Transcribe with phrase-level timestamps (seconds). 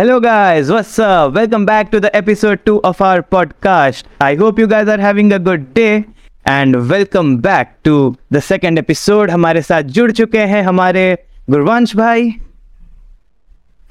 [0.00, 1.34] Hello, guys, what's up?
[1.34, 4.04] Welcome back to the episode 2 of our podcast.
[4.20, 6.06] I hope you guys are having a good day
[6.46, 9.30] and welcome back to the second episode.
[9.30, 11.18] हमारे साथ जुड़ चुके हैं हमारे
[11.50, 12.32] गुरवंश भाई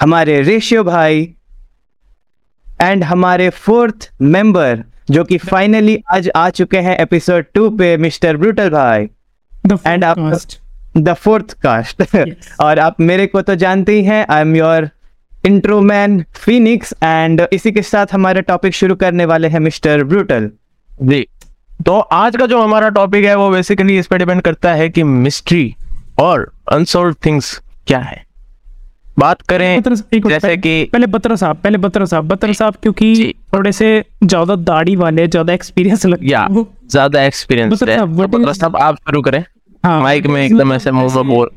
[0.02, 1.36] हमारे ratio भाई
[2.82, 8.38] and हमारे फोर्थ मेंबर जो कि फाइनली आज आ चुके हैं एपिसोड टू पे मिस्टर
[8.38, 9.10] ब्रूटल भाई
[9.88, 10.42] एंड आप.
[10.98, 12.16] द फोर्थ कास्ट
[12.60, 14.90] और आप मेरे को तो जानते ही हैं I am your
[15.46, 20.52] intro man Phoenix and इसी के साथ हमारा टॉपिक शुरू करने वाले हैं मिस्टर ब्रूटल।
[21.02, 21.28] जी।
[21.86, 25.04] तो आज का जो हमारा टॉपिक है वो बेसिकली इस पर डिपेंड करता है कि
[25.04, 25.76] मिस्ट्री
[26.20, 28.26] और अनसॉल्व थिंग्स क्या है।
[29.20, 33.34] बात करें साहब, जैसे पहले- कि पहले बत्रा साहब पहले बत्रा साहब बत्रा साहब क्योंकि
[33.54, 36.48] थोड़े से ज़्यादा दाढ़ी वाले ज़्यादा एक्सपीरियंस लग गया
[36.88, 39.44] ज़्यादा एक्सपीरियंस बत्रा साहब आप शुरू करें।
[39.86, 41.52] हाँ। माइक में एकदम ऐसे मुँह में बोल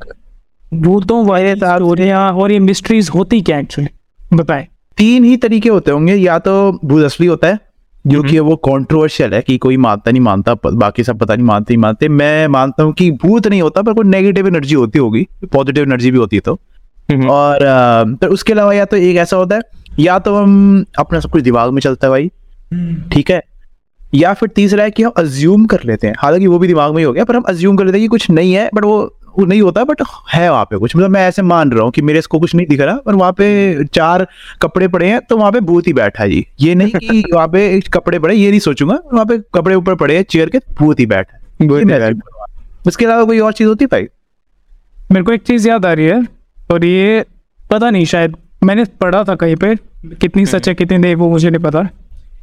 [0.73, 6.15] भूतों वायरस स्टोरियाँ और ये मिस्ट्रीज होती क्या एक्चुअली बताएँ। तीन ही तरीके होते होंगे
[6.15, 7.59] या तो भूत असली होता है
[8.07, 11.45] जो हम्म। कि वो कंट्रोवर्शियल है कि कोई मानता नहीं मानता बाकी सब पता नहीं
[11.45, 14.99] मानते नहीं मानते। मैं मानता हूँ कि भूत नहीं होता पर कोई नेगेटिव एनर्जी होती
[14.99, 16.59] होगी पॉजिटिव एनर्जी भी होती है तो।
[17.11, 19.61] हम्म। और अ, तो उसके अलावा या तो एक ऐसा होता है
[19.99, 22.29] या तो हम अपना सब कुछ दिमाग में चलता है भाई
[23.13, 23.41] ठीक है?
[24.15, 26.97] या फिर तीसरा है कि हम अज्यूम कर लेते हैं। हालाँकि वो भी दिमाग में
[26.97, 29.15] ही हो गया पर हम अज्यूम कर लेते हैं कि कुछ नहीं है बट वो
[29.39, 30.01] वो नहीं होता बट
[30.33, 32.65] है वहाँ पे कुछ। मतलब मैं ऐसे मान रहा हूँ कि मेरे इसको कुछ नहीं
[32.67, 34.25] दिख रहा पर वहाँ पे चार
[34.61, 37.47] कपड़े पड़े हैं तो वहाँ पे भूत ही बैठा है जी। ये नहीं कि वहाँ
[37.47, 40.99] पे कपड़े पड़े ये नहीं सोचूँगा वहाँ पे कपड़े ऊपर पड़े हैं चेयर के भूत
[40.99, 41.37] ही बैठा
[42.05, 42.11] है।
[42.87, 44.07] उसके अलावा कोई और चीज़ होती भाई?
[45.11, 46.21] मेरे को एक चीज़ याद आ रही है
[46.71, 47.25] और ये
[47.71, 49.75] पता नहीं शायद मैंने पढ़ा था कहीं पे
[50.21, 51.87] कितनी सच है कितनी नहीं वो मुझे नहीं पता।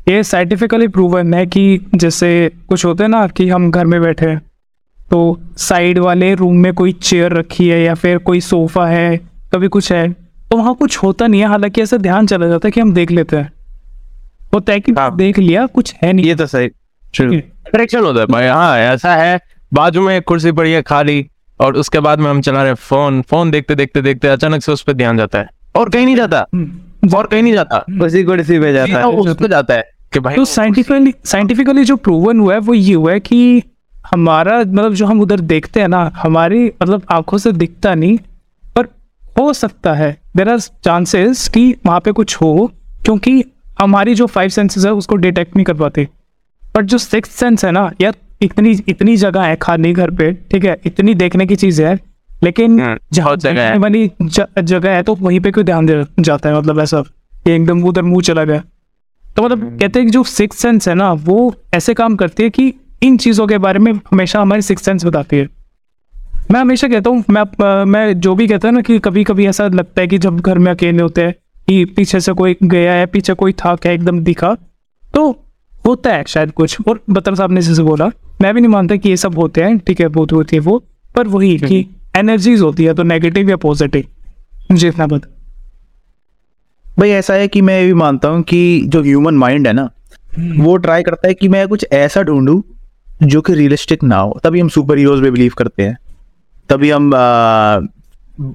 [0.09, 1.63] ये साइंटिफिकली प्रूवन है कि
[1.95, 2.29] जैसे
[2.69, 4.41] कुछ होते हैं ना कि हम घर में बैठे हैं
[5.11, 9.17] तो साइड वाले रूम में कोई चेयर रखी है या फिर कोई सोफा है
[9.53, 10.13] कभी कुछ है
[10.51, 13.11] तो वहाँ कुछ होता नहीं है। हालाँकि ऐसा ध्यान चला जाता है कि हम देख
[13.11, 13.53] लेते हैं।
[14.55, 16.67] होता है कि हाँ। देख लिया कुछ है नहीं। ये तो सही।
[17.37, 19.41] अट्रैक्शन होता है भाई। हाँ ऐसा है।
[19.75, 21.27] बाजू में एक कुर्सी पड़ी है खाली
[21.61, 24.83] और उसके बाद में हम चला रहे फ़ोन। फ़ोन देखते देखते देखते अचानक से उस
[24.83, 28.59] पर ध्यान जाता है। और कहीं नहीं जाता। हम्म। और कहीं नहीं जाता। उसी कुर्सी
[28.61, 32.55] पे जाता है। उस पे जाता है कि भाई तो साइंटिफिकली साइंटिफिकली जो प्रूवन हुआ
[32.55, 33.63] है वो ये हुआ है कि
[34.05, 38.17] हमारा मतलब जो हम उधर देखते हैं ना हमारी मतलब आँखों से दिखता नहीं
[38.77, 38.87] पर
[39.39, 42.71] हो सकता है। देर आर चांसेस कि वहाँ पे कुछ हो
[43.05, 43.43] क्योंकि
[43.81, 46.09] हमारी जो फाइव सेंसेस है उसको डिटेक्ट नहीं कर पाते।
[46.77, 50.65] बट जो सिक्स सेंस है ना यार इतनी इतनी जगह है खाली घर पे ठीक
[50.65, 51.99] है इतनी देखने की चीज़ है
[52.43, 56.59] लेकिन हम्म, जहाँ जगह है। जगह है तो वहीं पे क्यों ध्यान दे जाता है
[56.59, 58.63] मतलब ऐसा कि एकदम उधर मुँह चला गया।
[59.37, 62.51] तो मतलब कहते हैं कि जो सिक्स सेंस है ना वो ऐसे काम करती है
[62.51, 62.73] कि
[63.03, 65.49] इन चीज़ों के बारे में हमेशा हमारी सिक्स सेंस बताती है।
[66.51, 69.67] मैं हमेशा कहता हूँ मैं मैं जो भी कहता हूँ ना कि कभी कभी ऐसा
[69.69, 71.35] लगता है कि जब घर में अकेले होते हैं
[71.69, 74.55] कि पीछे से कोई गया है पीछे कोई था क्या एकदम दिखा
[75.15, 75.31] तो
[75.87, 78.11] होता है शायद कुछ। और बतर साहब ने जैसे बोला
[78.43, 80.79] मैं भी नहीं मानता कि ये सब होते हैं ठीक है बहुत होती है वो
[81.15, 81.85] पर वही कि
[82.17, 84.05] एनर्जीज होती है तो नेगेटिव या पॉजिटिव
[84.71, 85.29] मुझे इतना पता।
[86.99, 89.89] भाई ऐसा है कि मैं ये भी मानता हूँ कि जो ह्यूमन माइंड है ना
[90.59, 92.61] वो ट्राई करता है कि मैं कुछ ऐसा ढूंढूं
[93.23, 95.97] जो कि रियलिस्टिक ना हो। तभी हम सुपर हीरोज में बिलीव करते हैं।
[96.69, 97.81] तभी हम आ,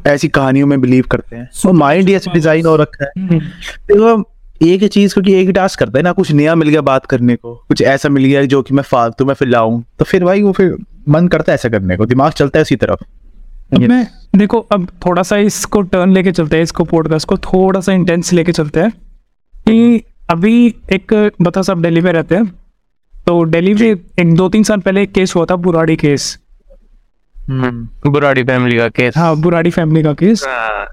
[0.07, 4.23] ऐसी कहानियों में बिलीव करते हैं। तो माइंड ही ऐसे डिज़ाइन हो रखा है। देखो
[4.63, 7.05] एक ही चीज़ क्योंकि एक ही टास्क करता है ना कुछ नया मिल गया बात
[7.05, 10.23] करने को कुछ ऐसा मिल गया जो कि मैं फालतू में फिर लाऊं तो फिर
[10.23, 10.75] भाई वो फिर
[11.09, 13.03] मन करता है ऐसा करने को दिमाग चलता है उसी तरफ़।
[13.73, 14.05] अब मैं
[14.35, 18.33] देखो अब थोड़ा सा इसको टर्न लेके चलते हैं इसको पॉडकास्ट को थोड़ा सा इंटेंस
[18.33, 18.91] लेके चलते हैं
[19.55, 22.51] कि अभी एक बता साहब दिल्ली में रहते हैं।
[23.25, 26.37] तो दिल्ली में एक दो तीन साल पहले एक केस हुआ था बुराड़ी केस।
[27.49, 30.43] बुराड़ी फैमिली का केस। हाँ बुराड़ी फैमिली का केस।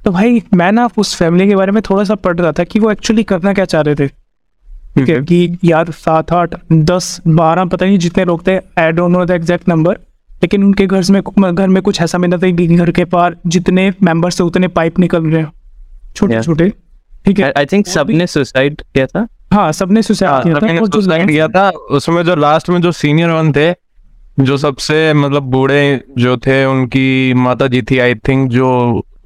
[0.05, 2.81] तो भाई मैं ना उस फैमिली के बारे में थोड़ा सा पढ़ रहा था कि
[2.81, 7.65] वो एक्चुअली करना क्या चाह रहे थे। ठीक है। कि यार सात आठ दस बारह
[7.65, 9.95] पता नहीं जितने लोग थे I don't know the exact number
[10.43, 11.23] लेकिन उनके घर में
[11.55, 14.99] घर में कुछ ऐसा मिला था कि घर के पार जितने मेंबर्स थे उतने पाइप
[14.99, 15.53] निकल रहे हैं।
[16.17, 16.45] छोटे Yeah.
[16.45, 16.73] छोटे
[17.25, 21.29] ठीक है। आई थिंक सबने सुसाइड किया था। हाँ सबने सुसाइड किया था जो सुसाइड
[21.29, 23.71] किया था उसमें जो लास्ट में जो सीनियर वन थे
[24.41, 28.71] जो सबसे मतलब बूढ़े जो थे उनकी माता जी थी आई थिंक जो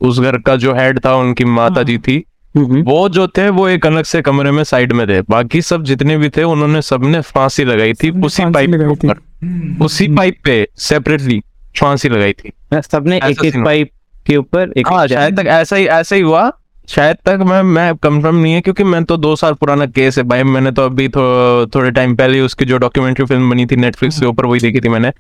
[0.01, 2.25] उस घर का जो हेड था उनकी माता जी थी
[2.57, 6.17] वो जो थे वो एक अलग से कमरे में साइड में थे। बाकी सब जितने
[6.17, 8.71] भी थे उन्होंने सबने फांसी लगाई थी उसी पाइप।
[9.05, 11.43] पर। उसी पाइप पे सेपरेटली
[11.81, 13.91] फांसी लगाई थी। सबने एक एक पाइप
[14.27, 16.53] के ऊपर एक हाँ शायद तक ऐसा ही ऐसा ही हुआ।
[16.89, 20.25] शायद तक मैं मैं कंफर्म नहीं है क्योंकि मैं तो दो साल पुराना केस है
[20.25, 24.21] भाई। मैंने तो अभी थो, थोड़े टाइम पहले उसकी जो डॉक्यूमेंट्री फ़िल्म बनी थी नेटफ्लिक्स
[24.21, 25.11] के ऊपर वही देखी थी मैंने।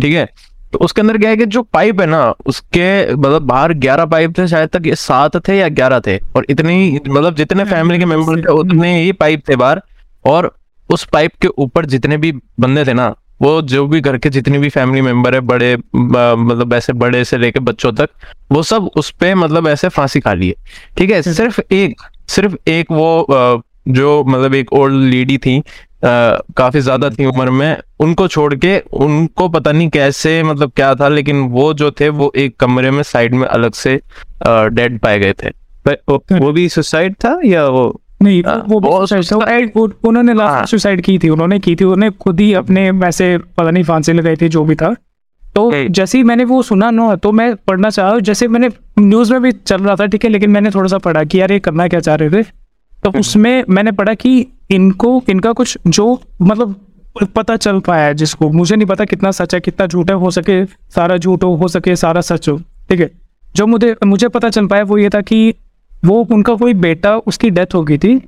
[0.00, 0.28] ठीक है?
[0.72, 4.38] तो उसके अंदर क्या है कि जो पाइप है ना उसके मतलब बाहर ग्यारह पाइप
[4.38, 7.98] थे शायद तक ये सात थे या ग्यारह थे। और इतने ही मतलब जितने फैमिली
[7.98, 9.82] के मेंबर थे उतने। ही पाइप थे बाहर।
[10.24, 10.54] और
[10.90, 14.58] उस पाइप के ऊपर जितने भी बंदे थे ना वो जो भी घर के जितनी
[14.58, 18.08] भी फैमिली मेंबर है बड़े मतलब ऐसे बड़े से लेके बच्चों तक
[18.52, 20.54] वो सब उस पे मतलब ऐसे फांसी खा लिए।
[20.98, 21.22] ठीक है?
[21.22, 25.62] सिर्फ़ एक सिर्फ़ एक वो जो मतलब एक ओल्ड लेडी थी
[26.04, 31.08] काफ़ी ज़्यादा थी उम्र में उनको छोड़ के उनको पता नहीं कैसे मतलब क्या था
[31.08, 34.00] लेकिन वो जो थे वो एक कमरे में साइड में अलग से
[34.46, 35.48] डेड पाए गए थे।
[35.86, 37.88] वो, वो भी सुसाइड था या वो
[38.20, 42.40] नहीं हाँ, वो वो उन्होंने हाँ। लास्ट सुसाइड की थी उन्होंने की थी उन्होंने खुद
[42.40, 44.94] ही अपने वैसे पता नहीं फांसी लगाई थी जो भी था।
[45.54, 48.68] तो जैसे ही मैंने वो सुना ना तो मैं पढ़ना चाहा जैसे मैंने
[48.98, 51.52] न्यूज़ में भी चल रहा था ठीक है लेकिन मैंने थोड़ा सा पढ़ा कि यार
[51.52, 52.42] ये करना क्या चाह रहे थे।
[53.04, 56.74] तो उसमें मैंने पढ़ा कि इनको इनका कुछ जो मतलब
[57.34, 60.30] पता चल पाया है जिसको। मुझे नहीं पता कितना सच है कितना झूठ है हो
[60.30, 62.56] सके सारा झूठ हो हो सके सारा सच हो
[62.90, 63.10] ठीक है।
[63.54, 65.54] जो मुझे मुझे पता चल पाया वो ये था कि
[66.06, 68.18] वो उनका कोई बेटा उसकी डेथ हो गई थी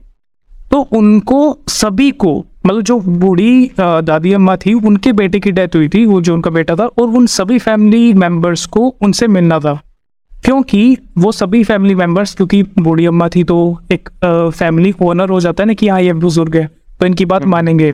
[0.70, 2.36] तो उनको सभी को
[2.66, 6.50] मतलब जो बूढ़ी दादी अम्मा थी उनके बेटे की डेथ हुई थी वो जो उनका
[6.50, 9.80] बेटा था और उन सभी फैमिली मेंबर्स को उनसे मिलना था।
[10.44, 13.56] क्योंकि वो सभी फैमिली मेंबर्स क्योंकि बूढ़ी अम्मा थी तो
[13.92, 16.68] एक फैमिली ओनर हो जाता है ना कि हाँ ये बुज़ुर्ग है
[17.00, 17.92] तो इनकी बात मानेंगे।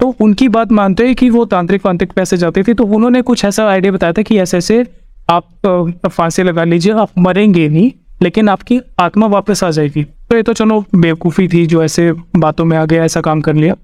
[0.00, 3.44] तो उनकी बात मानते हैं कि वो तांत्रिक वांत्रिक पैसे जाते थे तो उन्होंने कुछ
[3.44, 4.84] ऐसा आइडिया बताया था कि ऐसे ऐसे
[5.28, 7.90] आप फांसी लगा लीजिए आप मरेंगे नहीं।
[8.22, 12.64] लेकिन आपकी आत्मा वापस आ जाएगी। तो ये तो चलो बेवकूफ़ी थी जो ऐसे बातों
[12.64, 13.74] में आ गया ऐसा काम कर लिया।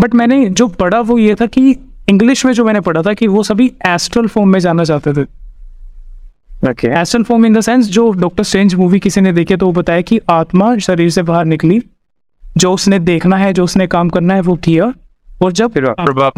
[0.00, 1.76] बट मैंने जो पढ़ा वो ये था कि
[2.08, 5.22] इंग्लिश में जो मैंने पढ़ा था कि वो सभी एस्ट्रल फॉर्म में जाना चाहते थे।
[6.70, 9.72] Okay astral form in the sense जो डॉक्टर स्ट्रेंज मूवी किसी ने देखी तो वो
[9.72, 11.82] बताया कि आत्मा शरीर से बाहर निकली।
[12.56, 14.94] जो उसने देखना है जो उसने काम करना है वो किया।
[15.42, 15.72] और जब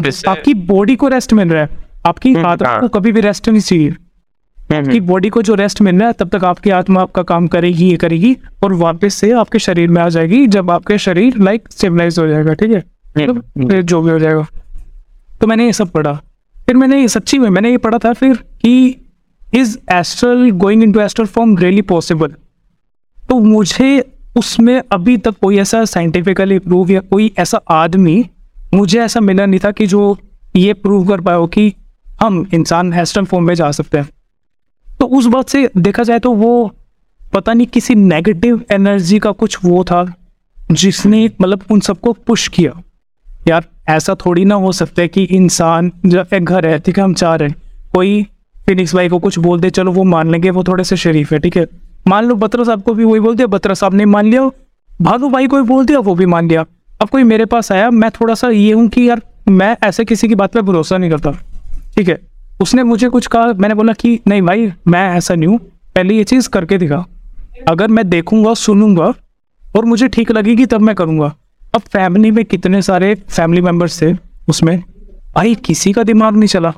[0.03, 1.69] से- आपकी बॉडी को रेस्ट मिल रहा है।
[2.05, 3.95] आपकी आत्मा हाँ। को कभी भी रेस्ट नहीं चाहिए।
[4.77, 7.89] आपकी बॉडी को जो रेस्ट मिल रहा है तब तक आपकी आत्मा आपका काम करेगी
[7.89, 12.19] ये करेगी और वापस से आपके शरीर में आ जाएगी जब आपके शरीर लाइक स्टेबलाइज
[12.19, 12.83] हो जाएगा ठीक है?
[13.17, 14.47] मतलब फिर जो भी हो जाएगा।
[15.41, 16.13] तो मैंने ये सब पढ़ा।
[16.65, 18.95] फिर मैंने ये सच्ची में मैंने ये पढ़ा था फिर कि
[19.53, 22.27] is astral going into astral form really possible
[23.29, 28.29] तो मुझे उसमें अभी तक कोई ऐसा साइंटिफिकली प्रूव या कोई ऐसा आदमी
[28.73, 30.17] मुझे ऐसा मिला नहीं था कि जो
[30.55, 31.73] ये प्रूव कर पाए हो कि
[32.21, 34.09] हम इंसान एस्ट्रल फॉर्म में जा सकते हैं।
[34.99, 36.71] तो उस बात से देखा जाए तो वो
[37.33, 40.05] पता नहीं किसी नेगेटिव एनर्जी का कुछ वो था
[40.71, 42.71] जिसने मतलब उन सबको पुश किया।
[43.47, 47.03] यार, ऐसा थोड़ी ना हो सकता है कि इंसान जब एक घर है, ठीक है,
[47.03, 47.55] हम चाह रहे हैं,
[47.93, 48.23] कोई
[48.65, 51.39] फिनिक्स भाई को कुछ बोल दे, चलो वो मान लेंगे, वो थोड़े से शरीफ है,
[51.39, 51.65] ठीक है।
[52.07, 54.49] मान लो बत्रा साहब को भी वही बोल दिया, बत्रा साहब ने मान लिया,
[55.01, 56.65] भालू भाई को भी बोल दिया, वो भी मान लिया।
[57.01, 60.27] अब कोई मेरे पास आया, मैं थोड़ा सा ये हूँ कि यार, मैं ऐसे किसी
[60.27, 61.31] की बात पर भरोसा नहीं करता,
[61.95, 62.19] ठीक है।
[62.61, 65.59] उसने मुझे कुछ कहा मैंने बोला कि नहीं भाई मैं ऐसा नहीं हूँ।
[65.95, 67.05] पहले ये चीज़ करके दिखा।
[67.67, 69.13] अगर मैं देखूँगा सुनूँगा
[69.75, 71.35] और मुझे ठीक लगेगी तब मैं करूँगा।
[71.75, 74.17] अब फैमिली में कितने सारे फैमिली मेंबर्स थे
[74.47, 74.83] उसमें?
[75.35, 76.73] भाई किसी का दिमाग नहीं चला।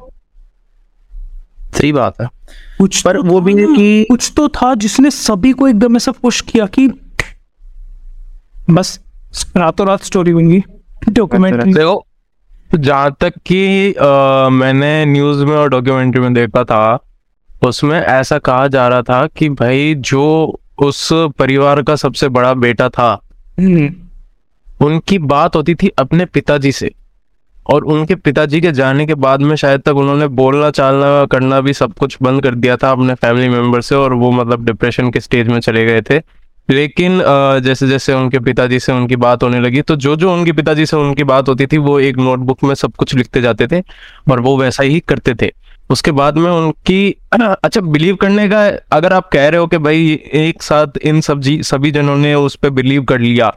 [1.78, 2.28] सही बात है।
[2.78, 6.42] कुछ पर वो भी है कि- कुछ तो था जिसने सभी को एकदम ऐसा पुश
[6.42, 6.88] किया कि
[8.70, 9.00] बस
[9.58, 10.64] रातों रात स्टोरी बनेगी
[11.10, 12.06] डॉक्यूमेंट्री देखो
[12.76, 13.94] जहाँ तक कि
[14.52, 17.00] मैंने न्यूज़ में और डॉक्यूमेंट्री में देखा था
[17.68, 20.24] उसमें ऐसा कहा जा रहा था कि भाई जो
[20.80, 23.14] उस परिवार का सबसे बड़ा बेटा था
[24.82, 26.92] उनकी बात होती थी अपने पिताजी से।
[27.66, 31.74] और उनके पिताजी के जाने के बाद में शायद तक उन्होंने बोलना चालना करना भी
[31.74, 35.20] सब कुछ बंद कर दिया था अपने फैमिली मेंबर से और वो मतलब डिप्रेशन के
[35.20, 36.20] स्टेज में चले गए थे।
[36.70, 37.22] लेकिन
[37.64, 40.98] जैसे जैसे उनके पिताजी से उनकी बात होने लगी तो जो जो उनके पिताजी से
[40.98, 43.84] उनकी बात होती थी वो एक नोटबुक में सब कुछ लिखते जाते थे
[44.32, 45.52] और वो वैसा ही करते थे।
[45.90, 47.16] उसके बाद में उनकी
[47.64, 51.40] अच्छा बिलीव करने का अगर आप कह रहे हो कि भाई एक साथ इन सब
[51.40, 53.50] जी सभी जनों ने उस पर बिलीव कर लिया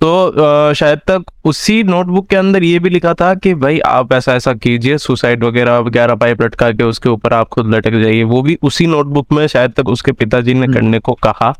[0.00, 0.32] तो
[0.74, 4.52] शायद तक उसी नोटबुक के अंदर ये भी लिखा था कि भाई आप ऐसा ऐसा
[4.52, 8.58] कीजिए सुसाइड वगैरह वगैरह पाइप लटका के उसके ऊपर आप खुद लटक जाइए वो भी
[8.62, 11.54] उसी नोटबुक में शायद तक उसके पिताजी ने करने को कहा।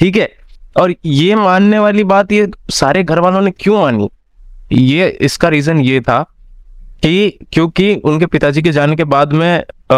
[0.00, 0.37] ठीक है?
[0.78, 4.08] और ये मानने वाली बात ये सारे घर वालों ने क्यों मानी?
[4.72, 6.22] ये इसका रीजन ये था
[7.02, 9.96] कि क्योंकि उनके पिताजी के जाने के बाद में आ,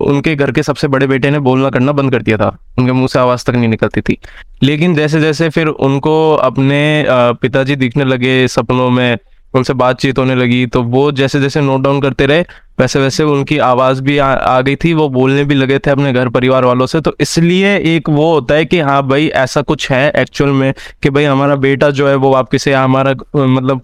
[0.00, 3.08] उनके घर के सबसे बड़े बेटे ने बोलना करना बंद कर दिया था। उनके मुँह
[3.08, 4.18] से आवाज़ तक नहीं निकलती थी।
[4.62, 9.18] लेकिन जैसे जैसे फिर उनको अपने पिताजी दिखने लगे सपनों में
[9.54, 12.44] उनसे बातचीत होने लगी। तो वो जैसे जैसे नोट डाउन करते रहे
[12.80, 16.12] वैसे वैसे उनकी आवाज़ भी आ, आ गई थी वो बोलने भी लगे थे अपने
[16.12, 19.90] घर परिवार वालों से। तो इसलिए एक वो होता है कि हाँ भाई ऐसा कुछ
[19.90, 23.80] है एक्चुअल में कि भाई हमारा बेटा जो है वो वापिस से हमारा मतलब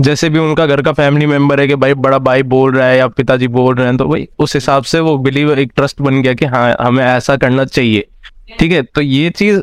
[0.00, 2.96] जैसे भी उनका घर का फैमिली मेंबर है कि भाई बड़ा भाई बोल रहा है
[2.98, 6.22] या पिताजी बोल रहे हैं तो भाई उस हिसाब से वो बिलीव एक ट्रस्ट बन
[6.22, 8.06] गया कि हाँ हमें ऐसा करना चाहिए।
[8.58, 9.60] ठीक है तो ये चीज़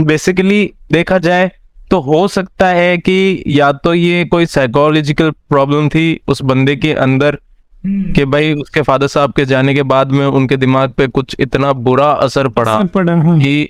[0.00, 1.50] बेसिकली देखा जाए
[1.90, 6.92] तो हो सकता है कि या तो ये कोई साइकोलॉजिकल प्रॉब्लम थी उस बंदे के
[6.92, 7.38] अंदर
[7.86, 11.72] कि भाई उसके फादर साहब के जाने के बाद में उनके दिमाग पे कुछ इतना
[11.72, 13.64] बुरा असर पड़ा असर पड़ा हाँ। कि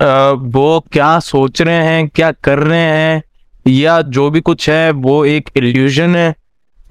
[0.00, 0.04] अ,
[0.36, 3.22] वो क्या सोच रहे हैं क्या कर रहे हैं
[3.68, 6.34] या जो भी कुछ है वो एक इल्यूजन है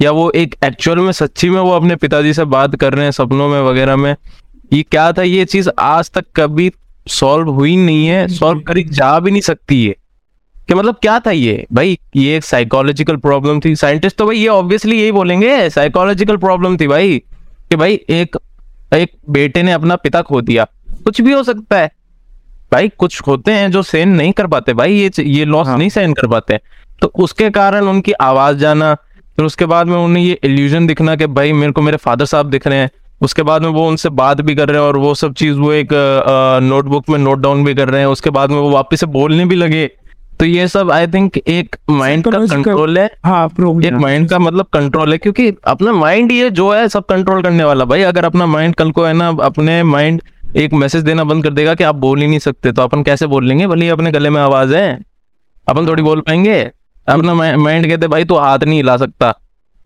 [0.01, 3.11] या वो एक एक्चुअल में सच्ची में वो अपने पिताजी से बात कर रहे हैं
[3.11, 4.15] सपनों में वगैरह में।
[4.73, 6.71] ये क्या था ये चीज़ आज तक कभी
[7.07, 9.95] सॉल्व हुई नहीं है सॉल्व करी जा भी नहीं सकती है।
[10.67, 11.65] कि मतलब क्या था ये?
[11.73, 16.77] भाई ये एक साइकोलॉजिकल प्रॉब्लम थी। साइंटिस्ट तो भाई ये ऑब्वियसली यही बोलेंगे साइकोलॉजिकल प्रॉब्लम
[16.77, 17.17] थी भाई
[17.69, 18.37] कि भाई एक
[18.93, 20.67] एक बेटे ने अपना पिता खो दिया।
[21.03, 21.91] कुछ भी हो सकता है।
[22.71, 25.89] भाई कुछ होते हैं जो सहन नहीं कर पाते। भाई ये ये लॉस हाँ। नहीं
[25.89, 26.59] सहन कर पाते।
[27.01, 28.93] तो उसके कारण उनकी आवाज़ जाना
[29.37, 32.49] फिर उसके बाद में उन्हें ये इल्यूजन दिखना कि भाई मेरे को मेरे फादर साहब
[32.49, 32.89] दिख रहे हैं।
[33.21, 35.71] उसके बाद में वो उनसे बात भी कर रहे हैं और वो सब चीज़ वो
[35.73, 35.89] एक
[36.63, 39.45] नोटबुक में नोट डाउन भी कर रहे हैं। उसके बाद में वो वापस से बोलने
[39.45, 39.89] भी लगे।
[40.39, 44.65] तो ये सब आई थिंक एक माइंड का कंट्रोल है। हाँ एक माइंड का मतलब
[44.73, 48.45] कंट्रोल है क्योंकि अपना माइंड ये जो है सब कंट्रोल करने वाला। भाई अगर अपना
[48.45, 50.21] माइंड कल को है ना अपने माइंड
[50.55, 53.27] एक मैसेज देना बंद कर देगा कि आप बोल ही नहीं सकते तो अपन कैसे
[53.27, 53.67] बोल लेंगे?
[53.67, 54.99] भले ही अपने गले में आवाज़ है
[55.67, 56.61] अपन थोड़ी बोल पाएँगे।
[57.07, 59.31] अपना माइंड कहते भाई तू हाथ नहीं हिला सकता।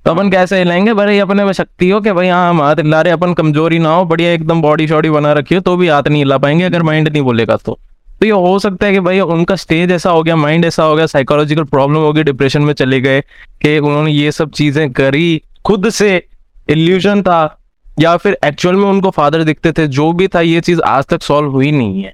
[0.05, 0.93] तो अपन कैसे हिलाएँगे?
[0.93, 3.79] भले ही अपने में शक्ति हो कि भाई हाँ हम हाथ हिला रहे अपन कमज़ोरी
[3.79, 6.63] ना हो बढ़िया एकदम बॉडी शॉडी बना रखी हो तो भी हाथ नहीं हिला पाएँगे
[6.63, 7.79] अगर माइंड नहीं बोलेगा तो।
[8.19, 10.95] तो ये हो सकता है कि भाई उनका स्टेज ऐसा हो गया माइंड ऐसा हो
[10.95, 13.21] गया साइकोलॉजिकल प्रॉब्लम हो गई डिप्रेशन में चले गए
[13.61, 16.27] कि उन्होंने ये सब चीज़ें करी। खुद से
[16.69, 17.55] इल्यूजन था
[17.99, 21.21] या फिर एक्चुअल में उनको फादर दिखते थे जो भी था ये चीज़ आज तक
[21.21, 22.13] सॉल्व हुई नहीं है।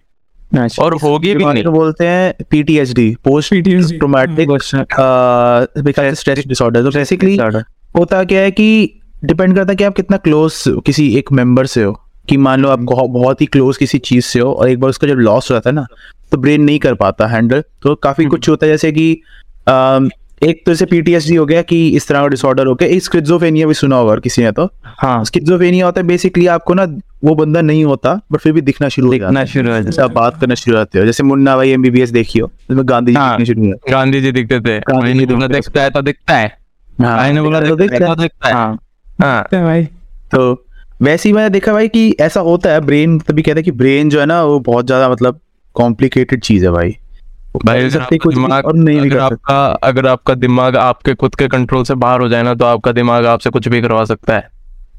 [0.58, 3.54] अच्छा। और होगी भी नहीं। बोलते हैं PTSD post
[4.00, 4.58] traumatic
[6.14, 7.38] stress disorder तो बेसिकली
[7.98, 11.84] होता क्या है कि डिपेंड करता है कि आप कितना क्लोज किसी एक मेंबर से
[11.84, 14.90] हो। कि मान लो आप बहुत ही क्लोज किसी चीज़ से हो और एक बार
[14.90, 15.86] उसका जब लॉस हो जाता है ना
[16.32, 19.12] तो ब्रेन नहीं कर पाता हैंडल तो काफ़ी कुछ होता है जैसे कि
[20.44, 23.68] एक तो जैसे पीटीएसडी हो गया कि इस तरह का डिसऑर्डर हो गया एक स्किज़ोफ्रेनिया
[23.68, 26.84] भी सुना होगा किसी ने तो। हाँ। स्किज़ोफ्रेनिया होता है बेसिकली आपको ना
[27.24, 30.04] वो बंदा नहीं होता बट फिर भी दिखना शुरू हो दिखना है। शुरू हो जाता
[30.04, 33.30] आप बात करना शुरू होते हो जैसे मुन्ना भाई एमबीबीएस देखियो उसमें गांधी जी हाँ।
[33.32, 36.48] दिखने शुरू हुए गांधी जी दिखते थे। गांधी जी दिखते है तो दिखता है।
[37.02, 38.78] हाँ, मैंने बोला तो दिखता है दिखता है हाँ।
[39.22, 39.86] हाँ। है। भाई।
[40.32, 40.65] तो
[41.02, 44.10] वैसे ही मैंने देखा भाई कि ऐसा होता है ब्रेन तभी कहते हैं कि ब्रेन
[44.10, 45.40] जो है ना वो बहुत ज़्यादा मतलब
[45.74, 46.96] कॉम्प्लिकेटेड चीज़ है भाई।
[47.66, 51.84] भाई अगर आपका दिमाग और नहीं अगर आपका अगर आपका दिमाग आपके खुद के कंट्रोल
[51.84, 54.50] से बाहर हो जाए ना तो आपका दिमाग आपसे कुछ भी करवा सकता है।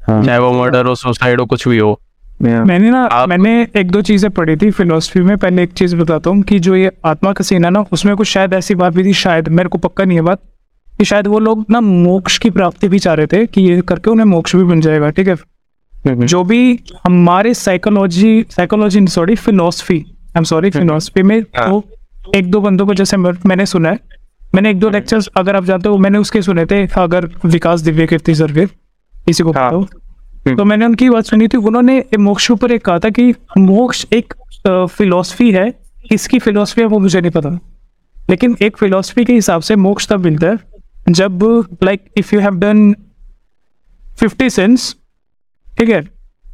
[0.07, 1.99] हाँ। चाहे वो मर्डर हो सुसाइड हो कुछ भी हो।
[2.41, 6.29] मैंने ना आप- मैंने एक दो चीज़ें पढ़ी थी फिलोसफी में पहले एक चीज़ बताता
[6.29, 9.03] हूँ कि जो ये आत्मा का सीन है ना उसमें कुछ शायद ऐसी बात भी
[9.03, 10.39] थी शायद मेरे को पक्का नहीं है बात
[10.97, 14.11] कि शायद वो लोग ना मोक्ष की प्राप्ति भी चाह रहे थे कि ये करके
[14.11, 15.35] उन्हें मोक्ष भी बन जाएगा ठीक है?
[16.05, 22.51] जो भी हमारे psychology psychology sorry philosophy I am sorry philosophy में हाँ। तो एक
[22.51, 23.99] दो बंदों को जैसे मैंने सुना है।
[24.55, 28.07] मैंने एक दो लेक्चर्स अगर आप जानते हो मैंने उसके सुने थे अगर विकास दिव्य
[28.07, 28.67] कीर्ति सर के
[29.29, 29.85] इसी को हाँ।
[30.47, 34.33] तो मैंने उनकी बात सुनी थी उन्होंने मोक्ष ऊपर एक कहा था कि मोक्ष एक
[34.67, 35.73] फिलोसफी है
[36.11, 37.49] इसकी फिलोसफी है वो मुझे नहीं पता।
[38.29, 40.57] लेकिन एक फिलोसफी के हिसाब से मोक्ष तब मिलता है
[41.09, 41.43] जब
[41.83, 42.93] like if you have done
[44.17, 44.95] fifty sense
[45.77, 46.01] ठीक है?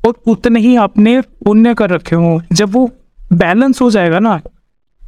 [0.06, 2.90] और उतने ही आपने पुण्य कर रखे हो। जब वो
[3.34, 4.42] बैलेंस हो जाएगा ना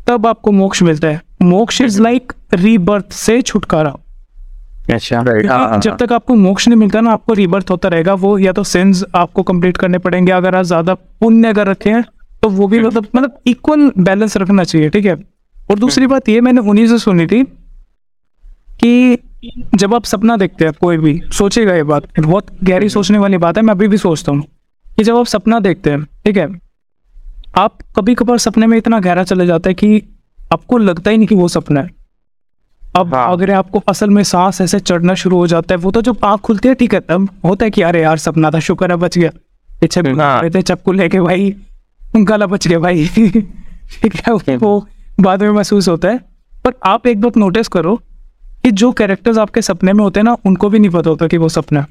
[0.07, 3.95] तब आपको मोक्ष मिलता है। मोक्ष इज़ लाइक रीबर्थ से छुटकारा।
[4.89, 8.13] अच्छा। राइट हाँ, हाँ, जब तक आपको मोक्ष नहीं मिलता ना आपको रिबर्थ होता रहेगा।
[8.15, 12.03] वो या तो सेंस आपको कंप्लीट करने पड़ेंगे। अगर आप ज़्यादा पुण्य अगर रखे हैं
[12.43, 15.15] तो वो भी मतलब मतलब इक्वल बैलेंस रखना चाहिए ठीक है?
[15.71, 17.43] और दूसरी बात ये मैंने उन्हीं से सुनी थी
[18.79, 19.17] कि
[19.75, 23.57] जब आप सपना देखते हैं कोई भी सोचेगा ये बात। बहुत गहरी सोचने वाली बात
[23.57, 24.41] है मैं अभी भी सोचता हूँ
[24.97, 26.47] कि जब आप सपना देखते हैं ठीक है
[27.57, 30.01] आप कभी कभार सपने में इतना गहरा चले जाता है कि
[30.53, 31.89] आपको लगता ही नहीं कि वो सपना है।
[32.95, 36.01] अब हाँ। अगर आपको असल में सांस ऐसे चढ़ना शुरू हो जाता है वो तो
[36.01, 38.91] जब आँख खुलती है ठीक है तब होता है कि अरे यार सपना था शुक्र
[38.91, 39.29] है बच गया।
[39.69, 41.53] पीछे। रहते चप्पू लेके भाई
[42.17, 43.05] गला बच गया भाई।
[44.01, 44.87] ठीक है वो
[45.19, 46.19] बाद में महसूस होता है।
[46.65, 47.99] पर आप एक बात नोटिस करो
[48.65, 51.37] कि जो कैरेक्टर्स आपके सपने में होते हैं ना उनको भी नहीं पता होता कि
[51.37, 51.87] वो सपना है।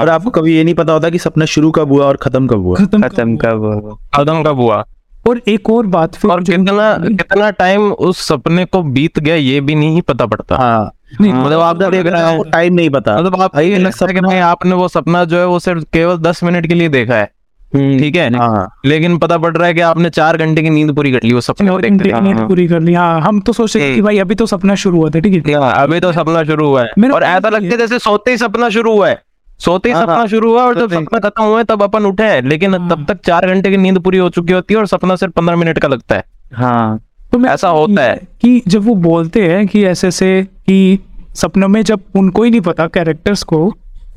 [0.00, 2.58] और आपको कभी ये नहीं पता होता कि सपना शुरू कब हुआ और खत्म कब
[2.58, 2.76] हुआ?
[2.76, 4.84] खत्म कब हो खत्म कब हुआ?
[5.28, 9.60] और एक और बात फिर और कितना कितना टाइम उस सपने को बीत गया ये
[9.60, 13.42] भी नहीं पता पड़ता। हाँ। नहीं, मतलब आप देख रहे आपको टाइम नहीं पता। मतलब
[13.42, 16.44] आप ये लगता है कि भाई आपने वो सपना जो है वो सिर्फ़ केवल दस
[16.44, 17.30] मिनट के लिए देखा है।
[17.74, 21.12] ठीक है हाँ। लेकिन पता पड़ रहा है कि आपने चार घंटे की नींद पूरी
[21.12, 23.90] कर ली वो सपने देखते नींद हाँ। पूरी कर ली हाँ हम तो सोच रहे
[23.90, 25.54] थे कि भाई अभी तो सपना शुरू हुआ था ठीक है?
[25.54, 28.68] हाँ, अभी तो सपना शुरू हुआ है। और ऐसा लगता है जैसे सोते ही सपना
[28.68, 29.22] शुरू हुआ है।
[29.58, 32.24] सोते ही हाँ, सपना। शुरू हुआ और जब सपना खत्म हुआ है तब अपन उठे
[32.24, 35.16] हैं। लेकिन। तब तक चार घंटे की नींद पूरी हो चुकी होती है और सपना
[35.16, 37.00] सिर्फ़ पंद्रह मिनट का लगता है। हाँ।
[37.32, 40.98] तो मैं ऐसा होता है। कि जब वो बोलते हैं कि ऐसे ऐसे कि
[41.34, 43.70] सपनों में जब उनको ही नहीं पता कैरेक्टर्स को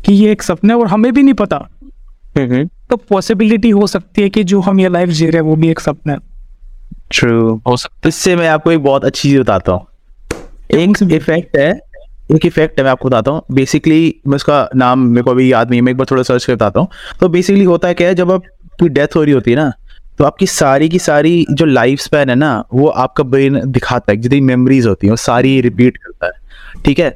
[0.05, 1.72] कि ये एक सपना है और हमें भी नहीं पता हम्म
[2.35, 5.69] तो पॉसिबिलिटी हो सकती है कि जो हम ये लाइफ जी रहे हैं वो भी
[5.69, 6.19] एक सपना है।
[7.11, 9.85] ट्रू हो सकता इससे मैं आपको एक बहुत अच्छी चीज़ बताता हूँ।
[10.71, 11.69] एक इफ़ेक्ट है
[12.35, 15.69] एक इफ़ेक्ट है मैं आपको बताता हूँ। बेसिकली मैं उसका नाम मेरे को अभी याद
[15.69, 16.87] नहीं है मैं एक बार थोड़ा सर्च कर बताता हूँ।
[17.19, 19.71] तो बेसिकली होता है क्या है जब आपकी डेथ हो रही होती है ना
[20.19, 24.17] तो आपकी सारी की सारी जो लाइफ स्पैन है ना वो आपका ब्रेन दिखाता है।
[24.17, 27.09] जितनी मेमोरीज होती हैं वो सारी रिपीट करता है। ठीक है?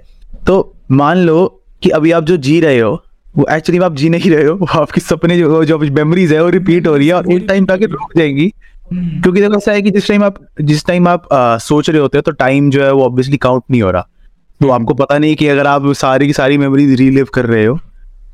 [0.47, 3.03] तो मान लो कि अभी आप जो जी रहे हो
[3.37, 6.49] वो एक्चुअली आप जी नहीं रहे हो वो आपके सपने जो जो मेमोरीज है वो
[6.49, 8.47] रिपीट हो रही है और एक टाइम पे आके रुक जाएँगी।
[8.93, 12.17] क्योंकि देखो ऐसा है कि जिस टाइम आप जिस टाइम आप आ, सोच रहे होते
[12.17, 14.07] हो तो टाइम जो है वो ऑब्वियसली काउंट नहीं हो रहा।
[14.61, 17.75] तो आपको पता नहीं कि अगर आप सारी की सारी मेमोरीज रीलिव कर रहे हो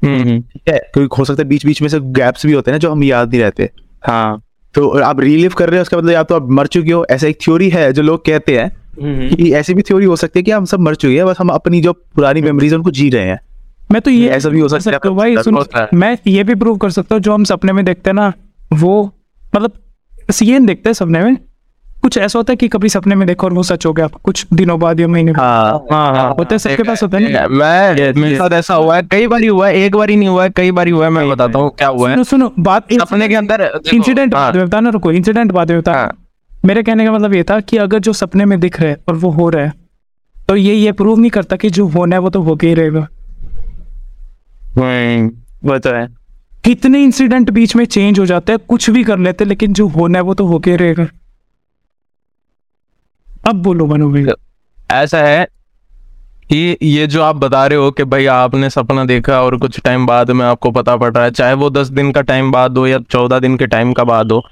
[0.04, 0.80] हम्म ठीक है?
[0.94, 3.04] क्योंकि हो सकता है बीच बीच में से गैप्स भी होते हैं ना जो हम
[3.04, 3.70] याद नहीं रहते।
[4.04, 4.42] हाँ।
[4.76, 7.28] तो आप रीलिव कर रहे हो उसका मतलब या तो आप मर चुके हो ऐसा
[7.28, 10.44] एक थ्योरी है जो लोग कहते हैं हम्म कि ऐसी भी थ्योरी हो सकती है
[10.44, 13.10] कि हम सब मर चुके हैं बस हम अपनी जो पुरानी मेमोरीज है उनको जी
[13.10, 13.40] रहे हैं।
[13.92, 15.64] मैं तो ये ऐसा भी हो सकता है, भाई सुन
[15.94, 18.32] मैं ये भी प्रूव कर सकता हूँ जो हम सपने में देखते हैं ना
[18.74, 19.04] वो
[19.54, 19.72] मतलब
[20.44, 21.36] ये नहीं देखते सपने में।
[22.04, 24.46] कुछ ऐसा होता है कि कभी सपने में देखो और वो सच हो गया कुछ
[24.54, 27.48] दिनों बाद या महीने बाद। हाँ हाँ हाँ होते हैं सबके पास होता है ना।
[27.50, 30.44] मैं मेरे साथ ऐसा हुआ है कई बार हुआ है एक बार ही नहीं हुआ
[30.44, 33.28] है कई बार हुआ है मैं बताता हूँ क्या हुआ है। सुनो सुनो बात सपने
[33.28, 33.62] के अंदर
[33.94, 36.12] इंसिडेंट हाँ, बाद में बताना रुको इंसिडेंट बाद में बता। हाँ।
[36.66, 39.16] मेरे कहने का मतलब ये था कि अगर जो सपने में दिख रहे है और
[39.16, 39.74] वो हो रहा है
[40.48, 43.08] तो ये ये प्रूव नहीं करता कि जो होना है वो तो होके ही रहेगा।
[44.78, 46.08] वो तो है
[46.66, 49.88] कितने इंसिडेंट बीच में चेंज हो जाते हैं कुछ भी कर लेते हैं लेकिन जो
[49.88, 51.08] होना है वो तो होके रहेगा।
[53.48, 54.26] अब बोलो मनु भाई।
[54.92, 55.48] ऐसा है
[56.50, 60.06] कि ये जो आप बता रहे हो कि भाई आपने सपना देखा और कुछ टाइम
[60.06, 62.88] बाद में आपको पता पड़ रहा है चाहे वो दस दिन का टाइम बाद हो
[62.88, 64.44] या चौदह दिन के टाइम का बाद हो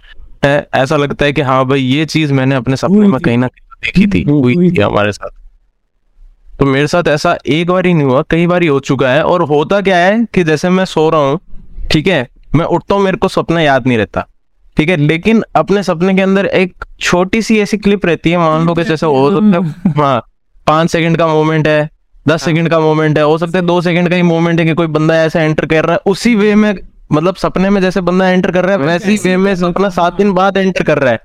[0.74, 4.06] ऐसा लगता है कि हाँ भाई ये चीज़ मैंने अपने सपने में कहीं ना कहीं
[4.06, 5.41] देखी थी हुई। थी हमारे साथ।
[6.62, 9.22] तो मेरे साथ ऐसा एक बार ही नहीं हुआ, कई बार ही हो चुका है।
[9.24, 11.40] और होता क्या है कि जैसे मैं सो रहा हूँ,
[11.92, 14.26] ठीक है, मैं उठता हूँ, मेरे को सपना याद नहीं रहता,
[14.78, 18.68] ठीक है, लेकिन अपने सपने के अंदर एक छोटी सी ऐसी क्लिप रहती है, मान
[18.68, 20.22] लो कि जैसे हो सकता है हाँ
[20.68, 21.90] पाँच सेकंड का मोमेंट है,
[22.28, 24.74] दस सेकंड का मोमेंट है, हो सकता है दो सेकंड का ही मोमेंट है कि
[24.74, 26.74] कोई बंदा ऐसा एंटर कर रहा है, उसी वे में
[27.12, 30.14] मतलब सपने में जैसे बंदा एंटर कर रहा है, वैसे ही वे में सपना सात
[30.14, 31.20] दिन बाद एंटर कर रहा है।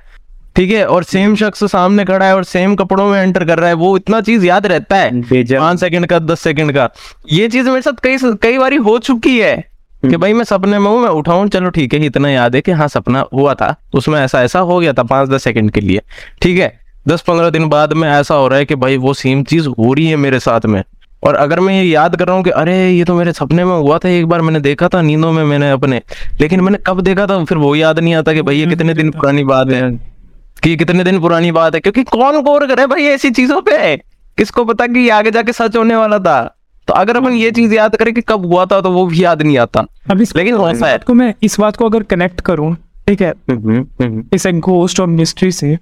[0.56, 3.68] ठीक है और सेम शख्स सामने खड़ा है और सेम कपड़ों में एंटर कर रहा
[3.68, 6.88] है वो इतना चीज़ याद रहता है। पाँच सेकंड का दस सेकंड का।
[7.32, 9.56] ये चीज़ मेरे साथ कई कई बार हो चुकी है
[10.02, 12.72] कि भाई मैं सपने में हूँ मैं उठाऊं चलो ठीक है इतना याद है कि
[12.72, 16.00] हाँ सपना हुआ था। उसमें ऐसा ऐसा हो गया था पाँच दस सेकंड के लिए।
[16.42, 16.72] ठीक है
[17.08, 19.92] दस पंद्रह दिन बाद में ऐसा हो रहा है कि भाई वो सेम चीज़ हो
[19.92, 20.82] रही है मेरे साथ में।
[21.22, 23.74] और अगर मैं ये याद कर रहा हूँ कि अरे ये तो मेरे सपने में
[23.74, 26.02] हुआ था एक बार मैंने देखा था नींदों में मैंने अपने
[26.40, 29.10] लेकिन मैंने कब देखा था फिर वो याद नहीं आता कि भाई ये कितने दिन
[29.10, 30.15] पुरानी बात है।
[30.62, 31.80] कि ये कितने दिन पुरानी बात है?
[31.80, 33.96] क्योंकि कौन गौर करे भाई ऐसी चीज़ों पे?
[34.38, 36.56] किसको पता कि आगे जाके सच होने वाला था?
[36.88, 39.42] तो अगर अपन ये चीज़ याद करें कि कब हुआ था तो वो भी याद
[39.42, 42.74] नहीं आता। अब इस लेकिन इस बात को मैं इस बात को अगर कनेक्ट करूँ
[43.08, 43.32] ठीक है?
[43.50, 45.76] हम्म, हम्म, इस एक घोस्ट और मिस्ट्री से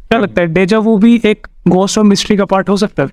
[0.00, 3.08] क्या लगता है डेजा वो भी एक घोस्ट और मिस्ट्री का पार्ट हो सकता है?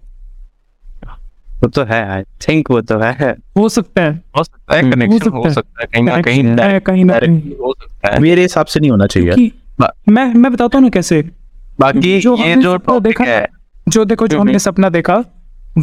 [1.63, 4.91] वो तो है आई थिंक वो तो है। हो सकता है। हो सकता है हम्म,
[4.91, 8.41] कनेक्शन हो हो सकता है। कहीं ना कहीं कहीं ना कहीं। हो सकता है। मेरे
[8.41, 9.51] हिसाब से नहीं होना चाहिए।
[10.09, 11.21] मैं मैं बताता हूँ ना कैसे।
[11.79, 13.47] बाकी जो ये हमने जो देखा है
[13.89, 15.23] जो देखो जो हमने सपना देखा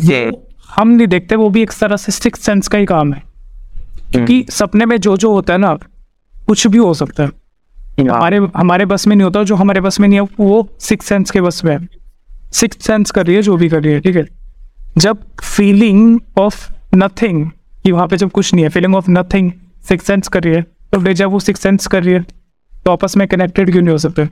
[0.04, 0.30] ये
[0.76, 3.22] हम नहीं देखते वो भी एक तरह से सिक्स सेंस का ही काम है।
[4.12, 5.74] क्योंकि सपने में जो जो होता है ना
[6.46, 7.28] कुछ भी हो सकता है।
[8.08, 11.06] हाँ, हमारे हमारे बस में नहीं होता जो हमारे बस में नहीं है वो सिक्स
[11.06, 11.88] सेंस के बस में है।
[12.52, 14.26] सिक्स सेंस कर रही है जो भी कर रही है ठीक है?
[14.98, 17.46] जब फीलिंग ऑफ़ नथिंग
[17.84, 19.50] कि वहाँ पे जब कुछ नहीं है feeling of nothing
[19.88, 22.24] six sense कर रही है तो डेजा वो सिक्स सेंस कर रही है
[22.84, 24.28] तो आपस में कनेक्टेड क्यों नहीं हो सकते?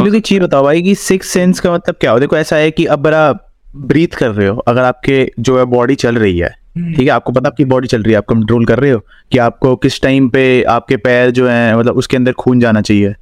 [0.00, 2.18] मुझे एक चीज़ बताओ भाई कि सिक्स सेंस का मतलब क्या हो?
[2.20, 3.32] देखो ऐसा है कि अब बड़ा
[3.76, 7.08] ब्रीथ कर रहे हो अगर आपके जो है बॉडी चल रही है ठीक है?
[7.08, 8.98] आपको पता आपकी बॉडी चल रही है आप कंट्रोल कर रहे हो
[9.32, 13.14] कि आपको किस टाइम पे आपके पैर जो है मतलब उसके अंदर खून जाना चाहिए।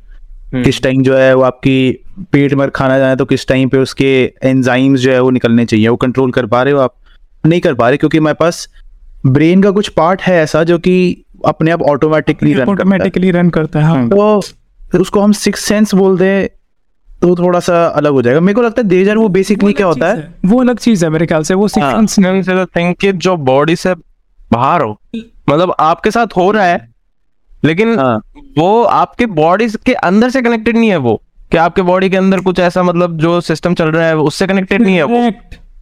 [0.55, 4.35] किस टाइम जो है वो आपकी पेट में खाना है तो किस टाइम पे उसके
[4.43, 6.95] एंजाइम्स जो है वो निकलने चाहिए वो कंट्रोल कर पा रहे हो आप?
[7.47, 8.69] नहीं कर पा रहे क्योंकि हमारे पास
[9.27, 13.79] ब्रेन का कुछ पार्ट है ऐसा जो कि अपने आप ऑटोमेटिकली रन ऑटोमेटिकली रन करता
[13.79, 16.49] है हाँ। तो उसको हम सिक्स सेंस बोल दें
[17.23, 20.09] तो थोड़ा सा अलग हो जाएगा। मेरे को लगता है डेजर वो बेसिकली क्या होता
[20.09, 20.35] है?
[20.45, 23.95] वो अलग चीज़ है मेरे ख्याल से वो हाँ, सिक्स थिंक कि जो बॉडी से
[24.53, 25.01] बाहर हो
[25.51, 26.89] मतलब आपके साथ हो रहा है
[27.65, 28.23] लेकिन हाँ।
[28.59, 32.41] वो आपके बॉडी के अंदर से कनेक्टेड नहीं है वो। कि आपके बॉडी के अंदर
[32.41, 35.31] कुछ ऐसा मतलब जो सिस्टम चल रहा है उससे कनेक्टेड नहीं है वो।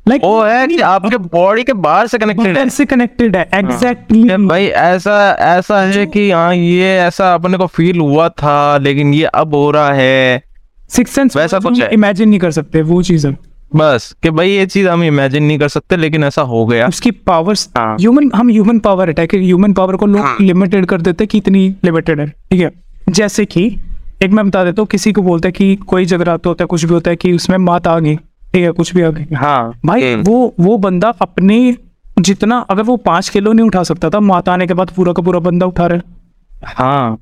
[0.09, 4.23] लाइक वो है कि आपके बॉडी के बाहर से कनेक्टेड है। से कनेक्टेड है एग्जैक्टली
[4.29, 5.16] कि भाई ऐसा
[5.49, 9.71] ऐसा है कि हाँ ये ऐसा अपने को फील हुआ था लेकिन ये अब हो
[9.71, 10.42] रहा है।
[10.90, 13.37] सिक्स सेंस वैसा कुछ इमेजिन नहीं कर सकते वो चीज़ है।
[13.77, 17.11] बस कि भाई ये चीज़ हम इमेजिन नहीं कर सकते लेकिन ऐसा हो गया। उसकी
[17.11, 21.29] पावर्स हाँ। ह्यूमन हम human power attack human power को लोग लिमिटेड कर देते हैं
[21.29, 22.71] कि इतनी लिमिटेड है ठीक है?
[23.09, 23.66] जैसे कि
[24.23, 26.85] एक मैं बता देता हूँ किसी को बोलते हैं कि कोई जगराता होता है कुछ
[26.85, 28.18] भी होता है कि उसमें मात आ गई।
[28.54, 31.76] ठीक है कुछ भी आ हाँ भाई हम्म। वो वो बंदा अपने
[32.20, 35.22] जितना अगर वो पाँच किलो नहीं उठा सकता था माता आने के बाद पूरा का
[35.22, 37.18] पूरा बंदा उठा रहा। है हाँ।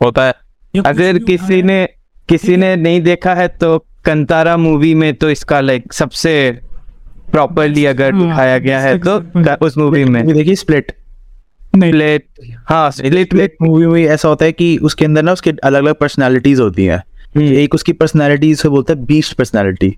[0.00, 1.84] होता है अगर किसी ने
[2.28, 6.34] किसी ने नहीं देखा है तो कंतारा मूवी में तो इसका लाइक सबसे
[7.32, 10.92] प्रॉपरली अगर हाँ, दिखाया गया है तो उस मूवी में। देखिए स्प्लिट
[11.76, 12.26] नहीं। स्प्लिट
[12.68, 16.60] हाँ स्प्लिट मूवी में ऐसा होता है कि उसके अंदर ना उसके अलग अलग पर्सनालिटीज
[16.60, 17.02] होती हैं।
[17.42, 19.96] एक उसकी पर्सनालिटी से बोलता है बीस्ट पर्सनालिटी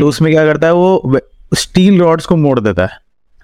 [0.00, 1.18] तो उसमें क्या करता है वो
[1.54, 2.90] स्टील रॉड्स को मोड़ देता है।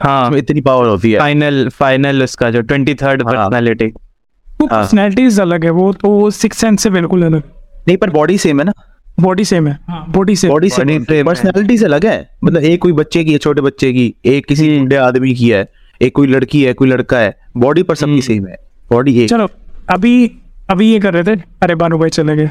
[0.01, 4.83] हाँ। उसमें इतनी पावर होती है। फाइनल फाइनल उसका जो ट्वेंटी थर्ड। पर्सनैलिटी वो हाँ।
[4.83, 7.43] पर्सनैलिटीज अलग है वो तो सिक्स सेंस से बिल्कुल अलग।
[7.89, 8.73] नहीं पर बॉडी सेम है ना।
[9.21, 12.63] बॉडी सेम है बॉडी सेम बॉडी से Body same है। पर्सनालिटी से अलग है। मतलब
[12.63, 15.67] एक कोई बच्चे की है छोटे बच्चे की एक किसी हम्म। बूढ़े आदमी की है
[16.03, 18.57] एक कोई लड़की है कोई लड़का है। बॉडी पर सबकी हम्म। सेम है।
[18.91, 19.49] बॉडी एक। चलो
[19.91, 20.31] अभी
[20.71, 22.51] अभी ये कर रहे थे अरे बानू भाई चले गए।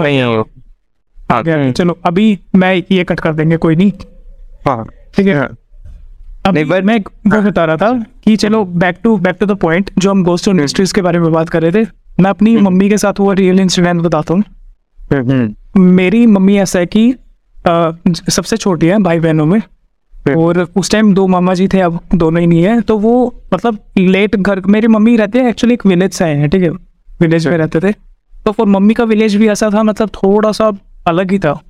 [0.00, 0.44] नहीं
[1.36, 3.92] है गया चलो अभी मैं ये कट कर देंगे कोई नहीं।
[4.66, 5.48] हाँ ठीक है?
[6.46, 7.92] अभी नहीं, but- मैं वो बता रहा था
[8.24, 11.18] कि चलो back to back to the point जो हम गोस्ट और मिस्ट्रीज के बारे
[11.18, 11.88] में बात कर रहे थे
[12.20, 14.42] मैं अपनी मम्मी के साथ हुआ रियल इंसिडेंट बताता हूँ।
[15.76, 17.14] मेरी मम्मी ऐसा है कि
[18.30, 19.62] सबसे छोटी है भाई बहनों में
[20.36, 23.78] और उस टाइम दो मामा जी थे अब दोनों ही नहीं है तो वो मतलब
[23.98, 26.70] लेट घर मेरी मम्मी रहते हैं एक्चुअली एक विलेज से आए हैं ठीक है?
[27.20, 27.92] विलेज में रहते थे।
[28.44, 30.70] तो फिर मम्मी का विलेज भी ऐसा था मतलब थोड़ा सा
[31.06, 31.60] अलग ही था।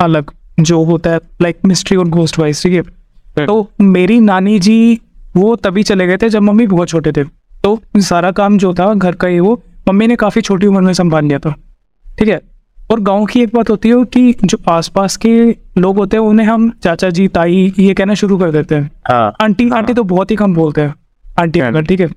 [0.00, 3.46] अलग। जो होता है लाइक मिस्ट्री और घोस्ट वाइज ठीक है?
[3.46, 5.00] तो मेरी नानी जी
[5.36, 7.24] वो तभी चले गए थे जब मम्मी बहुत छोटे थे।
[7.64, 10.92] तो सारा काम जो था घर का ये वो मम्मी ने काफ़ी छोटी उम्र में
[10.92, 11.54] संभाल लिया था।
[12.18, 12.40] ठीक है?
[12.90, 16.46] और गाँव की एक बात होती है कि जो आसपास के लोग होते हैं उन्हें
[16.46, 20.30] हम चाचा जी ताई ये कहना शुरू कर देते हैं। हाँ। आंटी आंटी तो बहुत
[20.30, 20.94] ही कम बोलते हैं।
[21.38, 22.08] आंटी हाँ। ठीक है?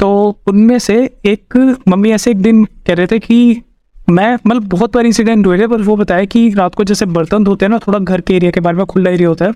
[0.00, 3.62] तो उनमें से एक मम्मी ऐसे एक दिन कह रहे थे कि
[4.10, 7.44] मैं मतलब बहुत बार इंसिडेंट हुए थे पर वो बताया कि रात को जैसे बर्तन
[7.44, 9.52] धोते हैं ना थोड़ा घर के एरिया के बारे में खुला एरिया होता है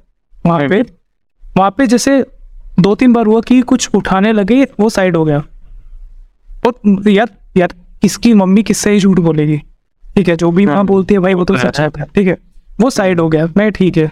[0.46, 0.80] वहाँ पे
[1.56, 2.24] वहाँ पे जैसे
[2.80, 5.42] दो तीन बार हुआ कि कुछ उठाने लगे वो साइड हो गया।
[6.66, 9.56] और यार यार किसकी मम्मी किससे ही झूठ बोलेगी?
[10.14, 12.36] ठीक है जो भी माँ बोलती है भाई वो तो सच है ठीक है
[12.80, 14.10] वो साइड हो गया मैं ठीक है।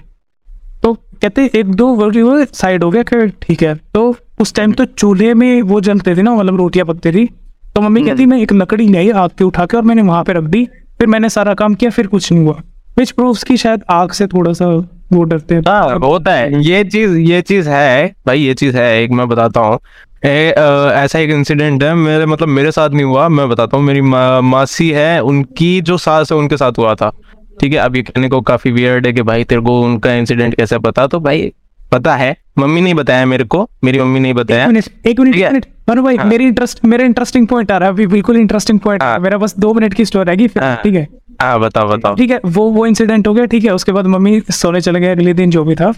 [0.83, 5.33] तो कहते एक दो वर्ड साइड हो गया ठीक है। तो उस टाइम तो चूल्हे
[5.35, 7.29] में वो जलते थे ना मतलब रोटियाँ पकती थी
[7.75, 10.25] तो मम्मी कहती मैं एक लकड़ी ले आई आग के उठा के और मैंने वहाँ
[10.25, 12.61] पे रख दी फिर मैंने सारा काम किया फिर कुछ नहीं हुआ।
[12.99, 14.67] विच प्रूव्स की शायद आग से थोड़ा सा
[15.13, 19.03] वो डरते हैं। हाँ होता है। ये चीज़ ये चीज़ है भाई ये चीज़ है
[19.03, 19.79] एक मैं बताता हूँ।
[20.25, 20.61] ए, अ,
[20.95, 24.41] ऐसा एक इंसिडेंट है मेरे मतलब मेरे साथ नहीं हुआ मैं बताता हूँ। मेरी मा,
[24.41, 27.13] मासी है उनकी जो सास है उनके साथ हुआ था।
[27.61, 30.55] ठीक है अब ये कहने को काफ़ी वियर्ड है कि भाई तेरे को उनका इंसिडेंट
[30.55, 31.07] कैसे पता?
[31.07, 31.53] तो भाई
[31.93, 32.37] पता है?
[32.59, 36.17] मम्मी नहीं बताया मेरे को मेरी मम्मी नहीं बताया। एक मिनट एक मिनट। मनु भाई
[36.17, 39.39] हाँ। मेरी इंटरेस्ट मेरा इंटरेस्टिंग पॉइंट आ रहा है अभी बिल्कुल इंटरेस्टिंग पॉइंट हाँ। मेरा
[39.39, 41.07] बस दो मिनट की स्टोरी फिर हाँ। ठीक है?
[41.41, 44.41] हाँ बताओ बताओ। ठीक है वो वो इंसिडेंट हो गया ठीक है उसके बाद मम्मी
[44.51, 45.93] सोने चले गए अगले दिन जो भी था।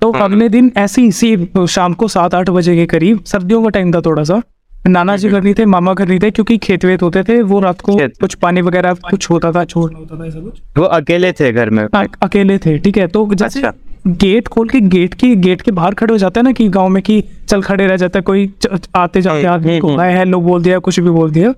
[0.00, 3.68] तो अगले दिन ऐसे ही इसी शाम को सात आठ बजे के करीब सर्दियों का
[3.68, 4.42] टाइम था थोड़ा सा
[4.86, 7.60] नाना जी घर नहीं थे मामा घर नहीं थे क्योंकि खेत वेत होते थे वो
[7.60, 11.32] रात को कुछ पानी वगैरह कुछ होता था छोड़ना होता था ऐसा कुछ। वो अकेले
[11.32, 13.72] थे घर में। हाँ, अकेले थे ठीक है तो जैसे अच्छा।
[14.06, 16.88] गेट खोल के गेट की गेट के बाहर खड़े हो जाते हैं ना कि गाँव
[16.88, 18.52] में कि चल खड़े रह जाता है कोई
[18.94, 21.52] आते जाते आदमी को हाय हेलो बोल दिया कुछ भी बोल दिया।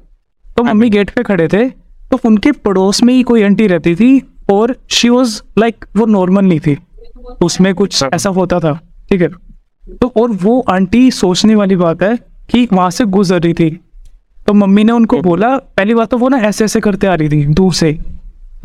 [0.46, 1.68] तो मम्मी गेट पे खड़े थे
[2.10, 6.44] तो उनके पड़ोस में ही कोई आंटी रहती थी और शी वॉज़ लाइक वो नॉर्मल
[6.44, 6.76] नहीं थी।
[7.42, 8.72] उसमें कुछ ऐसा होता था
[9.10, 9.28] ठीक है।
[10.00, 12.16] तो और वो आंटी सोचने वाली बात है
[12.50, 13.70] कि वहाँ से गुजर रही थी।
[14.46, 17.28] तो मम्मी ने उनको बोला पहली बात तो वो ना ऐसे ऐसे करते आ रही
[17.28, 17.98] थी दूर से।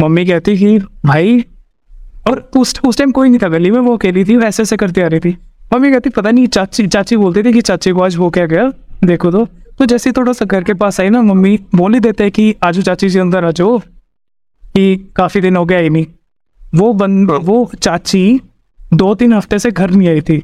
[0.01, 1.43] मम्मी कहती कि भाई
[2.29, 5.01] और उस उस टाइम कोई नहीं था गली में, वो अकेली थी, ऐसे ऐसे करती
[5.01, 5.37] आ रही थी।
[5.73, 8.71] मम्मी कहती, पता नहीं, चाची चाची बोलती थी कि चाची को आज वो क्या गया?
[9.03, 9.45] देखो तो।
[9.77, 12.31] तो जैसे ही थोड़ा सा घर के पास आई ना, मम्मी बोल ही देते हैं
[12.31, 16.05] कि आजो चाची जी अंदर आ जाओ, कि काफ़ी दिन हो गया आई नहीं
[16.75, 18.41] वो बंद वो चाची
[18.93, 20.43] दो तीन हफ़्ते से घर नहीं आई थी।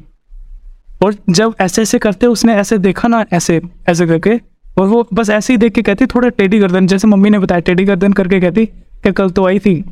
[1.04, 4.40] और जब ऐसे ऐसे करते, उसने ऐसे देखा ना, ऐसे ऐसे करके,
[4.78, 7.60] और वो बस ऐसे ही देख के कहती, थोड़ा टेढ़ी गर्दन, जैसे मम्मी ने बताया,
[7.60, 9.84] टेढ़ी गर्दन करके कहती कि कल तो आई थी।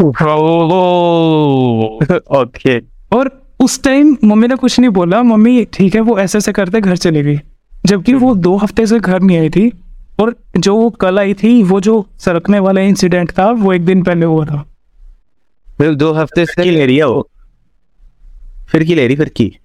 [0.00, 2.78] ओके
[3.12, 6.80] और उस टाइम मम्मी ने कुछ नहीं बोला। मम्मी ठीक है वो ऐसे ऐसे करते
[6.80, 7.38] घर चली गई।
[7.86, 9.72] जबकि वो दो हफ़्ते से घर नहीं आई थी।
[10.20, 14.02] और जो वो कल आई थी वो जो सरकने वाला इंसिडेंट था वो एक दिन
[14.02, 14.66] पहले हुआ था।
[15.78, 17.28] फिर दो हफ़्ते से ले रही है वो?
[18.68, 19.58] फिर की ले रही फिर की?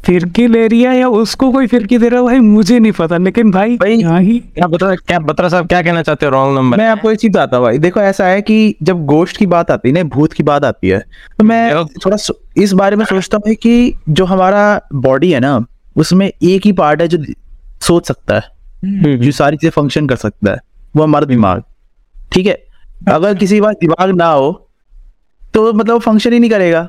[0.00, 2.26] फिरकी ले रही है या उसको कोई फिरकी दे रहा है?
[2.26, 5.80] भाई मुझे नहीं पता लेकिन भाई भाई, यहाँ ही। क्या बता क्या बत्रा साहब क्या
[5.82, 6.32] कहना चाहते हो?
[6.32, 9.36] रॉन्ग नंबर मैं आपको एक चीज़ बताता हूँ भाई। देखो ऐसा है कि जब गोश्त
[9.36, 10.98] की बात आती है ना भूत की बात आती है
[11.38, 12.16] तो मैं थोड़ा
[12.56, 15.58] इस बारे में सोचता हूँ कि जो हमारा बॉडी है ना
[15.96, 17.18] उसमें एक ही पार्ट है जो
[17.82, 20.58] सोच सकता है जो सारी चीज़ें फ़ंक्शन कर सकता है।
[20.96, 21.62] वो हमारा दिमाग।
[22.32, 22.58] ठीक है?
[23.08, 24.50] अगर किसी पास दिमाग ना हो
[25.54, 26.82] तो मतलब फ़ंक्शन ही नहीं करेगा।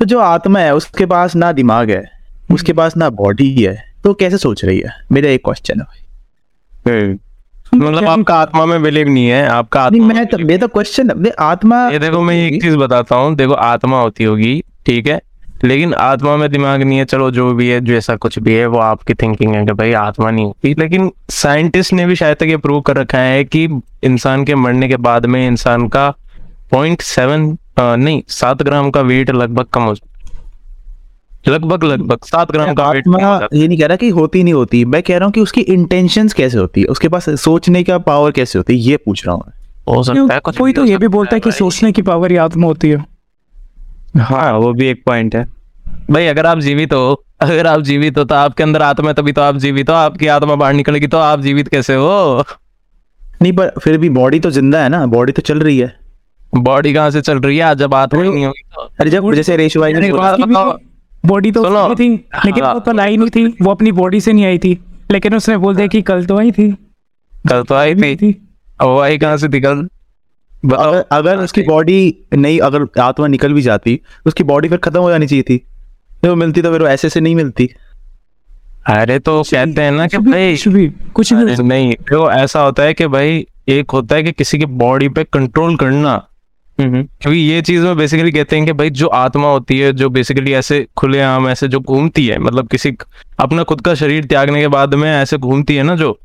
[0.00, 2.02] तो जो आत्मा है उसके पास ना दिमाग है।
[2.54, 4.90] उसके पास ना बॉडी है तो कैसे सोच रही है?
[5.12, 7.16] मेरा एक क्वेश्चन है भाई।
[7.74, 11.30] मतलब आपका आत्मा में बिलीव नहीं है आपका नहीं आत्मा मैं तो मेरा क्वेश्चन है।
[11.40, 15.20] आत्मा ये देखो मैं एक चीज़ बताता हूँ। देखो आत्मा होती होगी ठीक है?
[15.64, 18.78] लेकिन आत्मा में दिमाग नहीं है चलो जो भी है जैसा कुछ भी है वो
[18.78, 22.56] आपकी थिंकिंग है कि भाई आत्मा नहीं होती। लेकिन साइंटिस्ट ने भी शायद तक ये
[22.56, 23.64] प्रूव कर रखा है कि
[24.04, 26.08] इंसान के मरने के बाद में इंसान का
[26.70, 29.94] पॉइंट सेवन नहीं सात ग्राम का वेट लगभग कम हो
[31.48, 33.04] लगभग लगभग सात ग्राम का वेट
[33.54, 36.32] ये नहीं कह रहा कि होती नहीं होती मैं कह रहा हूँ कि उसकी इंटेंशंस
[36.32, 39.52] कैसे होती है उसके पास सोचने का पावर कैसे होती है ये पूछ रहा हूँ
[39.88, 42.66] हो सकता है कोई तो ये भी बोलता है कि सोचने की पावर ही आत्मा
[42.66, 43.04] होती है।
[44.20, 45.44] हाँ वो भी एक पॉइंट है।
[46.10, 49.32] भाई अगर आप जीवित हो अगर आप जीवित हो तो आपके अंदर आत्मा है तभी
[49.32, 52.44] तो आप जीवित हो आपकी आत्मा बाहर निकलेगी तो आप जीवित कैसे हो?
[53.42, 55.92] नहीं पर फिर भी बॉडी तो ज़िंदा है ना बॉडी तो चल रही है।
[56.54, 57.74] बॉडी कहाँ से चल रही है?
[57.74, 60.10] जब आत्मा नहीं होगी तो। अरे जब जैसे रेशु भाई ने
[61.26, 64.32] बॉडी तो। उसकी थी लेकिन हाँ। वो कल आई नहीं थी वो अपनी बॉडी से
[64.32, 66.70] नहीं आई थी। लेकिन उसने बोल दिया कि कल तो आई थी।
[67.48, 68.48] कल तो आई थी। थी।
[68.80, 69.88] अब वो आई कहाँ से थी कल?
[70.64, 75.10] अगर अगर उसकी बॉडी नहीं अगर आत्मा निकल भी जाती उसकी बॉडी फिर खत्म हो
[75.10, 75.58] जानी चाहिए थी।
[76.22, 77.68] तो वो मिलती तो फिर ऐसे से नहीं मिलती।
[78.86, 82.82] अरे तो कहते हैं ना कि भाई कुछ भी कुछ भी नहीं देखो ऐसा होता
[82.82, 86.26] है कि भाई एक होता है कि किसी की बॉडी पे कंट्रोल करना।
[86.80, 90.52] क्योंकि ये चीज़ में बेसिकली कहते हैं कि भाई जो आत्मा होती है जो बेसिकली
[90.52, 92.92] ऐसे खुले आम ऐसे जो घूमती है मतलब किसी
[93.38, 96.18] अपना खुद का शरीर त्यागने के बाद में ऐसे घूमती है ना जो?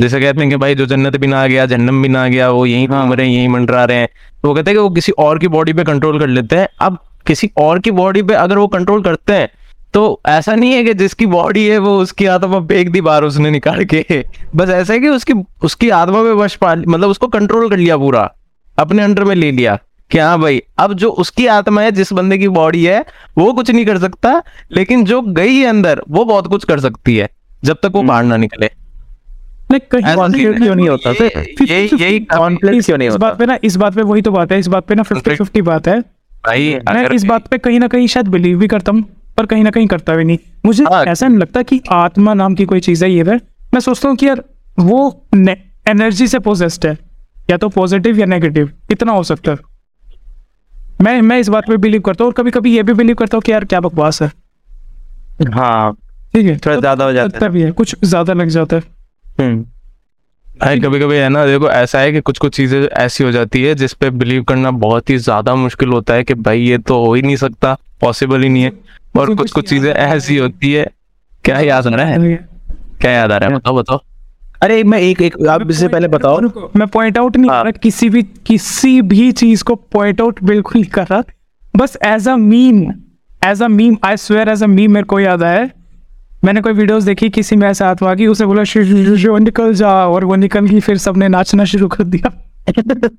[0.00, 2.66] जैसे कहते हैं कि भाई जो जन्नत भी ना गया जन्नम भी ना गया वो
[2.66, 4.08] यहीं घूम रहे हैं यहीं मंडरा रहे हैं।
[4.42, 6.68] तो वो कहते हैं कि वो किसी और की बॉडी पे कंट्रोल कर लेते हैं।
[6.80, 9.48] अब किसी और की बॉडी पे अगर वो कंट्रोल करते हैं
[9.94, 13.50] तो ऐसा नहीं है कि जिसकी बॉडी है वो उसकी आत्मा फेंक दी बाहर उसने
[13.50, 14.24] निकाल के
[14.56, 17.96] बस ऐसा है कि उसकी उसकी आत्मा पे वश पा मतलब उसको कंट्रोल कर लिया
[17.96, 18.30] पूरा।
[18.80, 19.78] अपने अंडर में ले लिया
[20.10, 23.04] कि हाँ भाई अब जो उसकी आत्मा है जिस बंदे की बॉडी है
[23.38, 27.16] वो कुछ नहीं कर सकता लेकिन जो गई है अंदर वो बहुत कुछ कर सकती
[27.16, 27.28] है
[27.64, 28.70] जब तक वो बाहर ना निकले।
[29.72, 30.74] क्यों
[32.98, 34.94] नहीं इस बात पे ना इस बात पे वही तो बात है इस बात पे
[34.94, 38.58] ना फिफ्टी फिफ्टी बात है। भाई मैं इस बात पे कहीं ना कहीं शायद बिलीव
[38.58, 39.04] भी करता हूँ
[39.36, 42.54] पर कहीं ना कहीं करता भी नहीं। मुझे हाँ। ऐसा नहीं लगता कि आत्मा नाम
[42.54, 44.44] की कोई चीज़ है ये मैं सोचता हूँ कि यार
[44.78, 45.26] वो
[45.88, 47.09] एनर्जी से पोजेस्ड है।
[47.50, 49.58] या तो पॉजिटिव या नेगेटिव इतना हो सकता है?
[51.02, 53.36] मैं मैं इस बात पे बिलीव करता हूँ और कभी कभी ये भी बिलीव करता
[53.36, 54.30] हूँ कि यार क्या बकवास है।
[55.50, 55.92] हाँ
[56.34, 56.56] ठीक है?
[56.56, 58.82] थोड़ा ज़्यादा हो जाता भी है कुछ ज़्यादा लग जाता है।
[59.40, 59.64] हम्म।
[60.56, 63.62] भाई कभी कभी है ना देखो ऐसा है कि कुछ कुछ चीज़ें ऐसी हो जाती
[63.62, 67.04] है जिस पे बिलीव करना बहुत ही ज़्यादा मुश्किल होता है कि भाई ये तो
[67.04, 68.72] हो ही नहीं सकता पॉसिबल ही नहीं है।
[69.18, 70.84] और कुछ कुछ चीज़ें ऐसी होती है।
[71.44, 72.36] क्या याद आ रहा है?
[73.00, 73.54] क्या याद आ रहा है?
[73.56, 74.00] बताओ बताओ।
[74.62, 76.40] अरे मैं एक एक आप इससे पहले बताओ।
[76.76, 80.80] मैं पॉइंट आउट नहीं कर रहा किसी भी किसी भी चीज़ को पॉइंट आउट बिल्कुल
[80.80, 81.22] नहीं कर रहा।
[81.76, 82.92] बस as a meme
[83.44, 85.70] as a meme I swear as a meme मेरे को याद आया।
[86.44, 89.38] मैंने कोई वीडियोस देखी किसी में ऐसा हाथ की उसे बोला "शु- शु- शु- शु,
[89.38, 92.52] निकल जा। और वो निकल गई फिर सबने नाचना शुरू कर दिया।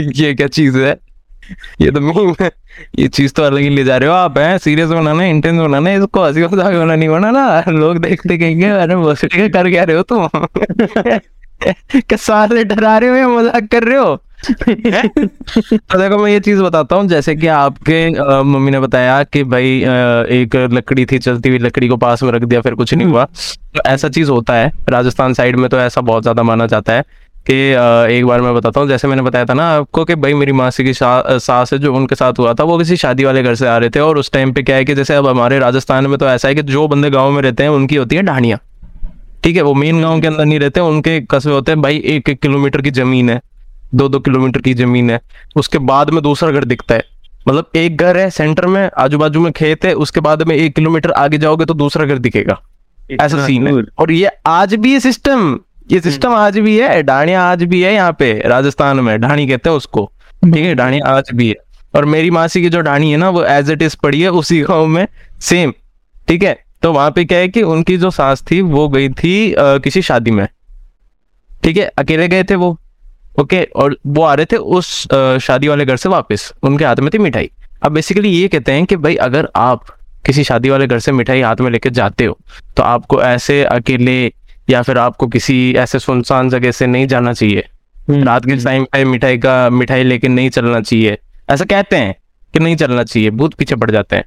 [0.00, 0.98] ये क्या चीज़ है?
[1.80, 2.50] ये तो मीम है
[2.98, 4.58] ये चीज़ तो अलग ही ले जा रहे हो आप, हैं?
[4.58, 9.34] सीरियस बनाना इंटेंस बनाना, इसको हँसी मज़ाक वाला नहीं बनाना। लोग देखते कहेंगे, अरे ठीक
[9.34, 10.28] है कर क्या रहे हो तुम?
[11.62, 14.20] क्या सारे डरा रहे हो या मज़ाक कर रहे हो?
[14.44, 17.98] तो देखो, मैं ये चीज़ बताता हूँ, जैसे कि आपके
[18.42, 19.78] मम्मी ने बताया कि भाई
[20.38, 23.24] एक लकड़ी थी, चलती हुई लकड़ी को पास में रख दिया, फिर कुछ नहीं हुआ।
[23.24, 27.04] तो ऐसा चीज़ होता है, राजस्थान साइड में तो ऐसा बहुत ज़्यादा माना जाता है।
[27.50, 27.54] कि
[28.16, 30.84] एक बार मैं बताता हूँ जैसे मैंने बताया था ना आपको कि भाई मेरी मासी
[30.84, 33.76] की सास है जो उनके साथ हुआ था वो किसी शादी वाले घर से आ
[33.78, 36.26] रहे थे और उस टाइम पे क्या है कि जैसे अब हमारे राजस्थान में तो
[36.26, 38.58] ऐसा है कि जो बंदे गाँव में रहते हैं उनकी होती है ढाणियाँ
[39.44, 42.28] ठीक है वो मेन गाँव के अंदर नहीं रहते उनके कस्बे होते हैं भाई एक
[42.28, 43.40] एक किलोमीटर की ज़मीन है
[43.94, 45.20] दो दो किलोमीटर की ज़मीन है
[45.56, 47.04] उसके बाद में दूसरा घर दिखता है।
[47.48, 50.74] मतलब एक घर है सेंटर में आजू बाजू में खेत है उसके बाद में एक
[50.74, 52.60] किलोमीटर आगे जाओगे तो दूसरा घर दिखेगा।
[53.20, 55.58] ऐसा सीन है। और ये आज भी ये सिस्टम
[55.90, 59.70] ये सिस्टम आज भी है ढाणिया आज भी है यहाँ पे राजस्थान में ढाणी कहते
[59.70, 60.04] हैं उसको
[60.44, 61.54] ठीक है ढाणी आज भी है।
[61.94, 64.60] और मेरी मासी की जो ढाणी है ना वो एज इट इज़ पड़ी है उसी
[64.60, 65.06] गाँव में
[65.40, 65.72] सेम
[66.28, 66.56] ठीक है?
[66.82, 70.02] तो वहाँ पे क्या है कि उनकी जो सास थी वो गई थी अ, किसी
[70.02, 70.46] शादी में
[71.64, 71.84] ठीक है?
[71.98, 72.76] अकेले गए थे वो
[73.40, 73.62] ओके?
[73.64, 77.10] और वो आ रहे थे उस अ, शादी वाले घर से वापस उनके हाथ में
[77.14, 77.50] थी मिठाई।
[77.82, 79.84] अब बेसिकली ये कहते हैं कि भाई अगर आप
[80.26, 82.38] किसी शादी वाले घर से मिठाई हाथ में लेके जाते हो
[82.76, 84.32] तो आपको ऐसे अकेले
[84.70, 87.68] या फिर आपको किसी ऐसे सुनसान जगह से नहीं जाना चाहिए।
[88.10, 91.18] रात के टाइम पे मिठाई का मिठाई लेके नहीं चलना चाहिए।
[91.50, 92.14] ऐसा कहते हैं
[92.54, 94.24] कि नहीं चलना चाहिए बहुत पीछे पड़ जाते हैं।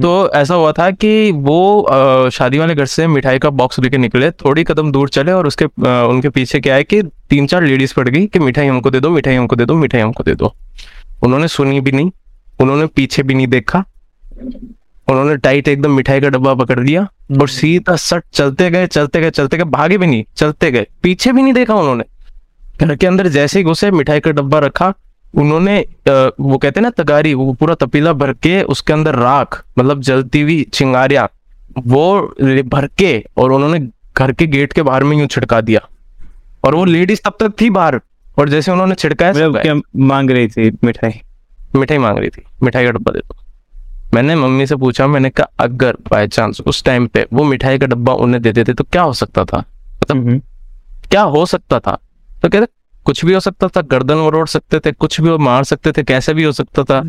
[0.00, 4.30] तो ऐसा हुआ था कि वो शादी वाले घर से मिठाई का बॉक्स लेके निकले
[4.30, 7.94] थोड़ी कदम दूर चले और उसके अ, उनके पीछे क्या है कि तीन चार लेडीज़
[7.94, 10.54] पड़ गई कि मिठाई हमको दे दो मिठाई हमको दे दो मिठाई हमको दे दो।
[11.22, 12.10] उन्होंने सुनी भी नहीं
[12.60, 13.84] उन्होंने पीछे भी नहीं देखा।
[15.10, 17.02] उन्होंने टाइट एकदम मिठाई का डब्बा पकड़ लिया
[17.40, 21.32] और सीधा सट चलते गए चलते गए चलते गए भागे भी नहीं चलते गए। पीछे
[21.32, 22.04] भी नहीं देखा उन्होंने।
[22.80, 24.92] घर के अंदर जैसे ही घुसे मिठाई का डब्बा रखा
[25.34, 30.00] उन्होंने वो कहते हैं ना तगारी वो पूरा तपीला भर के उसके अंदर राख मतलब
[30.02, 31.28] जलती हुई चिंगारियाँ
[31.78, 32.20] वो
[32.66, 33.78] भर के और उन्होंने
[34.16, 35.80] घर के गेट के बाहर में यूँ छिड़का दिया।
[36.64, 38.00] और वो लेडीज़ तब तक थी बाहर
[38.38, 41.20] और जैसे उन्होंने छिड़काया मांग रही थी मिठाई?
[41.76, 43.36] मिठाई मांग रही थी मिठाई का डब्बा दे दो।
[44.14, 47.86] मैंने मम्मी से पूछा मैंने कहा अगर बाय चांस उस टाइम पे वो मिठाई का
[47.86, 49.58] डब्बा उन्हें दे देते तो क्या हो सकता था?
[49.58, 50.40] मतलब
[51.10, 51.98] क्या हो सकता था?
[52.42, 52.66] तो कहते
[53.06, 56.02] कुछ भी हो सकता था गर्दन मरोड़ सकते थे कुछ भी वो मार सकते थे
[56.02, 57.02] कैसे भी हो सकता था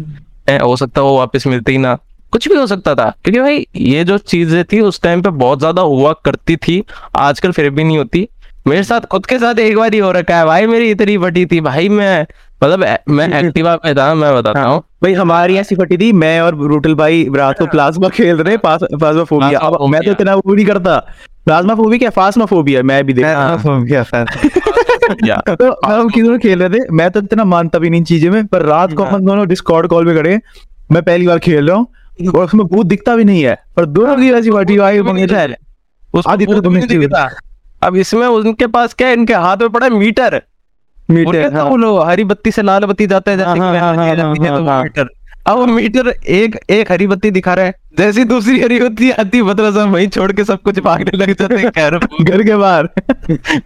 [0.49, 1.97] ए, हो सकता वो वापस मिलते ही ना।
[2.33, 5.59] कुछ भी हो सकता था क्योंकि भाई ये जो चीज़ें थी उस टाइम पे बहुत
[5.59, 6.83] ज़्यादा हुआ करती थी
[7.17, 8.27] आजकल फिर भी नहीं होती।
[8.67, 11.45] मेरे साथ खुद के साथ एक बार ही हो रखा है भाई मेरी इतनी फटी
[11.45, 12.25] थी भाई मैं
[12.63, 16.55] मतलब मैं एक्टिवा पे था मैं बताता हूँ। भाई हमारी ऐसी फटी थी मैं और
[16.55, 20.53] रूटल भाई रात को प्लाज्मा खेल रहे पास प्लाज्मा फोबिया अब मैं तो इतना वो
[20.55, 20.97] नहीं करता।
[21.45, 23.29] प्लाज्मा फोबिया क्या फास्मा फोबिया मैं भी देखा
[25.25, 26.89] या तो हम किधर खेल रहे थे?
[26.91, 30.05] मैं तो इतना मानता भी नहीं चीज़ें में पर रात को हम दोनों डिस्कॉर्ड कॉल
[30.05, 30.39] पे खड़े
[30.91, 31.87] मैं पहली बार खेल रहा हूँ
[32.35, 34.97] और उसमें भूत दिखता भी नहीं है पर दोनों की वैसी फटी भाई
[35.31, 35.47] है।
[36.87, 37.29] दिखता।
[37.83, 40.41] अब इसमें उनके पास क्या इनके हाथ में पड़ा मीटर।
[41.11, 44.15] मीटर तो वो लोग हरी बत्ती से लाल बत्ती जाता है जैसे हाँ, हाँ, हाँ,
[44.15, 45.09] जाती है, हाँ, तो हाँ। मीटर
[45.47, 49.43] अब मीटर एक एक हरी बत्ती दिखा रहा है जैसी दूसरी हरी बत्ती आती है
[49.43, 52.89] मतलब सब वहीं छोड़ के सब कुछ भागने लग जाते हैं खैर घर के बाहर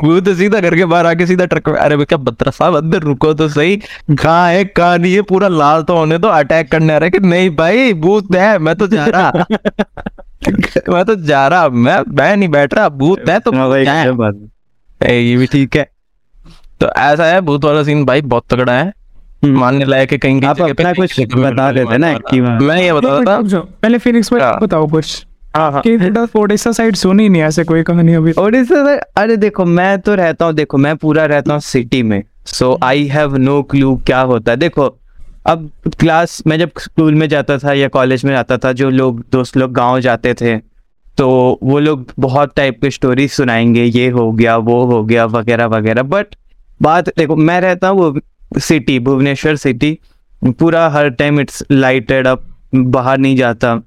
[0.03, 2.99] वो तो सीधा घर के बाहर आके सीधा ट्रक में अरे भैया बत्रा साहब अंदर
[2.99, 3.75] रुको तो सही
[4.11, 7.11] कहाँ है कहाँ नहीं है पूरा लाल तो होने दो अटैक करने आ रहा है
[7.11, 9.45] कि नहीं भाई भूत है मैं तो जा रहा
[10.89, 14.13] मैं तो जा रहा मैं मैं नहीं बैठ रहा भूत है तो हाँ क्या है?
[14.13, 15.94] क्या है। ये भी ठीक है
[16.81, 18.91] तो ऐसा है भूत वाला सीन भाई बहुत तगड़ा है।
[19.43, 22.93] हम्म। मानने लायक है कहीं आप अपना कुछ बता देते ना कि था। मैं ये
[22.93, 27.41] बता नहीं, था पहले फिनिक्स में हाँ। बताओ कुछ। हाँ हाँ। ओडिशा साइड सुनी नहीं
[27.41, 31.25] ऐसे कोई कहानी अभी ओडिशा से अरे देखो मैं तो रहता हूँ देखो मैं पूरा
[31.25, 34.95] रहता हूँ सिटी में। So I have no clue क्या होता है। देखो
[35.47, 39.23] अब क्लास मैं जब स्कूल में जाता था या कॉलेज में जाता था जो लोग
[39.31, 40.57] दोस्त लोग गाँव जाते थे
[41.17, 41.27] तो
[41.63, 46.03] वो लोग बहुत टाइप के स्टोरी सुनाएँगे ये हो गया वो हो गया वगैरह वगैरह।
[46.03, 46.35] बट
[46.81, 49.99] बात देखो मैं रहता हूँ वो सिटी भुवनेश्वर सिटी
[50.45, 52.43] पूरा हर टाइम इट्स लाइटेड अप
[52.75, 53.79] बाहर नहीं जाता।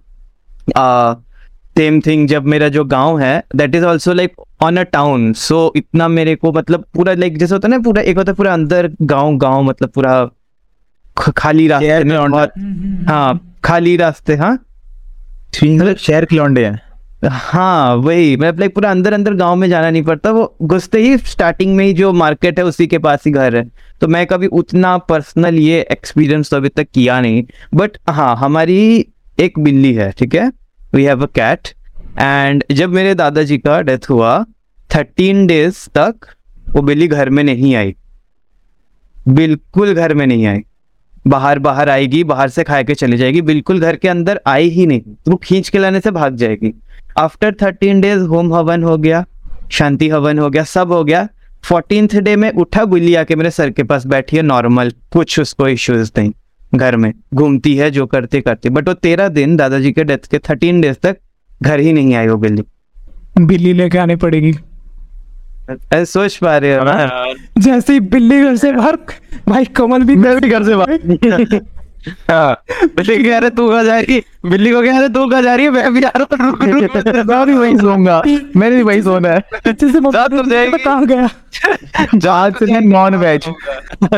[1.78, 5.72] सेम थिंग जब मेरा जो गाँव है that is also like on a town so
[5.76, 8.52] इतना मेरे को मतलब पूरा लाइक जैसे होता है ना पूरा एक होता है पूरा
[8.52, 10.30] अंदर गाँव गाँव मतलब पूरा
[11.36, 12.52] खाली रास्ते में और
[13.08, 14.64] हाँ खाली रास्ते हाँ।
[15.94, 16.87] शहर के लौंडे हैं।
[17.26, 21.18] हाँ वही। मतलब लाइक पूरा अंदर अंदर गाँव में जाना नहीं पड़ता। वो घुसते ही
[21.18, 24.46] स्टार्टिंग में ही जो मार्केट है, उसी के पास ही घर है। तो मैं कभी
[24.46, 29.06] उतना पर्सनल ये एक्सपीरियंस तो अभी तक किया नहीं। बट हाँ हमारी
[29.40, 30.52] एक बिल्ली है, ठीक है?
[30.94, 31.68] We have a cat
[32.18, 34.44] and जब मेरे दादाजी का डेथ हुआ
[34.94, 36.14] थर्टीन डेज़ तक
[36.70, 37.94] वो बिल्ली घर में नहीं आई।
[39.28, 40.60] बिल्कुल घर में नहीं आई।
[41.26, 44.86] बाहर बाहर आएगी, बाहर से खा के चली जाएगी। बिल्कुल घर के अंदर आई ही
[44.86, 46.74] नहीं। वो खींच के लाने से भाग जाएगी।
[47.18, 49.24] आफ्टर थर्टीन डेज़ होम हवन हो गया
[49.72, 51.28] शांति हवन हो गया सब हो गया।
[51.64, 55.68] फोर्टींथ डे में उठा बिल्ली आके मेरे सर के पास बैठी है नॉर्मल कुछ उसको
[55.68, 56.32] इश्यूज़ नहीं।
[56.74, 60.38] घर में घूमती है जो करते करते। बट वो तेरह दिन दादाजी के डेथ के
[60.38, 61.16] थर्टीन डेज़ तक
[61.62, 62.64] घर ही नहीं आई वो बिल्ली
[63.38, 64.52] बिल्ली लेके आनी पड़ेगी।
[65.94, 68.96] सोच पा रहे हो ना। जैसे ही बिल्ली घर से बाहर
[69.48, 71.60] भाई कमल भी घर से बाहर। हाँ
[72.30, 74.50] बिल्ली कह रहे तू कहाँ जा रही है?
[74.50, 75.70] बिल्ली को कह रहे तू कहाँ जा रही है?
[75.70, 78.22] मैं भी आ रहा हूँ। रुक, रुक, रुक। मैं भी वही सोऊँगा।
[78.56, 81.28] मैंने भी वही सोना है। पीछे से रात को जाएगी। कहाँ गया?
[82.14, 83.48] जहाँ से मैं नॉन वेज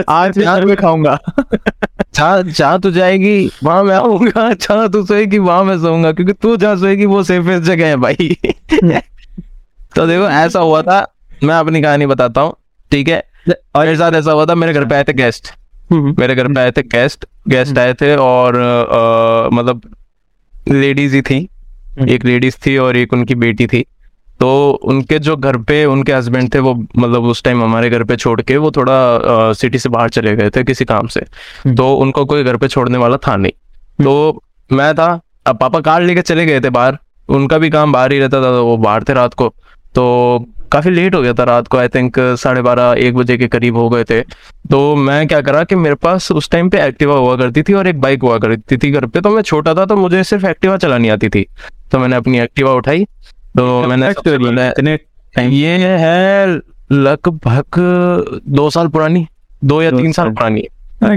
[0.09, 1.19] आज आज मैं खाऊँगा।
[2.15, 6.57] जहाँ जहाँ तू जाएगी वहाँ मैं आऊँगा। जहाँ तू सोएगी वहाँ मैं सोऊँगा। क्योंकि तू
[6.57, 8.37] जहाँ सोएगी वो सेफेस्ट जगह है भाई।
[9.97, 11.07] तो देखो ऐसा हुआ था।
[11.45, 12.55] मैं अपनी कहानी बताता हूँ
[12.91, 13.23] ठीक है?
[13.49, 15.53] और मेरे साथ ऐसा हुआ था मेरे घर पे आए थे गेस्ट।
[15.93, 18.59] मेरे घर पे आए थे गेस्ट गेस्ट आए थे और
[19.53, 19.83] मतलब
[20.69, 21.49] लेडीज़ ही थी।
[21.99, 23.85] हम्म। एक लेडीज़ थी और एक उनकी बेटी थी।
[24.41, 28.17] तो उनके जो घर पे उनके हस्बैंड थे वो मतलब उस टाइम हमारे घर पे
[28.17, 31.95] छोड़ के वो थोड़ा सिटी से बाहर चले गए थे किसी काम से। हम्म। तो
[31.95, 33.53] उनको कोई घर पे छोड़ने वाला था नहीं।
[34.05, 38.13] तो मैं था अब पापा कार लेके चले गए थे बाहर। उनका भी काम बाहर
[38.13, 39.49] ही रहता था तो वो बाहर थे रात को।
[39.95, 40.05] तो
[40.73, 43.77] काफ़ी लेट हो गया था रात को आई थिंक साढ़े बारह एक बजे के करीब
[43.77, 44.21] हो गए थे।
[44.71, 47.87] तो मैं क्या करा कि मेरे पास उस टाइम पे एक्टिवा हुआ करती थी और
[47.87, 50.77] एक बाइक हुआ करती थी घर पे। तो मैं छोटा था तो मुझे सिर्फ़ एक्टिवा
[50.77, 51.47] चलानी आती थी।
[51.93, 53.05] तो मैंने अपनी एक्टिवा उठाई।
[53.59, 54.07] तो मैंने
[55.57, 56.61] ये है
[56.93, 57.65] लगभग
[58.49, 59.27] दो साल पुरानी
[59.65, 60.67] दो या तीन साल। पुरानी।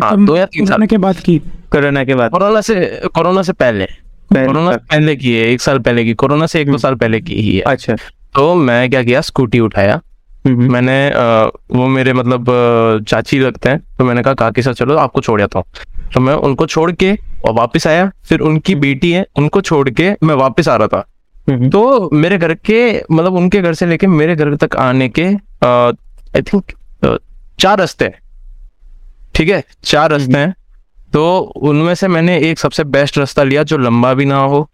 [0.03, 1.37] हाँ, दो या तीन साल। के बाद की।
[1.71, 5.79] कोरोना के बाद। कोरोना से कोरोना से पहले। पहले- कोरोना पहले की है एक साल
[5.79, 7.95] पहले की कोरोना से एक दो साल पहले की ही है। अच्छा।
[8.35, 9.99] तो मैं क्या किया स्कूटी उठाया।
[10.45, 12.45] हम्म, मैंने अ, वो मेरे मतलब
[13.07, 15.65] चाची लगते हैं तो मैंने कहा काकी साथ चलो आपको छोड़ जाता हूँ।
[16.13, 17.11] तो मैं उनको छोड़ के
[17.45, 21.05] और वापस आया। फिर उनकी बेटी है उनको छोड़ के मैं वापस आ रहा था।
[21.49, 22.81] हम्म, तो मेरे घर के
[23.11, 25.25] मतलब उनके घर से लेके मेरे घर तक आने के
[25.65, 26.71] आई थिंक
[27.59, 28.19] चार रास्ते हैं।
[29.35, 29.63] ठीक है?
[29.83, 30.53] चार रास्ते हैं।
[31.13, 34.69] तो उनमें से मैंने एक सबसे बेस्ट रास्ता लिया जो लंबा भी ना हो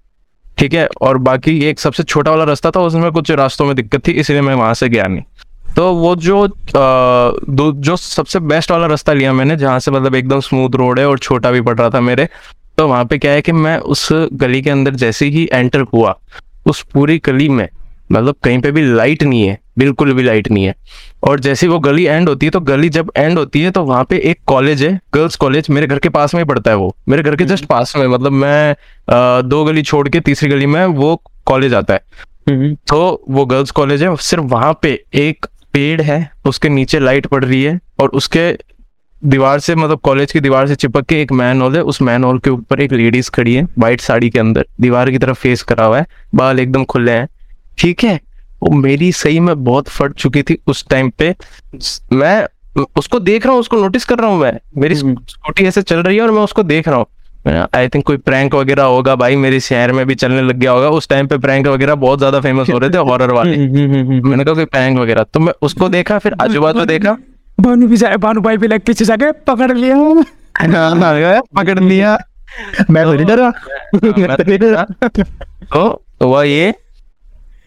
[0.60, 0.88] ठीक है?
[1.01, 4.41] और बाकी एक सबसे छोटा वाला रास्ता था उसमें कुछ रास्तों में दिक्कत थी इसलिए
[4.41, 5.24] मैं वहाँ से गया नहीं।
[5.76, 6.49] तो वो जो आ,
[7.82, 11.20] जो सबसे बेस्ट वाला रास्ता लिया मैंने जहाँ से मतलब एकदम स्मूथ रोड है और
[11.20, 12.28] छोटा भी पड़ रहा था मेरे
[12.78, 16.20] तो वहाँ पे क्या है कि मैं उस गली के अंदर जैसे ही एंटर हुआ
[16.66, 17.68] उस पूरी गली में
[18.12, 20.74] मतलब कहीं पे भी लाइट नहीं है बिल्कुल भी लाइट नहीं है।
[21.24, 24.04] और जैसे वो गली एंड होती है तो गली जब एंड होती है तो वहाँ
[24.10, 26.96] पे एक कॉलेज है गर्ल्स कॉलेज मेरे घर के पास में ही पड़ता है वो।
[27.10, 30.66] मेरे घर के जस्ट पास में मतलब मैं अ, दो गली छोड़ के तीसरी गली
[30.66, 31.16] में वो
[31.46, 32.02] कॉलेज आता है।
[32.50, 37.26] हम्म, तो वो गर्ल्स कॉलेज है सिर्फ़ वहाँ पे एक पेड़ है उसके नीचे लाइट
[37.28, 38.52] पड़ रही है और उसके
[39.22, 42.24] दीवार से मतलब कॉलेज की दीवार से चिपक के एक मैन हॉल है उस मैन
[42.24, 45.64] हॉल के ऊपर एक लेडीज़ खड़ी है व्हाइट साड़ी के अंदर दीवार की तरफ़ फेस
[45.64, 46.06] करा हुआ है
[46.36, 47.28] बाल एकदम खुले हैं।
[47.78, 48.20] ठीक है
[48.64, 51.36] वो मेरी सही में बहुत फट चुकी थी उस टाइम पे।
[52.14, 52.47] मैं
[52.97, 55.97] उसको देख रहा हूँ उसको नोटिस कर रहा हूँ मैं। मेरी हम्म। स्कूटी ऐसे चल
[55.97, 57.05] रही है और मैं उसको देख रहा हूँ।
[57.76, 60.89] आई थिंक कोई प्रैंक वगैरह होगा भाई मेरे शहर में भी चलने लग गया होगा।
[60.89, 63.93] उस टाइम पे प्रैंक वगैरह बहुत ज़्यादा फ़ेमस हो रहे थे हॉरर वाले। हम्म, हम्म,
[63.93, 67.18] हम्म, हम्म। मैंने कहा कोई प्रैंक वगैरह। तो मैं उसको देखा फिर आजू बाजू देखा।
[67.60, 69.95] भानु भी जाए भानु भाई भी लग पीछे जाके पकड़ लिया।
[71.55, 72.18] पकड़ लिया।
[72.89, 73.53] मैं तो नहीं डरा।
[74.03, 74.86] मैं तो नहीं डरा।
[75.74, 76.74] तो हुआ ये।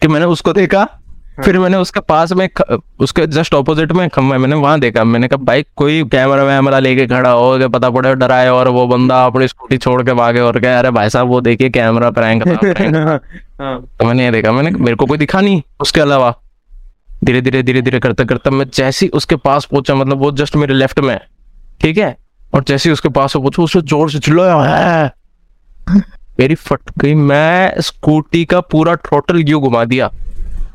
[0.03, 0.83] कि मैंने उसको देखा
[1.43, 2.47] फिर मैंने उसके पास में
[2.99, 7.29] उसके जस्ट ऑपोजिट में मैंने वहाँ देखा। मैंने कहा भाई कोई कैमरा वैमरा लेके खड़ा
[7.31, 10.77] हो के पता पड़े डराए और वो बंदा अपनी स्कूटी छोड़ के भागे और क्या
[10.79, 15.05] अरे भाई साहब वो देखिए कैमरा प्रैंक। हाँ, तो मैंने ये देखा मैंने मेरे को
[15.05, 16.33] कोई दिखा नहीं उसके अलावा।
[17.23, 20.73] धीरे धीरे धीरे धीरे करते करते मैं जैसी उसके पास पहुँचा मतलब वो जस्ट मेरे
[20.73, 21.19] लेफ़्ट में
[21.81, 22.15] ठीक है?
[22.53, 25.11] और जैसे उसके पास पहुँचा उसने ज़ोर से चिल्लाया है?
[26.39, 30.11] मेरी फट गई। मैं स्कूटी का पूरा टोटल यू घुमा दिया?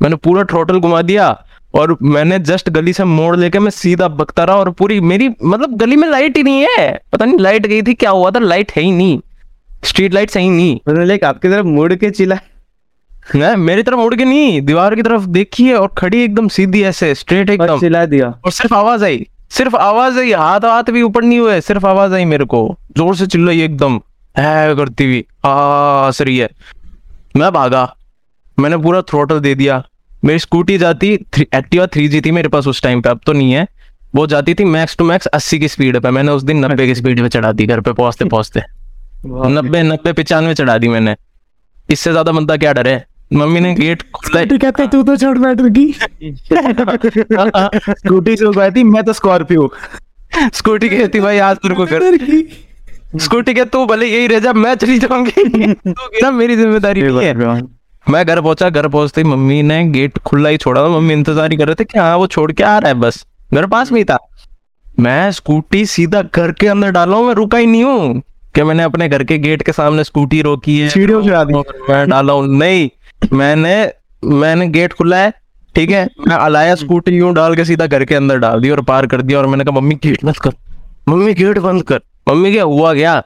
[0.02, 1.30] मैंने पूरा टोटल घुमा दिया
[1.74, 5.76] और मैंने जस्ट गली से मोड़ लेके मैं सीधा बकता रहा और पूरी मेरी मतलब
[5.76, 8.38] गली में लाइट ही नहीं है। पता नहीं लाइट गई थी क्या हुआ था?
[8.38, 9.18] लाइट है ही नहीं।
[9.84, 12.38] स्ट्रीट लाइट सही नहीं। लाइक आपकी तरफ़ मुड़ के चिल्ला
[13.36, 16.82] ना मेरी तरफ़ मुड़ के नहीं दीवार की तरफ़ देखी है और खड़ी एकदम सीधी
[16.82, 21.02] ऐसे स्ट्रेट एकदम। चिल्ला दिया। और सिर्फ़ आवाज़ आई सिर्फ़ आवाज़ आई हाथ हाथ भी
[21.02, 24.00] ऊपर नहीं हुए सिर्फ़ आवाज़ आई मेरे को। ज़ोर से चिल्लाई एकदम।
[24.38, 26.48] है करती हुई। आ हंस रही है।
[27.36, 27.82] मैं भागा।
[28.58, 29.82] मैंने पूरा थ्रोटल दे दिया।
[30.24, 33.52] मेरी स्कूटी जाती एक्टिवा थ्री जी थी मेरे पास उस टाइम पे अब तो नहीं
[33.52, 33.66] है।
[34.14, 36.94] वो जाती थी मैक्स टू मैक्स अस्सी की स्पीड पे। मैंने उस दिन नब्बे की
[36.94, 38.60] स्पीड पे चढ़ा दी घर पे पहुँचते पहुँचते।
[39.26, 41.16] नब्बे नब्बे पिचानवे चढ़ा दी मैंने।
[41.90, 43.00] इससे ज़्यादा बंदा क्या डरे?
[43.32, 44.86] मम्मी ने गेट खुला। है?
[44.88, 45.92] तू तो छोड़ बैठ रही
[47.92, 49.70] स्कूटी से उगाई थी मैं तो स्कॉर्पियो
[50.54, 52.16] स्कूटी कहती भाई आज तेरे को घर
[53.16, 55.32] स्कूटी के तू भले यही रह जा मैं चली जाऊँगी।
[55.88, 57.34] गिरा मेरी ज़िम्मेदारी है।
[58.06, 61.52] मैं घर पहुँचा घर पहुँचते ही मम्मी ने गेट खुला ही छोड़ा। था मम्मी इंतज़ार
[61.52, 63.92] ही कर रहे थे कि हाँ वो छोड़ के आ रहा है बस। घर पास
[63.92, 64.18] में ही था।
[65.00, 68.22] मैं स्कूटी सीधा घर के अंदर डाला हूँ मैं रुका ही नहीं हूँ।
[68.54, 70.88] कि मैंने अपने घर के गेट के सामने स्कूटी रोकी है?
[70.88, 72.88] सीढ़ियों से मैं डाला हूँ नहीं।
[73.32, 73.92] मैंने
[74.24, 75.32] मैंने गेट खुला है
[75.74, 76.08] ठीक है?
[76.28, 79.22] मैं अलाया स्कूटी यूँ डाल के सीधा घर के अंदर डाल दी और पार कर
[79.22, 80.52] दिया और मैंने कहा मम्मी गेट बंद कर।
[81.08, 83.22] मम्मी गेट बंद कर। मम्मी क्या हुआ क्या?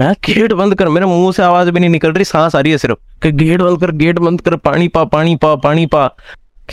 [0.00, 2.72] मैं गेट बंद कर, मेरे मुँह से आवाज़ भी नहीं निकल रही, सांस आ रही
[2.72, 6.10] है सिर्फ़। कि गेट बंद कर, गेट बंद कर, पानी पा पानी पा पानी पा।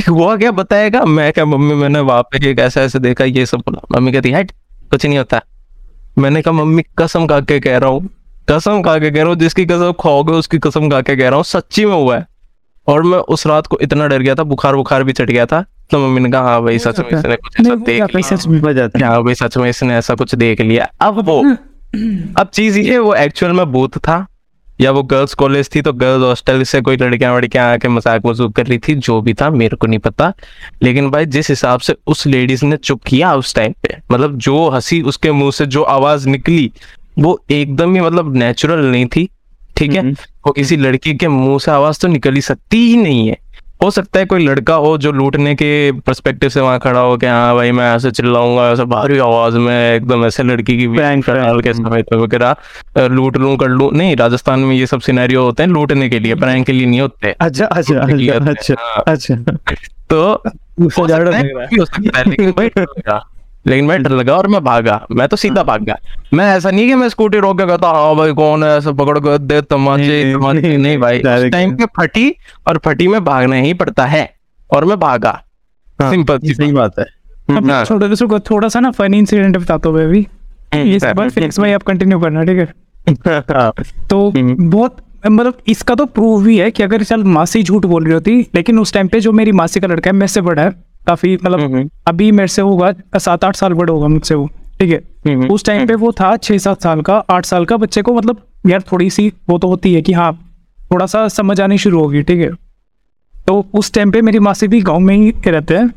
[0.09, 1.05] हुआ क्या, बताएगा?
[1.05, 4.51] मैं क्या, मम्मी, मैंने वहाँ पे ऐसा, ऐसे देखा, ये सब बोला। मम्मी कहती, हट,
[4.91, 5.41] कुछ नहीं होता।
[6.17, 8.09] मैंने कहा, मम्मी, कसम खा के कह रहा हूँ,
[8.49, 11.35] कसम खा के कह रहा हूँ, जिसकी कसम खाओगे, उसकी कसम खा के कह रहा
[11.35, 12.27] हूँ, सच्ची में हुआ है।
[12.87, 15.65] और मैं उस रात को इतना डर गया था बुखार बुखार भी चढ़ गया था
[15.91, 19.35] तो मम्मी ने कहा हाँ भाई सच में इसने कुछ ऐसा देख लिया। हो भाई
[19.35, 21.39] सच में इसने ऐसा कुछ देख लिया। अब वो
[22.37, 24.25] अब चीज़ ये वो एक्चुअल में बूथ था
[24.79, 28.55] या वो गर्ल्स कॉलेज थी तो गर्ल्स हॉस्टल से कोई लड़कियाँ वड़कियाँ आके मज़ाक मजूक
[28.55, 30.31] कर रही थी जो भी था मेरे को नहीं पता।
[30.83, 34.67] लेकिन भाई जिस हिसाब से उस लेडीज़ ने चुप किया उस टाइम पे मतलब जो
[34.69, 36.71] हँसी उसके मुँह से जो आवाज़ निकली
[37.19, 39.29] वो एकदम ही मतलब नेचुरल नहीं थी
[39.77, 43.27] ठीक है। वो किसी लड़की के मुँह से आवाज़ तो निकल ही सकती ही नहीं
[43.27, 43.37] है।
[43.83, 47.25] हो सकता है कोई लड़का हो जो लूटने के परस्पेक्टिव से वहाँ खड़ा हो कि
[47.25, 50.87] हाँ भाई मैं ऐसे चिल्लाऊँगा ऐसे भारी आवाज़ में एकदम ऐसे लड़की की
[51.61, 52.55] के समय वगैरह
[52.99, 56.35] लूट लू कर लू। नहीं राजस्थान में ये सब सिनेरियो होते हैं लूटने के लिए
[56.35, 59.35] प्रैंक के लिए नहीं होते। अच्छा अच्छा अच्छा अच्छा अच्छा।
[60.09, 60.43] तो
[60.79, 61.53] हो सकता है,
[63.67, 65.95] है हो है लेकिन मैं डर लगा और मैं भागा। मैं तो सीधा भाग गया।
[66.33, 68.77] मैं ऐसा नहीं कि मैं स्कूटी रोक के कहता हाँ भाई कौन है?
[68.77, 72.35] ऐसा पकड़ कर दे तमाचे नहीं, तमाचे। नहीं, नहीं भाई टाइम पे फटी
[72.67, 74.35] और फटी में भागना ही पड़ता है
[74.73, 75.43] और मैं भागा।
[76.01, 77.05] हाँ, सिंपल ये सही बात है।
[77.57, 80.27] अब हाँ। छोटा सा थोड़ा सा ना फनी इंसिडेंट बताता हूँ मैं अभी
[80.95, 82.73] इस बार फिक्स भाई आप कंटिन्यू करना ठीक है?
[83.27, 83.73] हाँ,
[84.09, 84.97] तो हम्म। बहुत
[85.29, 88.79] मतलब इसका तो प्रूफ भी है कि अगर चल मासी झूठ बोल रही होती लेकिन
[88.79, 91.59] उस टाइम पे जो मेरी मासी का लड़का है मेरे से बड़ा है काफ़ी मतलब
[91.59, 94.49] हम्म। अभी मेरे से होगा सात आठ साल बड़ा होगा मुझसे वो
[94.79, 95.01] ठीक है?
[95.27, 98.13] हम्म। उस टाइम पे वो था छह सात साल का आठ साल का बच्चे को
[98.13, 100.31] मतलब यार थोड़ी सी वो तो होती है कि हाँ
[100.91, 102.49] थोड़ा सा समझ आनी शुरू होगी ठीक है?
[103.33, 105.91] तो उस टाइम पे मेरी मासी भी गाँव में ही रहते हैं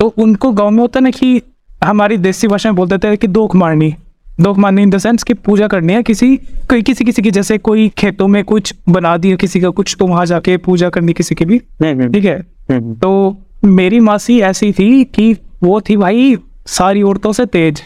[0.00, 1.40] तो उनको गाँव में होता ना कि
[1.84, 3.94] हमारी देसी भाषा में बोलते हैं कि दोख मारनी
[4.40, 6.36] दोख मारनी इन द सेंस कि पूजा करनी है किसी
[6.70, 10.06] कोई किसी किसी की जैसे कोई खेतों में कुछ बना दिया किसी का कुछ तो
[10.06, 12.38] वहाँ जाके पूजा करनी किसी की भी हम्म, हम्म, ठीक है?
[12.70, 17.82] हम्म, तो मेरी मासी ऐसी थी कि वो थी भाई सारी औरतों से तेज।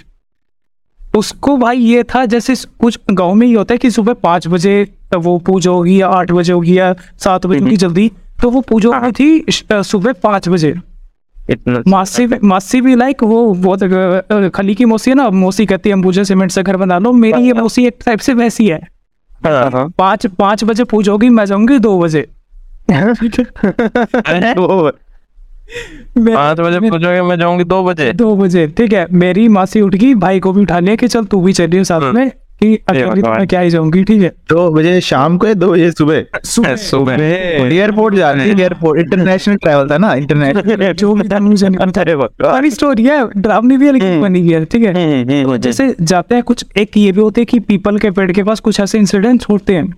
[1.16, 4.94] उसको भाई ये था जैसे कुछ गाँव में ही होता है कि सुबह पाँच बजे
[5.16, 8.12] वो पूजा होगी या आठ बजे होगी या सात बजे होगी जल्दी
[8.42, 9.44] तो वो पूजा हुई थी
[9.82, 10.74] सुबह पाँच बजे।
[11.88, 13.80] मासी भी मासी भी लाइक वो बहुत
[14.54, 17.42] खली की मौसी है ना मौसी कहती है अंबुजा सीमेंट से घर बना लो मेरी
[17.42, 18.88] ये मौसी एक टाइप से वैसी है।
[19.44, 22.28] हाँ, हाँ। पाँच पाँच बजे पूजा होगी मैं जाऊँगी दो बजे।
[26.18, 28.12] मैं- बजे पूछोगे मैं जाऊँगी दो बजे?
[28.12, 31.24] दो बजे ठीक है। मेरी मासी उठ गई भाई को भी उठा लिया कि चल
[31.24, 34.28] तू भी चलिए साथ में कि अकेली तो मैं क्या ही जाऊँगी ठीक है?
[34.28, 36.24] दो बजे शाम को या दो बजे सुबह?
[36.44, 41.38] सुबह। सुबह। एयरपोर्ट जा रहे थे एयरपोर्ट इंटरनेशनल ट्रैवल था ना इंटरनेशनल जो भी था
[41.40, 44.94] मुझे सारी स्टोरी है डरावनी भी है लेकिन बनी भी है ठीक है?
[44.94, 48.10] हम्म, हम्म, हम्म, जैसे जाते हैं कुछ एक ये भी होते हैं कि पीपल के
[48.10, 49.94] पेड़ के पास कुछ ऐसे इंसिडेंट्स होते हैं।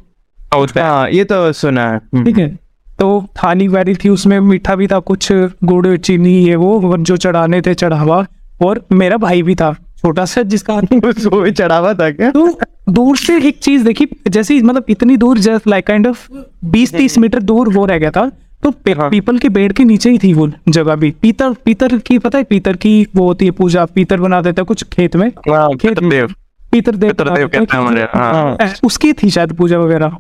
[0.81, 2.64] हाँ। ये तो सुना है। हम्म, ठीक है?
[2.99, 5.33] तो थाली वाली थी उसमें मीठा भी था कुछ
[5.65, 8.27] गुड़ चीनी ये वो जो चढ़ाने थे चढ़ावा
[8.63, 12.31] और मेरा भाई भी था छोटा सा जिसका भी चढ़ावा था क्या?
[12.31, 16.29] तो दूर से एक चीज़ देखी जैसे मतलब इतनी दूर जस्ट लाइक काइंड ऑफ़
[16.65, 18.31] बीस तीस मीटर दूर वो रह गया था
[18.63, 22.19] तो हाँ। पीपल के पेड़ के नीचे ही थी वो जगह भी। पीतर पीतर की
[22.19, 25.29] पता है पीतर की वो होती है पूजा पीतर बना देता है कुछ खेत में।
[25.29, 26.35] हाँ, पितृदेव
[26.73, 30.17] पीतर देव पितृदेव कहते हैं हमारे हाँ। हाँ। अ, उसकी थी शायद पूजा वगैरह।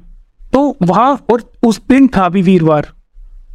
[0.54, 2.86] तो वहाँ और उस दिन था भी वीरवार।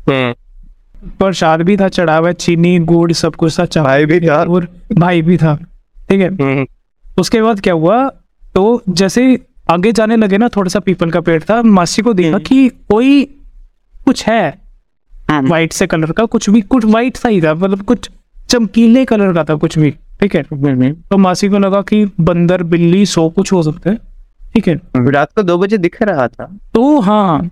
[0.10, 4.68] हम्म, प्रसाद भी था चढ़ावा चीनी गुड़ सब कुछ था चावल भाई भी था। और
[4.94, 5.56] भाई भी था
[6.10, 6.28] ठीक है?
[6.34, 6.66] हम्म,
[7.20, 8.08] उसके बाद क्या हुआ
[8.56, 9.40] तो जैसे
[9.72, 13.24] आगे जाने लगे ना थोड़ा सा पीपल का पेड़ था मासी को देखा कि कोई
[14.06, 14.62] कुछ है।
[15.32, 18.10] वाइट से कलर का कुछ भी कुछ वाइट सा ही था मतलब कुछ
[18.50, 19.92] चमकीले कलर का था कुछ भी
[20.22, 20.42] ठीक है?
[20.44, 23.98] हम्म, तो मासी को लगा कि बंदर बिल्ली सो कुछ हो सकता है।
[24.54, 27.50] ठीक है। हम्म। रात को दो बजे दिख रहा था। तो हाँ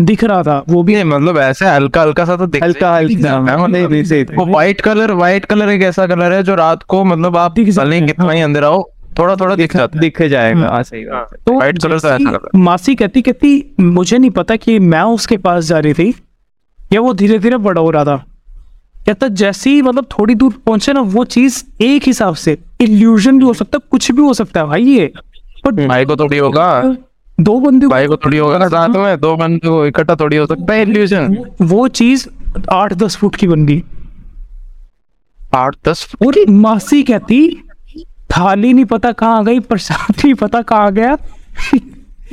[0.00, 4.44] दिख रहा था। वो भी नहीं मतलब ऐसे हल्का हल्का सा तो दिख हल्का हल्का
[4.44, 7.84] व्हाइट कलर व्हाइट कलर एक ऐसा कलर है जो रात को मतलब आप दिख सकता
[7.84, 11.78] भले कितना ही अंधेरा हो थोड़ा थोड़ा दिख जाता दिख जाएगा हाँ सही तो White
[11.78, 15.78] colour से ऐसा कलर। मासी कहती कहती मुझे नहीं पता कि मैं उसके पास जा
[15.78, 16.14] रही थी
[16.92, 18.16] या वो धीरे धीरे बड़ा हो रहा था।
[19.06, 23.44] कहता जैसे ही मतलब थोड़ी दूर पहुँचे ना वो चीज़ एक हिसाब से इल्यूजन भी
[23.44, 25.12] हो सकता है कुछ भी हो सकता है भाई ये।
[25.66, 26.96] भाई को थोड़ी होगा।
[27.40, 30.46] दो बंदे भाई को थोड़ी होगा ना साथ में दो बंदे को इकट्ठा थोड़ी हो
[30.46, 32.28] सकता है इल्यूजन वो चीज़
[32.72, 33.82] आठ दस फुट की बन गई।
[35.54, 37.62] आठ दस और मासी कहती
[38.30, 41.14] थाली नहीं पता कहाँ गई प्रसाद नहीं पता कहाँ गया।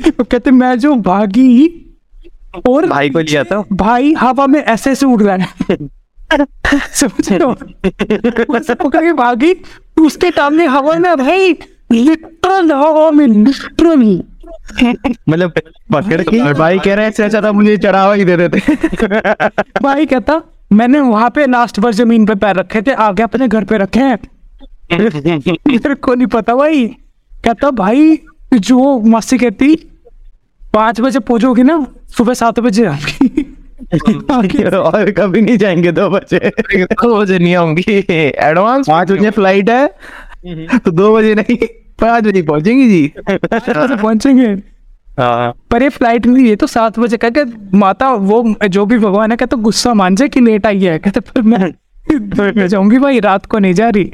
[0.08, 1.68] वो कहते मैं जो भागी
[2.68, 5.78] और भाई को लिया था भाई हवा में ऐसे ऐसे उड़ रहा है।
[6.94, 7.54] समझ रहे हो
[8.90, 9.54] के भागी
[10.00, 11.54] उसके सामने हवा में भाई।
[11.92, 14.24] लिटरल हवा में लिटरल
[15.30, 15.54] मतलब
[15.94, 18.76] पकड़ के और भाई कह रहे हैं इससे अच्छा था मुझे चढ़ावा ही दे देते
[19.82, 20.42] भाई कहता
[20.74, 24.00] मैंने वहाँ पे लास्ट बार ज़मीन पे पैर रखे थे आगे अपने घर पे रखे
[24.00, 24.20] हैं।
[24.92, 26.88] मेरे को नहीं पता भाई।
[27.44, 28.20] कहता भाई
[28.54, 29.76] जो मासी कहती
[30.74, 31.88] पाँच बजे पहुंचोगी ना
[32.18, 32.88] सुबह सात बजे
[34.78, 39.88] और कभी नहीं जाएँगे दो बजे। दो बजे नहीं आऊँगी। एडवांस पाँच बजे फ़्लाइट है।
[40.78, 41.58] तो दो बजे नहीं।
[42.02, 44.48] पाँच बजे पहुंचेंगी जी। से पहुँचेंगे।
[45.20, 47.46] हाँ। पर ये फ़्लाइट नहीं ये तो सात बजे कहते
[47.78, 51.20] माता वो जो भी भगवान है कहते गुस्सा मान जाए कि लेट आई है। कहते
[51.20, 51.74] पर मैं
[52.56, 54.12] मैं जाऊँगी भाई रात को नहीं जा रही।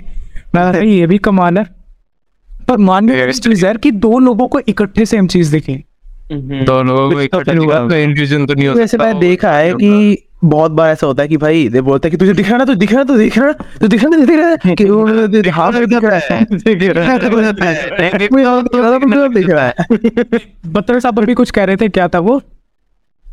[0.55, 1.65] मैं भाई ये भी कमाल है।
[2.67, 5.83] पर मान लो इस चीज़ है कि दो लोगों को इकट्ठे सेम चीज़ दिखे।
[6.31, 7.79] दो लोगों को तो इकट्ठा हुआ।
[8.45, 11.81] तो नहीं हो सकता देखा है कि बहुत बार ऐसा होता है कि भाई दे
[11.81, 14.03] बोलता है कि तुझे दिख रहा ना तू दिख रहा तो दिख रहा तो दिख
[14.03, 18.61] रहा तो दिख रहा कि वो हाँ दिख रहा है दिख रहा है मुझे और
[18.63, 19.75] दिख रहा था, मुझे और दिख रहा है
[20.67, 22.41] बत्तर साहब भी कुछ कह रहे थे क्या था वो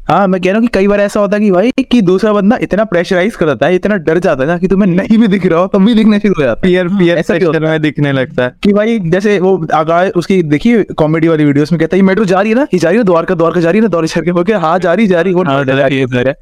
[0.08, 2.32] हाँ मैं कह रहा हूँ कि कई बार ऐसा होता है कि भाई कि दूसरा
[2.32, 5.28] बंदा इतना प्रेशराइज कर देता है इतना डर जाता है ना कि तुम्हें नहीं भी
[5.28, 7.82] दिख रहा हो तब भी दिखने शुरू हो जाता है। पियर पियर ऐसा सेक्शन में
[7.82, 11.96] दिखने लगता है। कि भाई जैसे वो आगाह उसकी देखिए कॉमेडी वाली वीडियोस में कहता
[11.96, 13.78] है ये मेट्रो जा रही है ना ये जा रही है द्वारका द्वारका जा रही
[13.78, 16.34] है ना दौरे बोल के हाँ जा रही जा रही वो हाँ, है, है।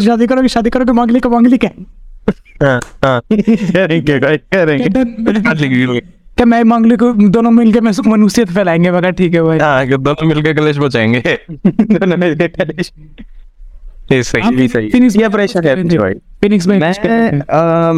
[0.00, 1.70] शादी करोगे शादी करोगे मांगली का मांगली क्या
[6.36, 9.58] क्या मैं मांगली को दोनों मिलके मैं मनुष्यत फैलाएँगे मगर ठीक है भाई.
[9.58, 12.92] हाँ, कि दोनों मिलकर कलेश बचाएँगे। दोनों मिलके कलेश।
[14.12, 16.78] ये सही ये सही। ये प्रेशर है भाई। फिनिक्स में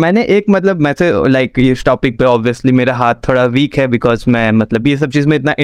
[0.00, 3.86] मैंने एक मतलब मैं से लाइक इस टॉपिक पे ऑब्वियसली मेरा हाथ थोड़ा वीक है
[3.88, 5.54] बिकॉज़ मैं मतलब ये सब चीज़ में इतना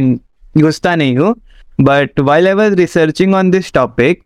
[0.57, 1.35] घुसता नहीं हूँ।
[1.81, 4.22] But while I was researching on this topic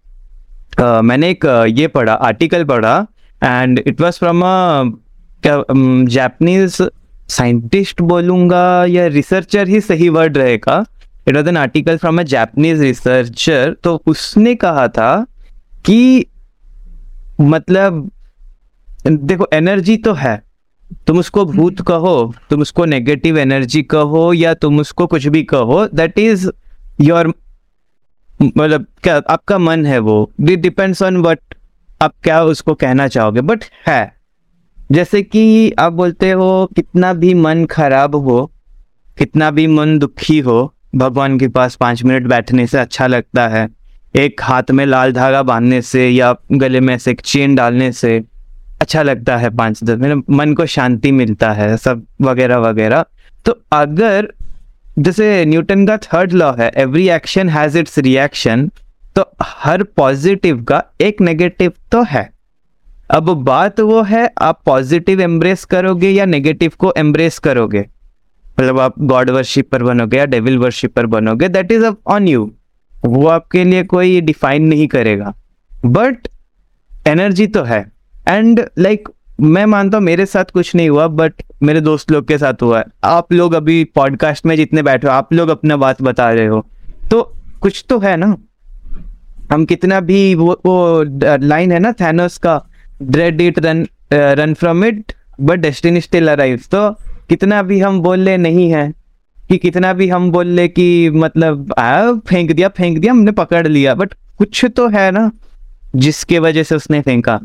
[0.80, 1.44] मैंने एक
[1.76, 2.96] ये पढ़ा आर्टिकल पढ़ा
[3.42, 4.90] and it was from a
[6.10, 6.78] Japanese
[7.28, 10.84] scientist बोलूँगा या रिसर्चर ही सही वर्ड रहेगा।
[11.28, 15.26] It was an article from a Japanese researcher तो उसने कहा था
[15.86, 16.26] कि
[17.40, 18.10] मतलब
[19.06, 20.42] देखो एनर्जी तो है।
[21.06, 25.86] तुम उसको भूत कहो तुम उसको नेगेटिव एनर्जी कहो या तुम उसको कुछ भी कहो
[25.86, 26.48] दैट इज़
[27.00, 27.32] योर
[28.40, 31.54] मतलब क्या आपका मन है वो। डिपेंड्स ऑन वट
[32.02, 34.17] आप क्या उसको कहना चाहोगे बट है।
[34.92, 38.52] जैसे कि आप बोलते हो, कितना भी मन खराब हो,
[39.18, 43.68] कितना भी मन दुखी हो, भगवान के पास पाँच मिनट बैठने से अच्छा लगता है।
[44.16, 48.24] एक हाथ में लाल धागा बांधने से या गले में से एक चेन डालने से
[48.80, 53.04] अच्छा लगता है पाँच दस मिनट। मन को शांति मिलता है, सब वगैरह वगैरह।
[53.44, 54.32] तो अगर,
[54.98, 58.70] जैसे न्यूटन का थर्ड लॉ है every action has its reaction
[59.16, 62.30] तो हर पॉजिटिव का एक नेगेटिव तो है।
[63.10, 67.86] अब बात वो है आप पॉजिटिव एम्ब्रेस करोगे या नेगेटिव को एम्ब्रेस करोगे?
[68.60, 72.52] मतलब आप गॉड वर्शिपर बनोगे या डेविल वर्शिपर बनोगे दैट इज़ ऑन यू
[73.04, 75.34] वो आपके लिए कोई डिफाइन नहीं करेगा।
[75.86, 76.28] बट
[77.06, 77.92] एनर्जी तो है।
[78.28, 81.32] एंड लाइक like, मैं मानता हूँ मेरे साथ कुछ नहीं हुआ बट
[81.62, 85.12] मेरे दोस्त लोग के साथ हुआ। है आप लोग अभी पॉडकास्ट में जितने बैठे हो
[85.12, 86.66] आप लोग अपना बात बता रहे हो।
[87.10, 88.36] तो कुछ तो है ना।
[89.52, 91.04] हम कितना भी वो वो
[91.46, 92.64] लाइन है ना थैनोस का
[93.02, 96.90] dread it run run from it but destiny still arrive तो
[97.28, 98.92] कितना भी हम बोल ले नहीं है
[99.48, 103.66] कि कितना भी हम बोल ले कि मतलब आ, फेंक दिया फेंक दिया हमने पकड़
[103.66, 105.30] लिया बट कुछ तो है ना
[105.96, 107.40] जिसके वजह से उसने फेंका।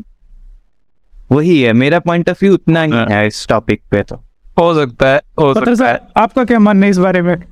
[1.32, 4.16] वही है मेरा पॉइंट ऑफ़ व्यू उतना ही हाँ। है इस टॉपिक पे तो।
[4.58, 7.42] हो सकता है हो सकता है। आपका क्या मानना है इस बारे में?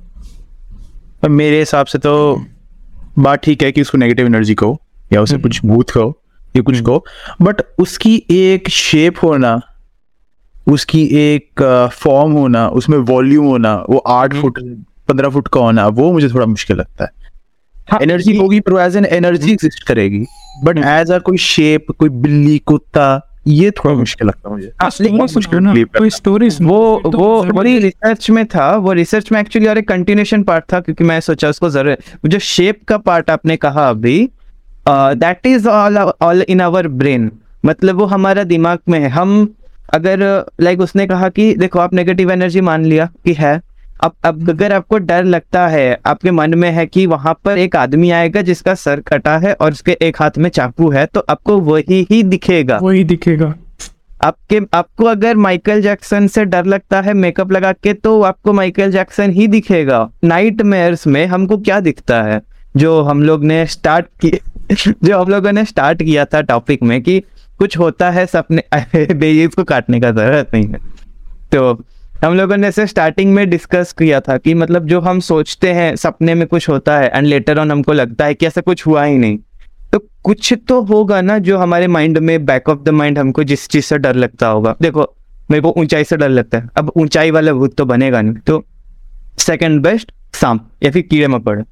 [1.29, 2.45] मेरे हिसाब से तो
[3.19, 4.81] बात ठीक है कि उसको नेगेटिव एनर्जी कहो
[5.13, 6.22] या उसे कुछ भूत कहो
[6.55, 7.03] या कुछ कहो।
[7.41, 9.59] बट उसकी एक शेप होना
[10.67, 11.61] उसकी एक
[11.93, 14.59] फॉर्म होना उसमें वॉल्यूम होना वो आठ फुट
[15.09, 17.11] पंद्रह फुट का होना वो मुझे थोड़ा मुश्किल लगता है।
[17.91, 20.25] हाँ, एनर्जी होगी पर एज एन एनर्जी एग्जिस्ट करेगी।
[20.63, 24.71] बट एज अ कोई शेप कोई बिल्ली कुत्ता ये थोड़ा मुश्किल लगता है मुझे।
[25.73, 29.87] believe कोई स्टोरीज वो वो वही रिसर्च में था वो रिसर्च में एक्चुअली और एक
[29.87, 31.97] कंटिन्यूशन पार्ट था क्योंकि मैं सोचा उसको ज़रूर
[32.27, 34.29] जो शेप का पार्ट आपने कहा अभी
[34.85, 37.31] that is all all in our brain
[37.65, 39.53] मतलब वो हमारा दिमाग में है। हम
[39.93, 43.61] अगर लाइक like उसने कहा कि देखो आप नेगेटिव एनर्जी मान लिया कि है।
[44.03, 47.75] अब अब अगर आपको डर लगता है आपके मन में है कि वहाँ पर एक
[47.75, 51.57] आदमी आएगा जिसका सर कटा है और उसके एक हाथ में चाकू है तो आपको
[51.59, 53.53] वही ही दिखेगा। वही दिखेगा।
[54.23, 58.91] आपके आपको अगर माइकल जैक्सन से डर लगता है मेकअप लगा के तो आपको माइकल
[58.91, 62.41] जैक्सन ही दिखेगा। नाइट में हमको क्या दिखता है?
[62.77, 64.39] जो हम लोग ने स्टार्ट किए
[64.73, 67.19] जो हम लोगों ने स्टार्ट किया था टॉपिक में कि
[67.57, 68.63] कुछ होता है सपने
[69.43, 70.79] इसको काटने का ज़रूरत नहीं है।
[71.51, 71.83] तो
[72.23, 75.95] हम लोगों ने से स्टार्टिंग में डिस्कस किया था कि मतलब जो हम सोचते हैं
[75.95, 79.03] सपने में कुछ होता है एंड लेटर ऑन हमको लगता है कि ऐसा कुछ हुआ
[79.03, 79.37] ही नहीं।
[79.91, 83.67] तो कुछ तो होगा ना जो हमारे माइंड में बैक ऑफ़ द माइंड हमको जिस
[83.67, 85.15] चीज़ से डर लगता होगा। देखो,
[85.51, 88.63] मेरे को ऊंचाई से डर लगता है। अब ऊंचाई वाला भूत तो बनेगा नहीं। तो
[89.37, 91.63] सेकंड बेस्ट सांप, या फिर कीड़े मकोड़े।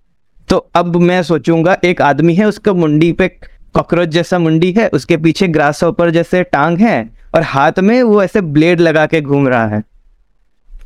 [0.52, 3.28] तो अब मैं सोचूँगा एक आदमी है उसका मुंडी पे
[3.74, 8.24] कॉकरोच जैसा मुंडी है उसके पीछे ग्रास ऊपर जैसे टांग है और हाथ में वो
[8.24, 9.84] ऐसे ब्लेड लगा के घूम रहा है।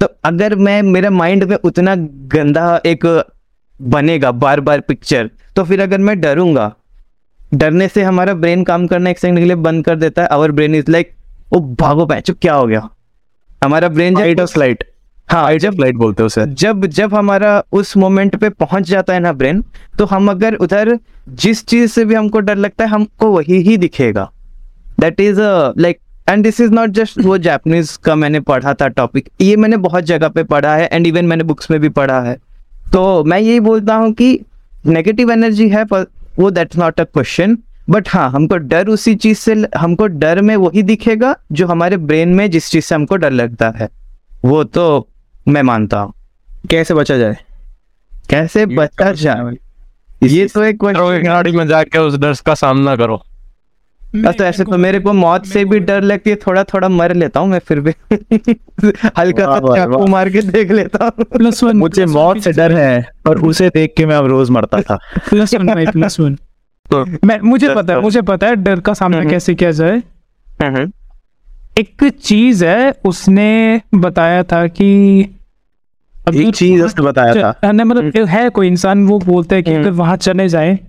[0.01, 1.95] तो अगर मैं मेरे माइंड में उतना
[2.35, 3.25] गंदा एक
[3.81, 6.75] बनेगा बार बार पिक्चर तो फिर अगर मैं डरूँगा
[7.53, 10.51] डरने से हमारा ब्रेन काम करना एक सेकंड के लिए बंद कर देता है our
[10.51, 11.11] brain is like
[11.51, 12.89] oh भागो पैचो क्या हो गया?
[13.63, 14.94] हमारा ब्रेन फाइट और फ़्लाइट
[15.29, 19.19] हाँ जब फ़्लाइट बोलते हैं उसे। जब जब हमारा उस मोमेंट पे पहुँच जाता है
[19.19, 19.63] ना ब्रेन
[19.99, 20.97] तो हम अगर उधर
[21.29, 24.29] जिस चीज़ से भी हमको डर लगता है हमको वही ही दिखेगा।
[24.99, 25.39] That is
[25.77, 25.99] like
[26.29, 30.03] and this is not just वो जापानीज का मैंने पढ़ा था टॉपिक ये मैंने बहुत
[30.03, 32.37] जगह पे पढ़ा है एंड इवन मैंने बुक्स में भी पढ़ा है।
[32.93, 34.39] तो मैं यही बोलता हूँ कि
[34.85, 36.05] नेगेटिव एनर्जी है पर
[36.39, 37.57] वो that's not a question
[37.89, 42.29] but हाँ हमको डर उसी चीज़ से हमको डर में वही दिखेगा जो हमारे ब्रेन
[42.29, 43.89] में जिस चीज़ से हमको डर लगता है।
[44.45, 45.07] वो तो
[45.47, 46.13] मैं मानता हूँ।
[46.69, 47.37] कैसे बचा जाए?
[48.29, 49.55] कैसे बचा जाए?
[50.23, 50.77] ये तो एक
[51.25, 53.21] गाड़ी में जाके उस डर का सामना करो।
[54.15, 57.39] तो ऐसे तो मेरे को मौत से भी डर लगती है थोड़ा थोड़ा मर लेता
[57.39, 57.91] हूँ मैं फिर भी।
[59.17, 63.09] हल्का सा चाकू मार के देख लेता हूँ। प्लस वन मुझे मौत से डर है
[63.27, 64.95] और उसे देख के मैं अब रोज मरता था।
[65.29, 66.35] प्लस वन प्लस वन
[66.91, 70.01] तो मैं मुझे पता है मुझे पता है डर का सामना। कैसे किया जाए।
[71.77, 74.89] एक चीज़ है उसने बताया था कि
[76.33, 79.91] एक चीज़ उसने बताया था। नहीं, मतलब है कोई इंसान वो बोलते हैं कि अगर
[79.91, 80.79] वहाँ चले जाए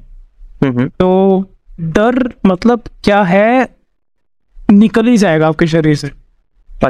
[0.65, 1.45] तो
[1.81, 3.69] डर मतलब क्या है
[4.73, 6.11] निकल ही जाएगा आपके शरीर से।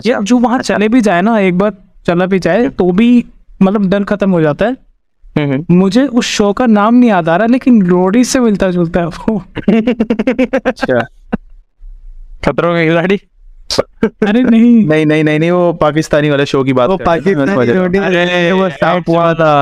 [0.07, 1.73] या जो वहाँ चले भी जाए ना एक बार
[2.07, 3.25] चला भी जाए तो भी
[3.63, 7.47] मतलब डर खत्म हो जाता है। मुझे उस शो का नाम नहीं याद आ रहा
[7.47, 9.43] लेकिन रोडी से मिलता जुलता है वो।
[10.67, 10.99] अच्छा।
[12.45, 13.21] खतरों के खिलाड़ी।
[14.29, 18.51] अरे नहीं। नहीं नहीं नहीं नहीं वो पाकिस्तानी वाले शो की बात वो हैं, पाकिस्तानी
[18.51, 19.53] हूँ। वो सांप हुआ था।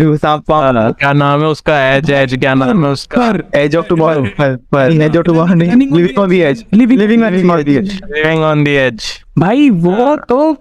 [0.00, 1.78] वो सांप क्या नाम है उसका?
[1.94, 3.32] एज एज क्या नाम है उसका?
[3.56, 7.68] एज ऑफ़ टुमारो पर एज ऑफ़ टुमारो नहीं। Living on the edge living on the
[7.68, 9.02] edge living on the edge
[9.38, 10.54] भाई वो तो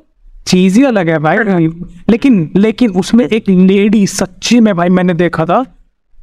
[0.47, 1.68] चीज़ ही अलग है भाई।
[2.10, 5.66] लेकिन लेकिन उसमें एक लेडी सच्ची में भाई मैंने देखा था।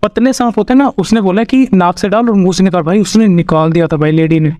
[0.03, 3.01] पतले सांप होते ना उसने बोला कि नाक से डाल और मुँह से निकाल। भाई
[3.01, 4.53] उसने निकाल दिया था भाई लेडी ने।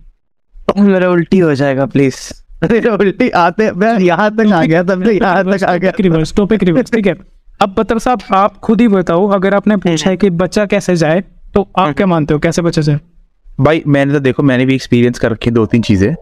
[0.79, 2.17] मेरा उल्टी हो जाएगा प्लीज़
[2.73, 6.35] मेरा उल्टी आते मैं यहाँ तक आ गया था मैं यहाँ तक आ गया रिवर्स
[6.37, 7.15] टॉपिक रिवर्स ठीक है?
[7.61, 11.23] अब बतर साहब आप खुद ही बताओ अगर आपने पूछा है कि बच्चा कैसे जाए
[11.55, 12.41] तो आप क्या मानते हो?
[12.41, 13.01] कैसे बच्चा जाए?
[13.61, 16.15] भाई मैंने तो देखो मैंने भी एक्सपीरियंस कर रखी है दो तीन चीज़ें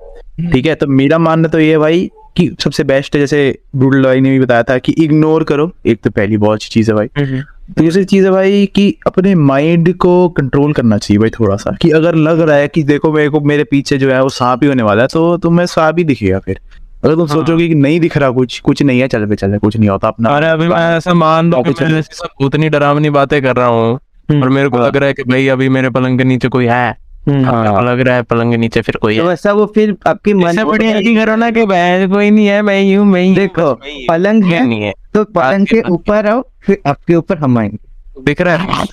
[0.53, 0.75] ठीक है?
[0.75, 4.31] तो मेरा मानना तो ये है भाई कि सबसे बेस्ट है जैसे ब्रूडल भाई ने
[4.31, 8.05] भी बताया था कि इग्नोर करो एक तो पहली बहुत अच्छी चीज़ है भाई। दूसरी
[8.05, 12.15] चीज़ है भाई कि अपने माइंड को कंट्रोल करना चाहिए भाई थोड़ा सा कि अगर
[12.15, 14.83] लग रहा है कि देखो मेरे को मेरे पीछे जो है वो सांप ही होने
[14.83, 16.61] वाला है तो तुम्हें सांप ही दिखेगा फिर।
[17.05, 19.59] अगर तुम हाँ। सोचोगे कि नहीं दिख रहा कुछ कुछ नहीं है चल पे चल
[19.59, 23.57] कुछ नहीं होता अपना। अरे अभी मैं ऐसा मान लो ऐसी उतनी डरावनी बातें कर
[23.57, 23.95] रहा हूँ
[24.43, 27.07] और मेरे को लग रहा है कि भाई अभी मेरे पलंग के नीचे कोई है।
[27.29, 30.35] हाँ, लग रहा है पलंग के नीचे फिर कोई तो है। वैसा वो फिर आपकी
[30.35, 34.07] मन हल्की करो ना कि भाई कोई नहीं है मैं यूँ मैं देखो ही हूँ।
[34.09, 37.79] पलंग है नहीं है। तो पलंग के ऊपर आओ फिर आपके ऊपर हम आएँगे।
[38.23, 38.87] दिख रहा है।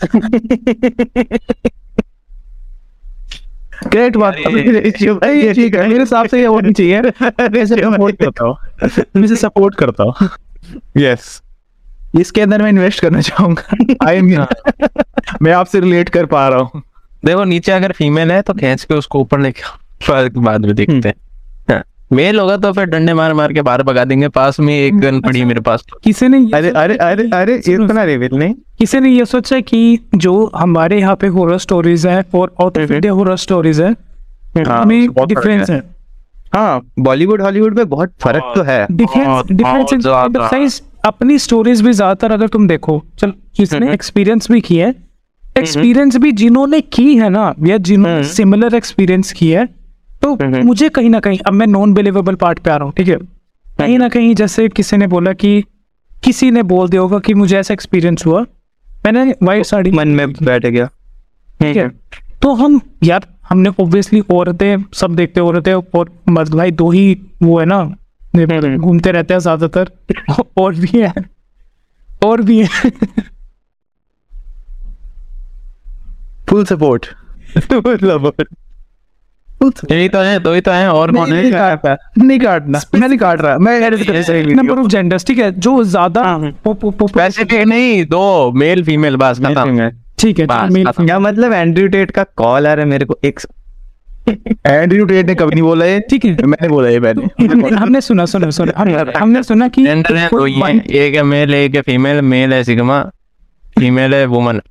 [3.88, 8.45] ग्रेट बात भाई ये ठीक है मेरे हिसाब से ये होनी चाहिए। मैं सपोर्ट करता
[8.45, 8.57] हूँ।
[9.15, 10.13] मैं इसे सपोर्ट करता हूँ।
[10.97, 11.41] यस
[12.19, 13.76] इसके अंदर मैं इन्वेस्ट करना चाहूँगा।
[14.07, 14.45] आई एम
[15.41, 16.82] मैं आपसे रिलेट कर पा रहा हूँ।
[17.26, 21.15] देखो नीचे अगर फीमेल है तो खींच के उसको ऊपर लेके बाद में देखते हैं।
[21.71, 21.84] हाँ,
[22.14, 25.20] मेल होगा तो फिर डंडे मार मार के बाहर भगा देंगे पास में एक गन
[25.22, 29.09] पड़ी है मेरे पास। किसी ने अरे अरे अरे अरे इतना रिविल नहीं। किसी ने
[29.09, 33.38] ये सोचा कि जो हमारे यहाँ पे हॉरर स्टोरीज है और out of India horror
[33.38, 33.91] stories है
[34.59, 35.82] हाँ, डिफरेंस है। है।
[36.53, 42.68] हाँ बॉलीवुड हॉलीवुड में बहुत फ़र्क तो है। डिफरेंस अपनी स्टोरीज भी ज़्यादातर अगर तुम
[42.68, 44.93] देखो चल जिसने एक्सपीरियंस भी की है।
[45.57, 49.68] एक्सपीरियंस भी जिन्होंने की है ना या जिन्होंने सिमिलर एक्सपीरियंस की है
[50.24, 53.07] तो मुझे कहीं ना कहीं अब मैं नॉन बिलीवेबल पार्ट पे आ रहा हूँ ठीक
[53.07, 53.17] है?
[53.80, 55.63] कहीं ना कहीं जैसे किसी ने बोला कि
[56.24, 58.41] किसी ने बोल दिया होगा कि मुझे ऐसा एक्सपीरियंस हुआ।
[59.05, 59.91] मैंने वाइट साड़ी?
[59.91, 60.86] मन में बैठ गया।
[61.59, 61.88] ठीक है?
[62.41, 67.13] तो हम यार हमने ऑब्वियसली औरतें सब देखते औरतें और मर्द भाई दो ही
[67.43, 67.84] वो है ना
[68.78, 69.91] घूमते रहते हैं ज़्यादातर।
[70.57, 71.13] और भी है।
[72.26, 72.89] और भी है।
[76.49, 77.05] फुल सपोर्ट
[79.91, 81.41] यही तो है दो ही तो है और कौन है?
[81.41, 85.38] नहीं काटना नहीं काटना मैं नहीं काट रहा मैं edit कर। नंबर ऑफ़ जेंडर्स ठीक
[85.38, 85.51] है?
[85.59, 86.24] जो ज़्यादा
[86.64, 89.89] पो- पो- पो- वैसे नहीं दो मेल फीमेल बस खत्म।
[90.20, 93.18] ठीक है। क्या मतलब एंड्रयू टेट का कॉल आ रहा है मेरे को?
[93.26, 93.39] एक
[94.68, 95.99] एंड्रयू टेट ने कभी नहीं बोला ये?
[95.99, 98.74] ठीक है। मैंने बोला ये मैंने हमने हमने सुना सुना सुना।
[99.18, 102.53] हमने सुना कि जेंडर है दो ही हैं एक है मेल एक है फीमेल मेल
[102.53, 103.01] है सिग्मा
[103.80, 104.61] फीमेल है वुमन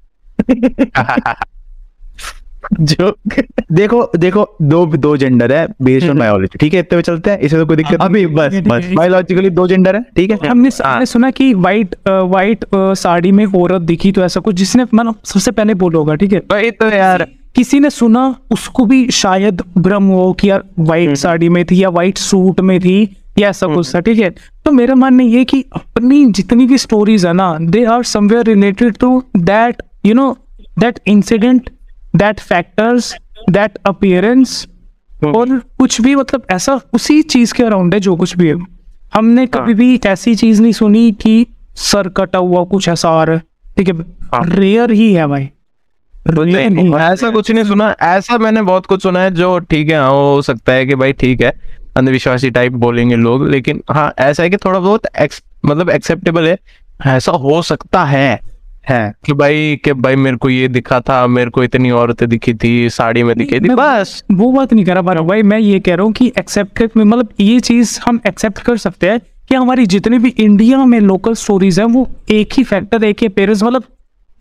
[2.81, 3.15] जो
[3.73, 6.81] देखो देखो दो दो जेंडर है बेस्ड ऑन बायोलॉजी ठीक है?
[6.81, 10.03] इतने में चलते हैं इसमें तो कोई दिक्कत अभी बस बस बायोलॉजिकली दो जेंडर है
[10.17, 10.37] ठीक है?
[10.49, 15.15] हमने हमने सुना कि वाइट वाइट साड़ी में औरत दिखी तो ऐसा कुछ जिसने मतलब
[15.25, 16.43] सबसे पहले बोला होगा ठीक है?
[16.53, 21.49] वही तो यार। किसी ने सुना उसको भी शायद भ्रम हो कि यार वाइट साड़ी
[21.49, 24.31] में थी या वाइट सूट में थी या ऐसा कुछ था ठीक है?
[24.65, 28.45] तो मेरा मानना ये है कि अपनी जितनी भी स्टोरीज है ना they are somewhere
[28.45, 30.37] related to that you know
[30.79, 31.71] that incident
[32.17, 33.15] that factors
[33.51, 34.67] that appearance
[35.25, 38.55] और कुछ भी मतलब ऐसा उसी चीज़ के अराउंड है जो कुछ भी है।
[39.15, 41.47] हमने कभी भी ऐसी चीज़ नहीं सुनी कि
[41.77, 43.43] सर कटा हुआ कुछ ऐसा आ रहा है।
[43.77, 43.95] ठीक है
[44.57, 45.49] रेयर ही है भाई।
[46.29, 49.99] ही है। ऐसा कुछ नहीं सुना। ऐसा मैंने बहुत कुछ सुना है जो ठीक है
[50.01, 51.53] हाँ, हो सकता है कि भाई ठीक है
[51.97, 55.07] अंधविश्वासी टाइप बोलेंगे लोग लेकिन हाँ ऐसा है कि थोड़ा बहुत
[55.67, 56.59] मतलब एक्सेप्टेबल है।
[57.07, 58.41] ऐसा हो सकता है।
[58.89, 62.55] है। कि भाई कि भाई मेरे को ये दिखा था मेरे को इतनी औरतें दिखी
[62.55, 65.81] थी साड़ी में दिखी थी बस। वो बात नहीं कर रहा रहा भाई मैं ये
[65.81, 69.87] कह रहा हूँ कि एक्सेप्ट मतलब ये चीज़ हम एक्सेप्ट कर सकते हैं कि हमारी
[69.87, 73.85] जितनी भी इंडिया में लोकल स्टोरीज हैं वो एक ही फैक्टर एक ही पेरेंट्स मतलब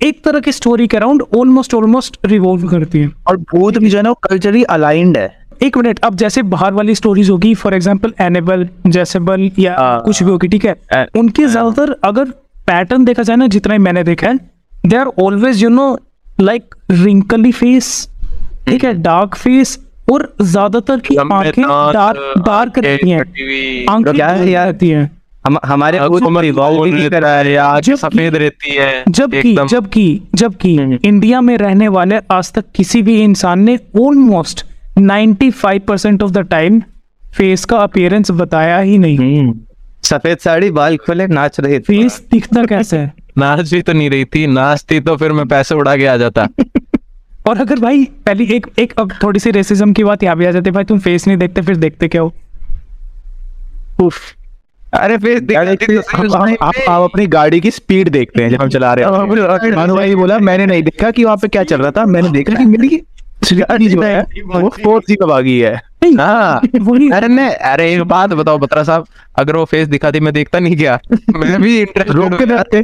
[0.02, 3.98] एक तरह की स्टोरी के अराउंड ऑलमोस्ट ऑलमोस्ट रिवॉल्व करती है। और भूत भी जो
[3.98, 8.14] है ना कल्चरली अलाइंड है। एक मिनट अब जैसे बाहर वाली स्टोरीज होगी फॉर एग्जांपल
[8.22, 10.76] एनेबल जैसेबल या हाँ। कुछ भी होगी ठीक है?
[10.92, 12.34] अ- उनके ज़्यादातर अगर
[12.72, 14.38] पैटर्न देखा जाए ना जितना ही मैंने देखा है
[14.86, 15.88] they are always you know
[16.42, 18.10] like wrinkly face
[18.68, 19.80] ठीक है डार्क फेस
[20.12, 23.20] और ज़्यादातर की आँखें डार्क डार्क रहती हैं।
[23.90, 24.66] आँखें क्या है यार?
[24.66, 25.10] रहती हैं।
[25.46, 26.00] हम हमारे
[27.96, 33.60] सफ़ेद रहती है जबकि जबकि जबकि इंडिया में रहने वाले आज तक किसी भी इंसान
[33.60, 34.66] ने almost
[35.00, 36.82] 95% percent of the time
[37.38, 39.54] face का अपीयरेंस बताया ही नहीं।
[40.04, 43.14] सफ़ेद साड़ी बाल खोले नाच रही थी। फेस दिखता कैसे है?
[43.38, 46.48] नाच भी तो नहीं रही थी नाचती तो फिर मैं पैसे उड़ा के आ जाता।
[47.48, 50.52] और अगर भाई पहली एक एक अब थोड़ी सी रेसिज्म की बात यहाँ भी आ
[50.52, 52.34] जाती है भाई तुम फेस नहीं देखते फिर देखते क्या हो?
[54.94, 58.50] अरे फेस यार, एक चीज़, हम- हम- आप आप अपनी गाड़ी की स्पीड देखते हैं
[58.50, 61.64] जब हम चला रहे हैं। मानो भाई बोला मैंने नहीं देखा कि वहाँ पे क्या
[61.64, 65.76] चल रहा था मैंने देखा कि मेरी है। वो फोर्थ सी कब आ गई है?
[66.18, 69.06] हाँ। अरे नहीं अरे एक बात बताओ बत्रा साहब
[69.40, 71.00] अगर वो फेस दिखाती मैं देखता नहीं क्या?
[71.36, 72.84] मैं भी रोक के देखते।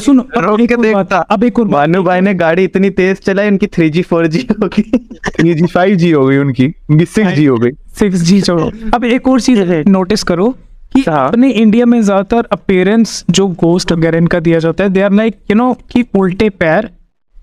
[0.00, 3.66] सुनो रोक के देखता। अब एक और भानु भाई ने गाड़ी इतनी तेज चलाई उनकी
[3.66, 4.82] थ्री जी फोर जी होगी।
[5.28, 8.70] थ्री जी फाइव जी हो गई उनकी। उनकी सिक्स जी हो गई। सिक्स जी छोड़ो
[8.94, 10.48] अब एक और चीज़ नोटिस करो
[10.94, 15.02] कि हाँ। अपने इंडिया में ज़्यादातर अपीयरेंस जो गोस्ट वगैरह इनका दिया जाता है they
[15.02, 16.90] are like you know कि उल्टे पैर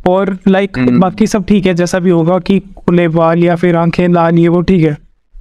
[0.10, 4.08] और लाइक बाकी सब ठीक है जैसा भी होगा कि खुले बाल या फिर आँखें
[4.08, 4.98] लाल ये वो ठीक है।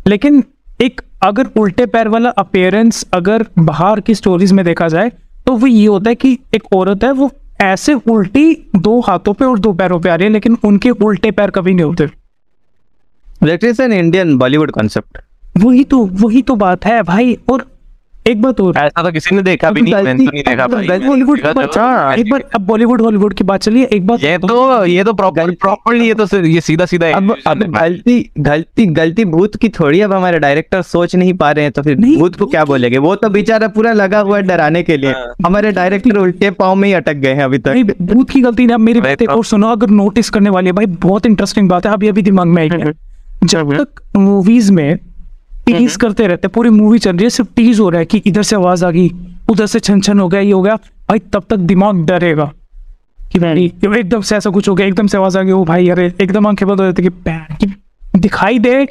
[0.07, 0.43] लेकिन
[0.81, 5.13] एक अगर उल्टे पैर वाला अपीयरेंस अगर बाहर की स्टोरीज में देखा जाए
[5.47, 9.45] तो वो ये होता है कि एक औरत है वो ऐसे उल्टी दो हाथों पे
[9.45, 12.07] और दो पैरों पे आ रही है लेकिन उनके उल्टे पैर कभी नहीं होते।
[13.45, 15.19] That is an Indian Bollywood concept
[15.57, 17.67] वही तो वही तो बात है भाई और
[18.29, 20.99] एक बात और। ऐसा तो किसी ने देखा भी नहीं मैंने तो नहीं देखा भाई।
[20.99, 24.39] बॉलीवुड की ज़रूर। बात- एक बार अब बॉलीवुड हॉलीवुड की बात चलिए एक बात ये
[24.39, 29.25] तो ये तो प्रॉपर प्रॉपरली ये तो ये सीधा सीधा अब अब गलती गलती गलती
[29.25, 32.37] भूत की थोड़ी अब हमारे डायरेक्टर सोच नहीं पा रहे हैं तो फिर नहीं, भूत
[32.37, 32.99] को क्या बोलेंगे?
[32.99, 35.15] वो तो बेचारा पूरा लगा हुआ है डराने के लिए।
[35.47, 38.75] हमारे डायरेक्टर उल्टे पाँव में ही अटक गए हैं अभी तक। भूत की गलती नहीं
[38.75, 41.93] अब मेरी बात और सुनो अगर नोटिस करने वाली है भाई बहुत इंटरेस्टिंग बात है
[41.93, 42.93] अभी अभी दिमाग में आई है।
[43.45, 44.99] जब तक मूवीज़ में
[45.73, 48.23] टीज करते रहते हैं पूरी मूवी चल रही है सिर्फ़ टीज हो रहा है कि
[48.27, 49.11] इधर से आवाज़ आ गई
[49.51, 50.77] उधर से छन छन हो गया ये हो गया
[51.09, 52.51] भाई तब तक दिमाग डरेगा
[53.33, 53.65] कि भाई
[53.99, 56.47] एकदम से ऐसा कुछ हो गया एकदम से आवाज़ आ गई ओ भाई अरे एकदम
[56.47, 57.73] आँखें बंद हो जाती कि पैर
[58.17, 58.85] दिखाई दे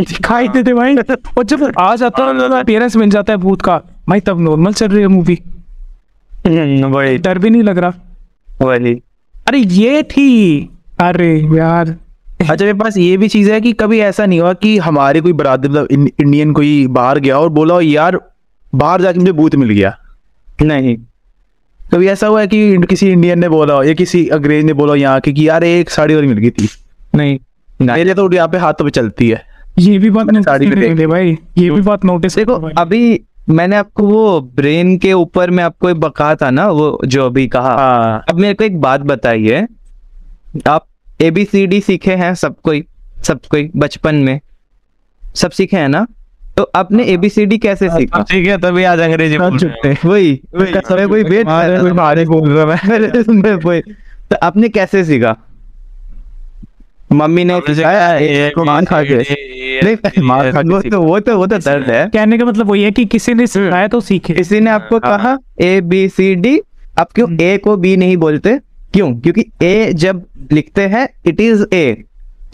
[0.00, 2.24] दिखाई दे दे भाई। और जब आ जाता
[2.56, 3.76] है पेरेंट्स मिल जाता है भूत का
[4.08, 5.38] भाई तब नॉर्मल चल रही है मूवी
[7.18, 7.92] डर भी नहीं लग रहा।
[9.48, 10.28] अरे ये थी।
[11.00, 11.94] अरे यार
[12.50, 15.32] अच्छा मेरे पास ये भी चीज़ है कि कभी ऐसा नहीं हुआ कि हमारे कोई
[15.32, 15.88] बरादर मतलब
[16.20, 18.20] इंडियन कोई बाहर गया और बोला यार
[18.74, 19.96] बाहर जाके मुझे भूत मिल गया।
[20.62, 20.96] नहीं।
[21.92, 25.20] कभी ऐसा हुआ है कि किसी इंडियन ने बोला या किसी अंग्रेज़ ने बोला यहाँ
[25.20, 26.68] के कि यार एक साड़ी और मिल गई थी।
[27.14, 27.38] नहीं।
[27.80, 29.42] मेरे तो यहाँ पे हाथों पे चलती है।
[29.78, 34.02] ये भी बात नोटिस साड़ी में भाई ये भी बात नोटिस देखो। अभी मैंने आपको
[34.02, 38.24] वो ब्रेन के ऊपर में आपको एक बका था ना वो जो अभी कहा। हाँ।
[38.28, 39.66] अब मेरे को एक बात बताइए।
[40.68, 40.86] आप
[41.22, 42.84] ए बी सी डी सीखे हैं सब कोई
[43.24, 44.40] सब कोई बचपन में।
[45.34, 46.06] सब सीखे हैं ना?
[46.56, 48.22] तो आपने ए बी सी डी कैसे सीखा?
[48.30, 50.72] ठीक है तभी आज अंग्रेज़ी बोल रहे वही। वही।
[51.06, 51.46] कोई वेट
[51.80, 53.80] कोई मारे बोल रहा मैं। मैं वही।
[54.30, 55.36] तो आपने कैसे सीखा?
[57.12, 59.16] मम्मी ने सिखाया मार खा के?
[59.82, 62.82] नहीं मार खा के तो वो तो वो तो दर्द है। कहने का मतलब वही
[62.82, 66.60] है कि किसी ने सिखाया तो सीखे। किसी ने आपको कहा ए बी सी डी
[66.98, 68.58] आप क्यों ए को बी नहीं बोलते?
[68.92, 69.14] क्यों?
[69.14, 72.04] क्योंकि ए जब लिखते हैं इट इज़ ए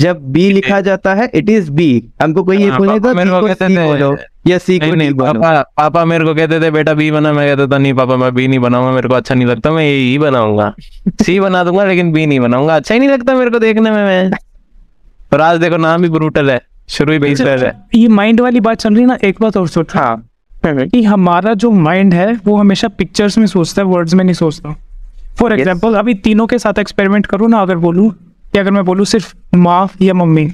[0.01, 3.30] जब बी लिखा जाता है इट इज़ बी हमको कोई ये हाँ, बोलेगा पापा मेरे
[3.30, 4.16] को कहते थे- बोलो।
[4.47, 7.57] या सी को नहीं बोलो। पापा पापा मेरे को कहते थे बेटा बी बना। मैं
[7.57, 9.97] कहता था नहीं पापा मैं बी नहीं बनाऊँगा मेरे को अच्छा नहीं लगता मैं ए
[9.97, 10.74] ही बनाऊँगा।
[11.22, 14.05] सी बना दूँगा लेकिन बी नहीं बनाऊँगा। अच्छा ही नहीं लगता मेरे को देखने में
[14.05, 14.30] मैं।
[15.32, 18.78] और आज देखो नाम भी ब्रूटल है शुरू ही बीस है। ये माइंड वाली बात
[18.78, 20.28] चल रही है ना एक बात और सोच। हाँ।
[20.66, 24.76] कि हमारा जो माइंड है वो हमेशा पिक्चर्स में सोचता है वर्ड्स में नहीं सोचता।
[25.37, 28.11] फॉर एग्ज़ाम्पल अभी तीनों के साथ एक्सपेरिमेंट करूँ ना अगर बोलूँ
[28.53, 30.47] कि अगर मैं बोलूँ सिर्फ़ माँ या मम्मी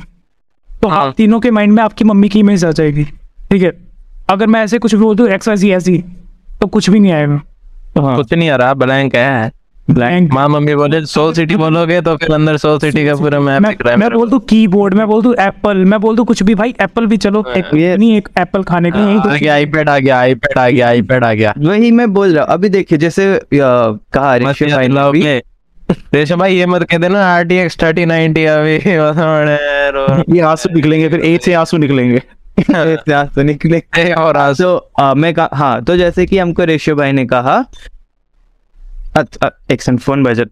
[0.68, 3.04] तो हाँ। आप तीनों के माइंड में आपकी मम्मी की इमेज आ जाएगी।
[3.50, 3.72] ठीक है?
[4.30, 5.98] अगर मैं ऐसे कुछ भी बोल दूँ एक्स ऐसी ऐसी
[6.60, 9.50] तो कुछ भी नहीं आएगा। कुछ नहीं आ रहा ब्लैंक है।
[9.88, 10.32] Blank.
[10.32, 13.70] माँ मम्मी बोले सोल सिटी बोलोगे तो फिर अंदर सोल सिटी का पूरा मैप मैं
[13.70, 16.16] दिख रहा है मैं मेरे को। बोल दूँ कीबोर्ड मैं बोल दूँ एप्पल मैं बोल
[16.16, 19.18] दूँ कुछ भी भाई एप्पल भी चलो एक ये- नहीं एक एप्पल खाने के लिए
[19.18, 22.44] आ गया आईपैड आ गया आईपैड आ गया आईपैड आ गया वही मैं बोल रहा
[22.44, 25.42] हूँ अभी देखिए जैसे कहा भाई ने।
[26.14, 28.72] रेशम भाई ये मत कह देना R T X thirty ninety अभी
[30.36, 32.22] ये आँसू निकलेंगे फिर से आँसू निकलेंगे
[32.62, 33.46] आँसू
[34.22, 37.64] और तो मैं हाँ तो जैसे कि हमको रेशियो भाई ने कहा
[39.16, 40.50] अच्छा, फ़ोन बजट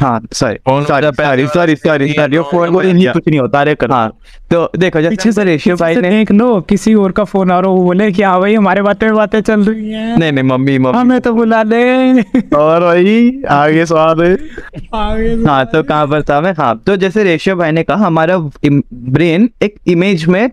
[0.00, 2.72] हाँ sorry sorry sorry sorry sorry sorry phone
[3.12, 4.08] कुछ नहीं होता अरे कर। हाँ।
[4.50, 7.50] तो देखो जैसे पीछे से रेशियो भाई किसी ने देख लो किसी और का फ़ोन
[7.50, 10.32] आ रहा हो वो बोले कि हाँ भाई हमारे बातें बातें चल रही हैं। नहीं
[10.32, 12.20] नहीं मम्मी मम्मी। हमें तो बुला ले।
[12.56, 14.32] और भाई आगे सवाल है।
[15.44, 16.52] हाँ तो कहाँ पर था मैं?
[16.58, 20.46] हाँ तो जैसे रेशियो भाई ने कहा हमारा ब्रेन एक इमेज में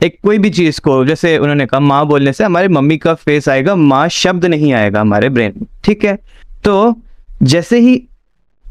[0.00, 3.48] एक कोई भी चीज़ को, जैसे उन्होंने कहा, माँ बोलने से हमारे मम्मी का फेस
[3.48, 6.18] आएगा, माँ शब्द नहीं आएगा हमारे ब्रेन में, ठीक है?
[6.64, 6.94] तो
[7.42, 8.02] जैसे ही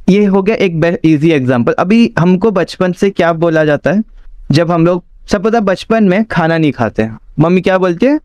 [0.09, 4.03] ये हो गया एक इजी एग्जांपल अभी हमको बचपन से क्या बोला जाता है?
[4.51, 8.19] जब हम लोग सब पता बचपन में खाना नहीं खाते हैं, मम्मी क्या बोलती है?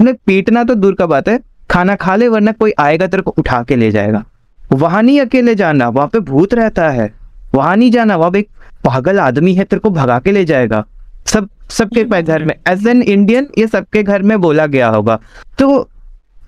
[0.00, 1.38] उन्हें पीटना तो दूर का बात है,
[1.70, 4.24] खाना खा ले वरना कोई आएगा तेरे को उठा के ले जाएगा।
[4.72, 7.12] वहाँ नहीं अकेले जाना, वहाँ पे भूत रहता है,
[7.54, 8.48] वहाँ नहीं जाना, वहाँ पे एक
[8.84, 10.84] पागल आदमी है तेरे को भगा के ले जाएगा।
[11.32, 15.18] सब सबके घर में एज एन इंडियन ये सबके घर में बोला गया होगा।
[15.58, 15.88] तो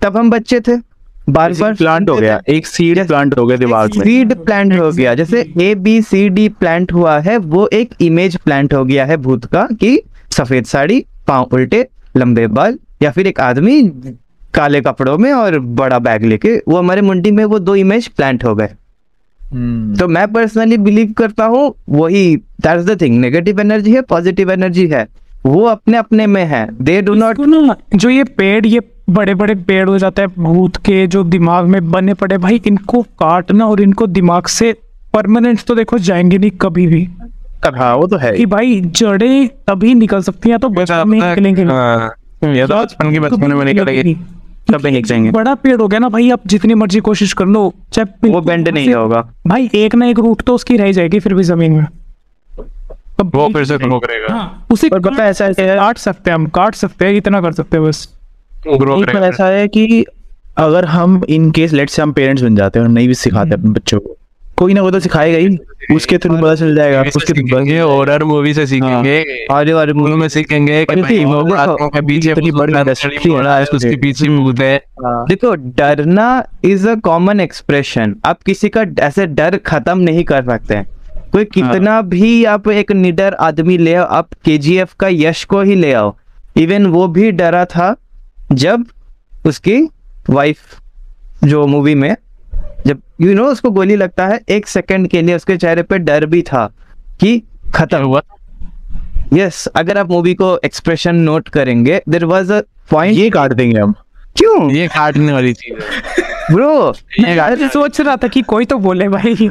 [0.01, 0.75] तब हम बच्चे थे
[1.29, 4.91] बार बार प्लांट हो गया एक सीड प्लांट हो गया दिमाग में। सीड प्लांट हो
[4.91, 9.05] गया जैसे A B C D plant हुआ है वो एक इमेज प्लांट हो गया
[9.05, 9.99] है भूत का कि
[10.37, 13.81] सफ़ेद साड़ी पाँव उल्टे लंबे बाल या फिर एक आदमी
[14.53, 18.43] काले कपड़ों में और बड़ा बैग लेके वो हमारे मुंडी में वो दो इमेज प्लांट
[18.43, 18.69] हो गए।
[19.99, 24.87] तो मैं पर्सनली बिलीव करता हूँ वही that's the thing negative energy है पॉजिटिव एनर्जी
[24.87, 25.07] है
[25.45, 27.37] वो अपने अपने में है दे डू नॉट
[27.95, 31.91] जो ये पेड़ ये बड़े बड़े पेड़ हो जाते हैं भूत के जो दिमाग में
[31.91, 34.73] बने पड़े भाई इनको काटना और इनको दिमाग से
[35.13, 37.07] परमानेंट तो देखो जाएँगे नहीं कभी भी।
[37.75, 41.63] हाँ वो तो है कि भाई जड़े तभी निकल सकती हैं तो बचपन में निकलेंगे।
[41.63, 44.17] हाँ, ये तो बचपन की बचपन में निकलेगी।
[44.71, 47.73] कभी भीग जाएँगे बड़ा पेड़ हो गया ना भाई आप जितनी मर्ज़ी कोशिश कर लो
[47.93, 51.33] चाहे वो बेंड नहीं होगा। भाई एक ना एक रूट तो उसकी रह जाएगी फिर
[51.33, 51.85] भी ज़मीन में।
[53.25, 56.45] वो फिर से ग्रो करेगा। हाँ, उसे पर पता ऐसा है काट सकते हैं हम
[56.47, 58.07] काट सकते हैं इतना कर सकते हैं बस।
[58.67, 60.05] ग्रो करेगा। ऐसा है कि
[60.57, 63.53] अगर हम इन केस लेट से हम पेरेंट्स बन जाते हैं और नहीं भी सिखाते
[63.53, 64.17] अपने बच्चों को
[64.57, 65.57] कोई ना कोई तो सिखाएगा ही।
[65.95, 70.85] उसके थ्रू पता चल जाएगा उसके हॉरर मूवी से सीखेंगे और और मूवी में सीखेंगे
[70.85, 74.75] कि के पीछे इतनी बड़ी है, industry लड़ी मोड़ा है, है। उसके पीछे भूत है।
[74.77, 80.43] हाँ, देखो डरना इज़ अ कॉमन एक्सप्रेशन आप किसी का ऐसे डर खत्म नहीं कर
[80.43, 80.85] सकते। हैं।
[81.31, 85.75] कोई कितना भी आप एक निडर आदमी ले आओ आप के का यश को ही
[85.75, 86.15] ले आओ।
[86.57, 87.95] इवन वो भी डरा था
[88.51, 88.85] जब
[89.45, 89.89] उसकी
[90.29, 90.57] वाइफ
[91.43, 92.15] जो मूवी में
[92.87, 95.83] जब यू you नो know, उसको गोली लगता है एक सेकंड के लिए उसके चेहरे
[95.83, 96.73] पे डर भी था
[97.19, 97.43] कि
[97.75, 98.21] खत्म। हुआ?
[99.33, 103.53] यस yes, अगर आप मूवी को एक्सप्रेशन नोट करेंगे देर वाज अ पॉइंट ये काट
[103.53, 103.93] देंगे हम।
[104.37, 104.71] क्यों?
[104.71, 106.23] ये काटने वाली चीज़ है।
[106.53, 109.49] ब्रो मैं सोच रहा था कि कोई तो बोले भाई।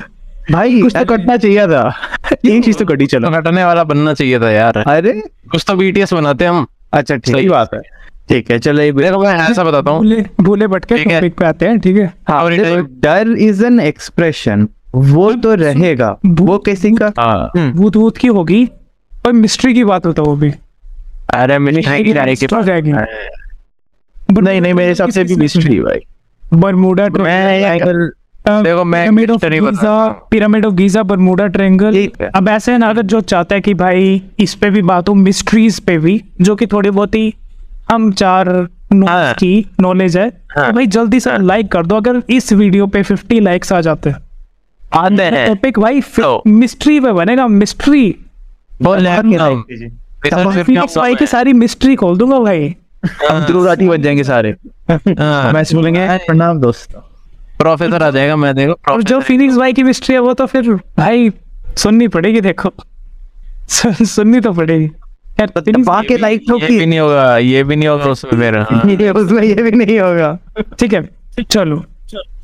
[0.52, 1.94] भाई कुछ तो कटना चाहिए था।
[2.46, 5.74] एक चीज़ तो कटी चलो। तो कटने वाला बनना चाहिए था यार। अरे। कुछ तो
[5.74, 7.80] बीटीएस बनाते हम। अच्छा ठीक। सही बात है।
[8.28, 11.66] ठीक है चलो देखो मैं ऐसा बताता हूँ। भूले भूले भटके है। टॉपिक पे आते
[11.66, 12.12] हैं ठीक है?
[12.28, 18.16] हाँ डर इज़ एन एक्सप्रेशन वो तो रहेगा। वो किसी का हाँ। हम्म, भूत भूत
[18.16, 18.64] की होगी
[19.26, 20.50] और मिस्ट्री की बात होता वो भी।
[21.34, 21.58] अरे
[24.32, 26.00] नहीं नहीं मेरे हिसाब से भी मिस्ट्री भाई।
[26.54, 27.78] बरमूडा मैं
[28.46, 32.78] देखो, मैं पिरामिड ऑफ़ गीजा रहा हूँ। Pyramid of Giza Bermuda Triangle अब ऐसे है
[32.78, 36.22] ना अगर जो चाहता है कि भाई इस पे भी बात हो मिस्ट्रीज पे भी
[36.40, 37.34] जो कि थोड़ी बहुत ही
[37.94, 38.48] हम चार
[39.08, 42.86] हाँ। की नॉलेज है हाँ। तो भाई जल्दी से लाइक कर दो अगर इस वीडियो
[42.86, 44.16] पे 50 लाइक्स आ जाते हैं।
[44.94, 48.16] आते हैं। टॉपिक भाई तो। मिस्ट्री पे बनेगा मिस्ट्री
[48.82, 49.08] बोल
[50.96, 52.76] भाई की सारी मिस्ट्री खोल दूँगा भाई।
[53.30, 54.54] हम बन जाएँगे सारे।
[54.90, 57.00] हम ऐसे बोलेंगे प्रणाम दोस्तों।
[57.58, 60.72] प्रोफेसर आ जाएगा मैं देखो। और जो फिनिक्स भाई की मिस्ट्री है वो तो फिर
[60.72, 61.30] भाई
[61.76, 62.72] सुननी पड़ेगी देखो।
[64.04, 64.90] सुननी तो पड़ेगी।
[65.40, 69.10] दबा के लाइक ये भी नहीं होगा ये भी नहीं होगा उसमें फिर। हाँ। ये
[69.10, 70.38] उसमें ये भी नहीं होगा।
[70.78, 71.08] ठीक है
[71.50, 71.84] चलो।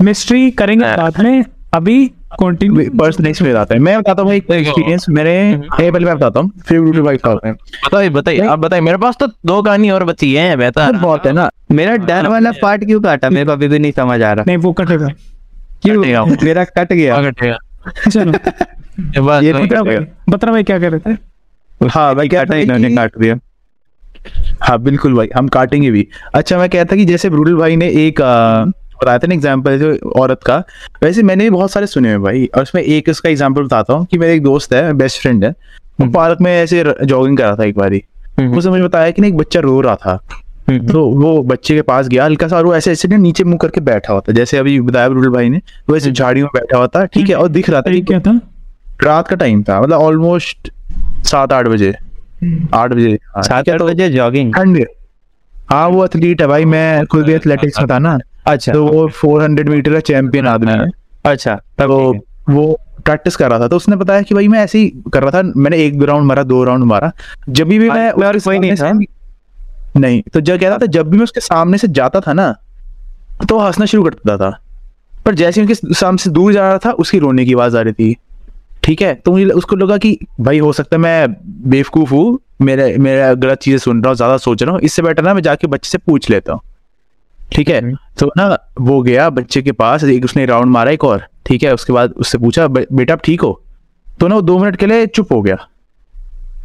[0.02, 2.06] मिस्ट्री करेंगे हाँ। बाद में अभी
[2.42, 6.80] कंटिन्यू आता है। मैं बताता हूँ एक एक्सपीरियंस मेरे ये पहले मैं बताता हूँ। फिर
[6.80, 10.92] भाई बताते बताइए बताइए आप बताइए। मेरे पास तो दो कहानी और बची है बेहतर।
[10.92, 13.30] बहुत है ना। मेरा डर वाला पार्ट क्यों काटा?
[13.30, 15.08] मेरे को अभी भी नहीं समझ आ रहा। नहीं वो कटेगा।
[15.82, 16.26] क्यों?
[16.26, 17.56] मेरा कट गया। है।
[18.10, 18.32] चलो।
[19.00, 19.66] ये बात ये भाई
[20.52, 21.29] भाई क्या कर रहे थे?
[21.80, 23.38] हाँ भाई क्या काटा इन्होंने काट दिया।
[24.60, 28.20] हाँ बिल्कुल भाई हम काटेंगे भी। अच्छा मैं कहता कि जैसे ब्रूटल भाई ने एक
[28.20, 30.56] बताया था ना एग्ज़ाम्पल जो औरत का
[31.02, 34.06] वैसे मैंने भी बहुत सारे सुने हैं भाई और उसमें एक उसका एग्ज़ाम्पल बताता हूँ
[34.06, 35.50] कि मेरा एक दोस्त है बेस्ट फ्रेंड है
[36.00, 38.02] वो पार्क में ऐसे जॉगिंग कर रहा था एक बारी।
[38.40, 40.16] उसने मुझे बताया कि ना एक बच्चा रो रहा था।
[40.68, 43.58] तो वो बच्चे के पास गया हल्का सा और वो ऐसे ऐसे ना नीचे मुँह
[43.62, 47.04] करके बैठा होता जैसे अभी बताया ब्रूटल भाई ने वो ऐसे झाड़ियों में बैठा होता
[47.06, 48.38] ठीक है और दिख रहा था क्या था?
[49.02, 50.70] रात का टाइम था मतलब ऑलमोस्ट
[51.24, 51.94] सात आठ बजे।
[52.74, 54.86] आठ बजे। हाँ, सात आठ तो बजे जॉगिंग ठंड
[55.70, 59.08] हाँ वो एथलीट है भाई मैं खुद भी एथलेटिक्स में था ना। अच्छा। तो वो
[59.08, 60.90] 400 मीटर का चैंपियन आदमी है।
[61.24, 62.12] अच्छा तब तो
[62.50, 65.30] वो प्रैक्टिस कर रहा था। तो उसने बताया कि भाई मैं ऐसे ही कर रहा
[65.30, 67.12] था। मैंने एक राउंड मारा दो राउंड मारा।
[67.48, 69.06] जब भी मैं मैं कोई नहीं से-
[69.96, 72.54] नहीं तो जब कहता था जब भी मैं उसके सामने से जाता था ना
[73.48, 74.60] तो हंसना शुरू करता था।
[75.26, 77.92] पर जैसे उनके सामने से दूर जा रहा था उसकी रोने की आवाज़ आ रही
[77.92, 78.16] थी।
[78.82, 79.14] ठीक है?
[79.14, 81.34] तो मुझे उसको लगा कि भाई हो सकता है मैं
[81.70, 85.22] बेवकूफ़ हूँ मेरे मेरा गलत चीज़ें सुन रहा हूँ ज़्यादा सोच रहा हूँ इससे बेटर
[85.22, 86.60] ना मैं जाके बच्चे से पूछ लेता हूँ।
[87.52, 87.80] ठीक है?
[88.18, 91.72] तो ना वो गया बच्चे के पास एक उसने राउंड मारा एक और ठीक है?
[91.74, 93.60] उसके बाद उससे पूछा बेटा आप ठीक हो?
[94.20, 95.56] तो ना वो दो मिनट के लिए चुप हो गया।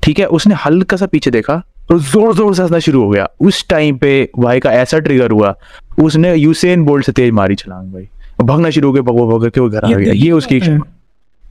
[0.04, 0.26] ठीक है?
[0.28, 1.62] उसने हल्का सा पीछे देखा
[1.92, 5.32] और ज़ोर ज़ोर से हंसना शुरू हो गया। उस टाइम पे भाई का ऐसा ट्रिगर
[5.32, 5.56] हुआ
[6.04, 8.08] उसने यूसेन बोल्ट से तेज मारी छलांग भाई।
[8.42, 10.78] भगना शुरू हो गया भगो भगो के वो घर आ गया। ये उसकी है।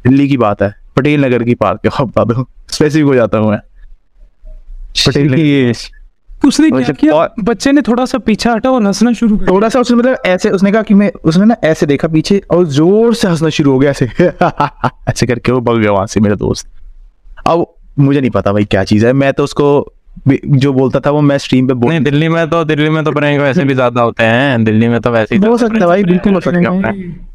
[0.06, 3.50] दिल्ली की बात है पटेल नगर की पार्क है। बता दो स्पेसिफिक हो जाता हूँ
[3.50, 3.58] मैं।
[5.06, 5.72] पटेल
[6.46, 7.12] उसने क्या किया?
[7.12, 10.16] बहुत- बच्चे ने थोड़ा सा पीछे हटा और हंसना शुरू कर थोड़ा सा उसने मतलब
[10.26, 13.72] ऐसे उसने कहा कि मैं उसने ना ऐसे देखा पीछे और ज़ोर से हंसना शुरू
[13.72, 14.04] हो गया ऐसे।
[15.08, 16.68] ऐसे करके वो भग गया वहाँ से मेरा दोस्त।
[17.46, 17.66] अब
[17.98, 19.92] मुझे नहीं पता भाई क्या चीज़ है। मैं तो उसको
[20.46, 23.12] जो बोलता था वो मैं स्ट्रीम पे बोल नहीं दिल्ली में तो दिल्ली में तो
[23.12, 26.04] प्रैंक वैसे भी ज़्यादा होते हैं। दिल्ली में तो वैसे ही हो सकता है भाई
[26.04, 27.33] बिल्कुल हो सकता है।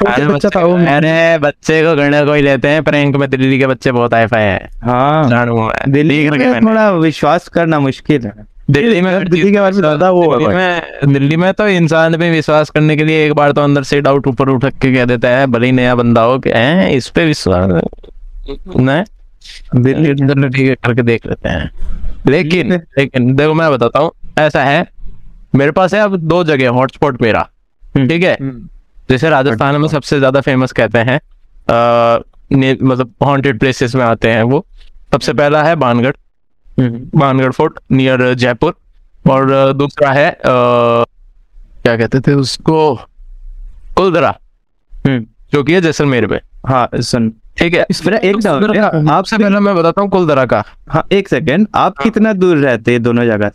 [0.00, 3.66] अरे बच्चा था वो अरे बच्चे को गणना कोई लेते हैं प्रैंक में दिल्ली के
[3.66, 5.46] बच्चे बहुत आए फाए हैं। हाँ।
[5.88, 8.32] दिल्ली में थोड़ा विश्वास करना मुश्किल है।
[8.70, 12.16] दिल्ली में दिल्ली के बारे में ज़्यादा वो है दिल्ली में दिल्ली में तो इंसान
[12.18, 15.04] पे विश्वास करने के लिए एक बार तो अंदर से डाउट ऊपर उठ के कह
[15.04, 17.70] देता है भले ही नया बंदा हो कि हैं इस पे विश्वास
[19.76, 21.70] दिल्ली ठीक है करके देख लेते हैं।
[22.28, 24.86] लेकिन लेकिन देखो मैं बताता हूँ ऐसा है
[25.54, 27.48] मेरे पास है अब दो जगह हॉटस्पॉट मेरा।
[27.82, 28.36] ठीक है?
[29.08, 31.20] जैसे राजस्थान में सबसे ज़्यादा फ़ेमस कहते हैं
[32.82, 34.64] मतलब हॉन्टेड प्लेसेस में आते हैं वो।
[35.12, 36.16] सबसे पहला है Bangarh.
[36.80, 38.74] Bhangarh fort near Jaipur.
[39.24, 42.94] और दूसरा है अ, क्या कहते थे उसको?
[43.96, 44.34] कुलदरा।
[45.06, 48.46] जो कि है जैसलमेर में। हाँ सुन ठीक है। मेरा एक
[49.10, 53.02] आपसे पहले मैं बताता हूँ कुलदरा का। हाँ एक सेकेंड आप कितना दूर रहते हैं
[53.02, 53.50] दोनों जगह?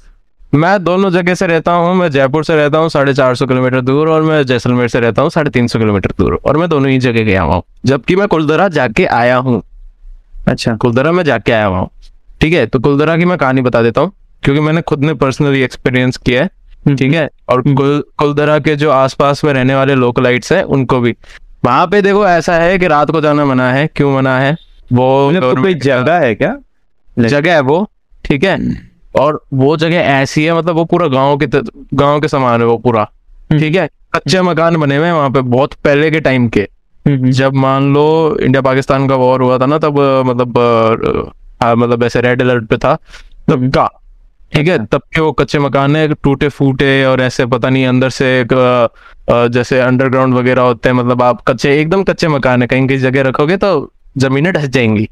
[0.53, 3.81] मैं दोनों जगह से रहता हूँ मैं जयपुर से रहता हूँ साढ़े चार सौ किलोमीटर
[3.81, 6.89] दूर और मैं जैसलमेर से रहता हूँ साढ़े तीन सौ किलोमीटर दूर और मैं दोनों
[6.89, 9.61] ही जगह गया हुआ हूँ। जबकि मैं कुलदरा जाके आया हूँ।
[10.47, 11.89] अच्छा। कुलदरा में जाके आया हुआ हूँ।
[12.41, 14.11] ठीक है तो कुलदरा की मैं कहानी बता देता हूँ
[14.43, 18.91] क्योंकि मैंने खुद ने पर्सनली एक्सपीरियंस किया है। ठीक है और कुल कुलदरा के जो
[18.91, 21.15] आसपास में रहने वाले लोकलाइट्स है उनको भी।
[21.65, 24.55] वहाँ पे देखो ऐसा है कि रात को जाना मना है क्यों मना है?
[24.93, 26.55] वो मतलब कोई जगह है क्या?
[27.19, 27.87] जगह है वो
[28.25, 28.57] ठीक है?
[29.19, 31.47] और वो जगह ऐसी है मतलब वो पूरा गाँव के
[31.93, 33.03] गाँव के समान है वो पूरा।
[33.51, 33.87] ठीक है?
[34.15, 36.67] कच्चे मकान बने हुए हैं वहाँ पे बहुत पहले के टाइम के।
[37.05, 38.05] जब मान लो
[38.41, 40.57] इंडिया पाकिस्तान का वॉर हुआ था ना तब मतलब
[41.63, 42.95] हाँ, मतलब ऐसे रेड अलर्ट पे था।
[43.49, 43.89] तब का
[44.53, 44.85] ठीक है?
[44.85, 48.53] तब के वो कच्चे मकान है टूटे फूटे और ऐसे पता नहीं अंदर से एक,
[49.53, 53.21] जैसे अंडरग्राउंड वगैरह होते हैं मतलब आप कच्चे एकदम कच्चे मकान है कहीं कहीं जगह
[53.21, 55.07] रखोगे तो जमीनें ढस जाएँगी।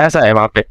[0.00, 0.64] ऐसा है वहाँ पे।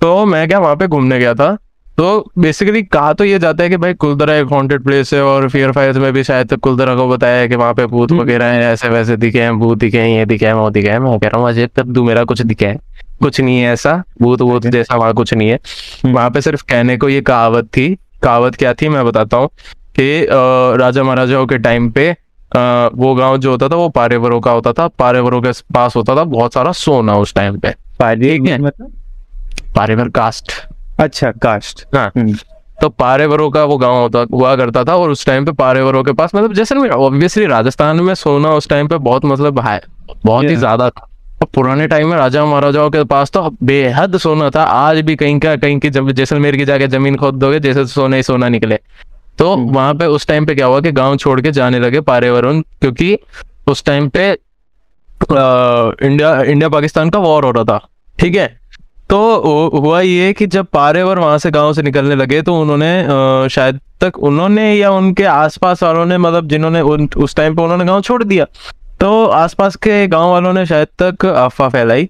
[0.00, 1.56] तो मैं क्या वहाँ पे घूमने गया था।
[1.98, 5.48] तो बेसिकली कहा तो ये जाता है कि भाई कुलदरा एक हॉन्टेड प्लेस है और
[5.48, 8.62] फियर फायर्स में भी शायद कुलदरा को बताया है कि वहाँ पे भूत वगैरह है
[8.64, 11.28] ऐसे वैसे दिखे हैं भूत दिखे हैं ये दिखे हैं वो दिखे हैं। मैं कह
[11.28, 12.78] रहा हूँ अजय तब तू मेरा कुछ दिखे है।
[13.22, 15.58] कुछ नहीं है ऐसा भूत वूत जैसा वहाँ कुछ नहीं है।
[16.04, 17.88] वहाँ पे सिर्फ़ कहने को ये कहावत थी।
[18.22, 19.48] कहावत क्या थी मैं बताता हूँ
[19.96, 22.10] कि राजा महाराजाओं के टाइम पे
[22.52, 26.24] वो गाँव जो होता था वो पारेवरों का होता था। पारेवरों के पास होता था
[26.26, 28.92] बहुत सारा सोना उस टाइम पे। ठीक है। मतलब
[29.76, 30.52] पारेवर कास्ट।
[31.00, 32.10] अच्छा कास्ट। हाँ।
[32.80, 36.12] तो पारेवरों का वो गाँव होता हुआ करता था और उस टाइम पे पारेवरों के
[36.12, 39.80] पास मतलब जैसलमेर ऑब्वियसली राजस्थान में सोना उस टाइम पे बहुत मतलब है
[40.24, 41.08] बहुत ही ज़्यादा था।
[41.42, 45.38] और पुराने टाइम में राजा महाराजाओं के पास तो बेहद सोना था। आज भी कहीं
[45.40, 48.78] का कहीं की जब जैसलमेर की जाके ज़मीन खोद दोगे जैसे सोना ही सोना निकले।
[49.38, 52.60] तो वहाँ पे उस टाइम पे क्या हुआ कि गाँव छोड़ के जाने लगे पारेवरुण
[52.60, 53.18] क्योंकि
[53.66, 54.36] उस टाइम पे अ,
[55.30, 58.57] इंडिया इंडिया पाकिस्तान का वॉर हो रहा था। ठीक है?
[59.10, 63.80] तो हुआ ये कि जब पारेवर वहाँ से गाँव से निकलने लगे तो उन्होंने शायद
[64.00, 66.80] तक उन्होंने या उनके आसपास वालों ने मतलब जिन्होंने
[67.16, 68.46] उस टाइम पे उन्होंने गाँव छोड़ दिया।
[69.00, 72.08] तो आसपास के गाँव वालों ने शायद तक अफवाह फैलाई।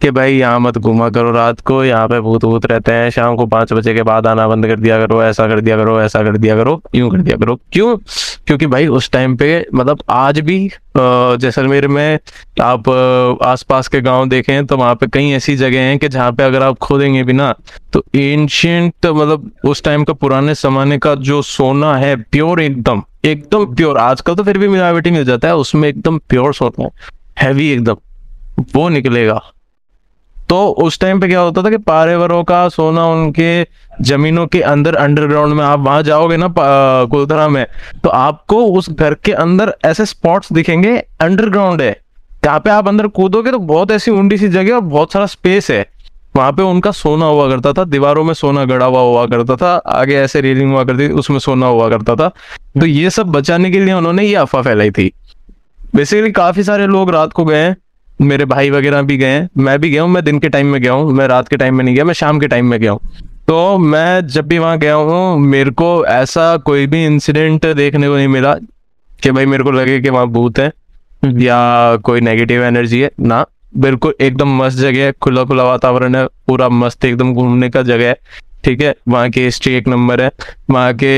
[0.00, 3.36] कि भाई यहाँ मत घूमा करो रात को, यहाँ पे भूत भूत रहते हैं। शाम
[3.36, 6.22] को पाँच बजे के बाद आना बंद कर दिया करो, ऐसा कर दिया करो ऐसा
[6.24, 7.96] कर दिया करो, यूँ कर दिया करो। क्यों?
[8.46, 12.18] क्योंकि भाई उस टाइम पे मतलब आज भी जैसलमेर में
[12.62, 12.88] आप
[13.42, 16.62] आसपास के गाँव देखें तो वहाँ पे कई ऐसी जगह हैं कि जहाँ पे अगर
[16.62, 17.52] आप खोदेंगे भी ना
[17.92, 23.66] तो एंशियंट मतलब उस टाइम का पुराने जमाने का जो सोना है प्योर एकदम एकदम
[23.74, 26.90] प्योर आजकल तो फिर भी मिलावटी मिल जाता है, उसमें एकदम प्योर सोना है
[27.38, 27.96] हैवी एकदम,
[28.74, 29.40] वो निकलेगा।
[30.48, 33.66] तो उस टाइम पे क्या होता था कि पारेवरों का सोना उनके
[34.02, 37.66] जमीनों के अंदर अंडरग्राउंड में, आप वहाँ जाओगे ना कुलधरा में
[38.04, 41.96] तो आपको उस घर के अंदर ऐसे स्पॉट्स दिखेंगे अंडरग्राउंड है।
[42.44, 45.70] जहाँ पे आप अंदर कूदोगे तो बहुत ऐसी ऊंडी सी जगह और बहुत सारा स्पेस
[45.70, 45.86] है।
[46.36, 49.74] वहाँ पे उनका सोना हुआ करता था, दीवारों में सोना गड़ा हुआ हुआ करता था,
[49.76, 52.28] आगे ऐसे रेलिंग हुआ करती थी, उसमें सोना हुआ करता था।
[52.80, 55.10] तो ये सब बचाने के लिए उन्होंने ये अफवाह फैलाई थी।
[55.94, 57.74] बेसिकली काफ़ी सारे लोग रात को गए
[58.20, 60.80] मेरे भाई वगैरह भी गए हैं। मैं भी गया हूँ मैं दिन के टाइम में
[60.82, 62.92] गया हूँ मैं रात के टाइम में नहीं गया मैं शाम के टाइम में गया
[62.92, 63.00] हूँ।
[63.48, 68.16] तो मैं जब भी वहाँ गया हूँ मेरे को ऐसा कोई भी इंसिडेंट देखने को
[68.16, 68.54] नहीं मिला
[69.22, 70.72] कि भाई मेरे को लगे कि वहाँ भूत है
[71.22, 73.44] या कोई नेगेटिव एनर्जी है। ना
[73.76, 78.08] बिल्कुल एकदम मस्त जगह है खुला खुला वातावरण है पूरा मस्त एकदम घूमने का जगह
[78.08, 78.16] है
[78.64, 80.30] ठीक है। वहाँ की हिस्ट्री एक नंबर है
[80.70, 81.10] वहाँ के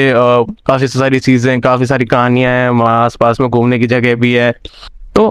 [0.66, 4.50] काफ़ी सारी चीज़ें काफ़ी सारी कहानियाँ हैं वहाँ आसपास में घूमने की जगह भी है।
[5.16, 5.30] तो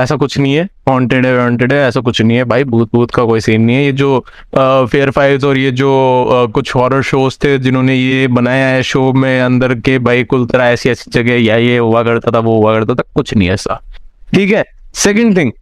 [0.00, 3.10] ऐसा कुछ नहीं है। हॉन्टेड है वांटेड है ऐसा कुछ नहीं है। भाई भूत भूत
[3.10, 4.18] का कोई सीन नहीं है। ये जो
[4.56, 5.90] फेयर फाइल्स और ये जो
[6.24, 10.46] अ, कुछ हॉरर शोज़ थे जिन्होंने ये बनाया है शो में अंदर के भाई कुल
[10.46, 13.50] तरह ऐसी ऐसी जगह या ये हुआ करता था वो हुआ करता था कुछ नहीं
[13.50, 13.80] ऐसा।
[14.34, 14.64] ठीक है
[14.94, 15.52] सेकेंड थिंग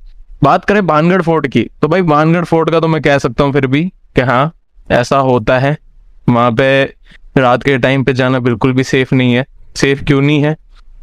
[0.43, 3.53] बात करें बानगढ़ फोर्ट की। तो भाई बानगढ़ फोर्ट का तो मैं कह सकता हूँ
[3.53, 3.83] फिर भी
[4.17, 4.53] कि हाँ
[4.93, 5.77] ऐसा होता है।
[6.29, 6.83] वहाँ पे
[7.39, 9.45] रात के टाइम पे जाना बिल्कुल भी सेफ़ नहीं है।
[9.77, 10.57] सेफ़ क्यों नहीं है?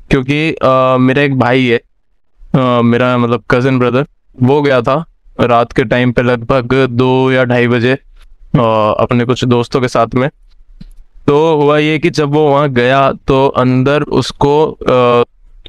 [0.10, 1.80] क्योंकि अ, मेरा एक भाई है
[2.56, 4.06] मेरा मतलब कज़न ब्रदर
[4.42, 5.04] वो गया था
[5.42, 7.94] रात के टाइम पे लगभग दो या ढाई बजे
[8.56, 10.30] अपने कुछ दोस्तों के साथ में।
[11.28, 14.56] तो हुआ ये कि जब वो वहाँ गया तो अंदर उसको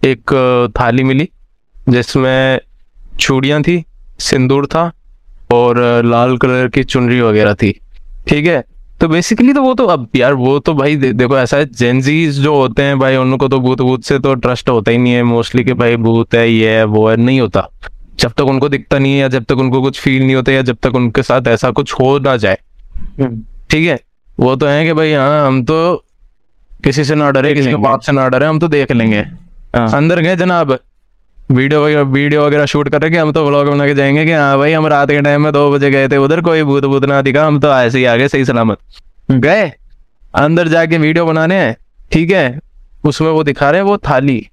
[0.05, 0.32] एक
[0.76, 1.28] थाली मिली,
[1.88, 2.60] जिसमें
[3.20, 3.84] चूड़ियाँ थी,
[4.20, 4.90] सिंदूर था
[5.52, 7.72] और लाल कलर की चुनरी वगैरह थी।
[8.28, 8.62] ठीक है?
[9.01, 12.41] तो बेसिकली तो वो तो अब यार वो तो भाई दे, देखो ऐसा है जेंजीज
[12.41, 15.23] जो होते हैं भाई उनको तो भूत भूत से तो ट्रस्ट होता ही नहीं है
[15.23, 17.69] मोस्टली कि भाई भूत है ये है वो है नहीं होता।
[18.20, 20.62] जब तक उनको दिखता नहीं है या जब तक उनको कुछ फील नहीं होता या
[20.62, 22.59] जब तक उनके साथ ऐसा कुछ हो ना जाए।
[23.70, 23.99] ठीक है?
[24.39, 26.05] वो तो है कि भाई हाँ हम तो
[26.85, 29.20] किसी से ना डरे किसी के। बाप से ना डरे हम तो देख लेंगे।
[29.77, 30.79] हाँ। अंदर गए जनाब।
[31.51, 34.33] वीडियो वगैरह वीडियो वगैरह शूट कर रहे कि हम तो व्लॉग बना के जाएँगे कि
[34.33, 37.05] हाँ भाई, हम रात के टाइम में दो बजे गए थे उधर, कोई भूत भूत
[37.05, 38.79] ना दिखा, हम तो ऐसे ही आ गए सही सलामत।
[39.31, 39.73] गए?
[40.35, 41.77] अंदर जाके वीडियो बनाने हैं,
[42.12, 42.59] ठीक है?
[43.05, 44.49] उसमें वो दिखा रहे हैं वो थाली।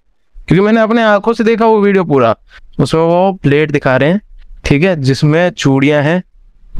[0.47, 2.35] क्योंकि मैंने अपने आँखों से देखा वो वीडियो पूरा।
[2.79, 4.21] उसमें वो प्लेट दिखा रहे हैं,
[4.65, 5.01] ठीक है?
[5.01, 6.23] जिसमें चूड़ियाँ हैं,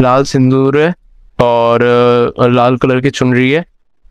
[0.02, 0.94] लाल सिंदूर है
[1.42, 1.80] और,
[2.40, 3.66] लाल कलर की चुनरी है,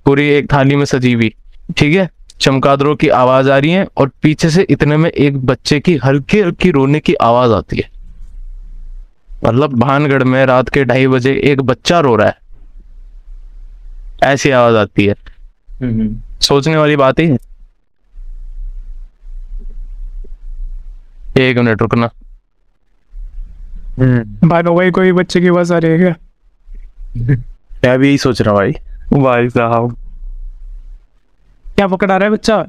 [0.04, 1.34] पूरी एक थाली में सजी हुई,
[1.76, 2.10] ठीक है?
[2.44, 6.40] चमकादड़ों की आवाज़ आ रही है और पीछे से इतने में एक बच्चे की हल्की
[6.40, 7.90] हल्की रोने की आवाज़ आती है।
[9.44, 12.38] मतलब भानगढ़ में रात के ढाई बजे एक बच्चा रो रहा है।
[14.22, 15.14] ऐसी आवाज़ आती है।
[16.40, 17.38] सोचने वाली बात ही है।
[21.38, 22.10] एक मिनट रुकना।
[24.46, 26.14] भाई वही कोई बच्चे की आवाज़ आ रही है क्या?
[27.84, 28.72] मैं भी यही सोच रहा हूँ भाई।
[29.22, 29.96] भाई साहब।
[31.76, 32.66] क्या पकड़ा रहा है बच्चा?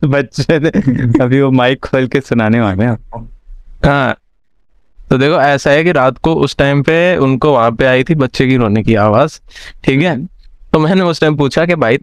[0.04, 0.68] बच्चे ने
[1.24, 3.18] अभी वो माइक खोल के सुनाने वाले हैं। आपको
[3.84, 4.16] हाँ।
[5.10, 8.14] तो देखो ऐसा है कि रात को उस टाइम पे उनको वहाँ पे आई थी
[8.14, 9.40] बच्चे की रोने की आवाज़
[9.84, 10.26] ठीक है?
[10.72, 11.98] तो मैंने उस टाइम पूछा कि भाई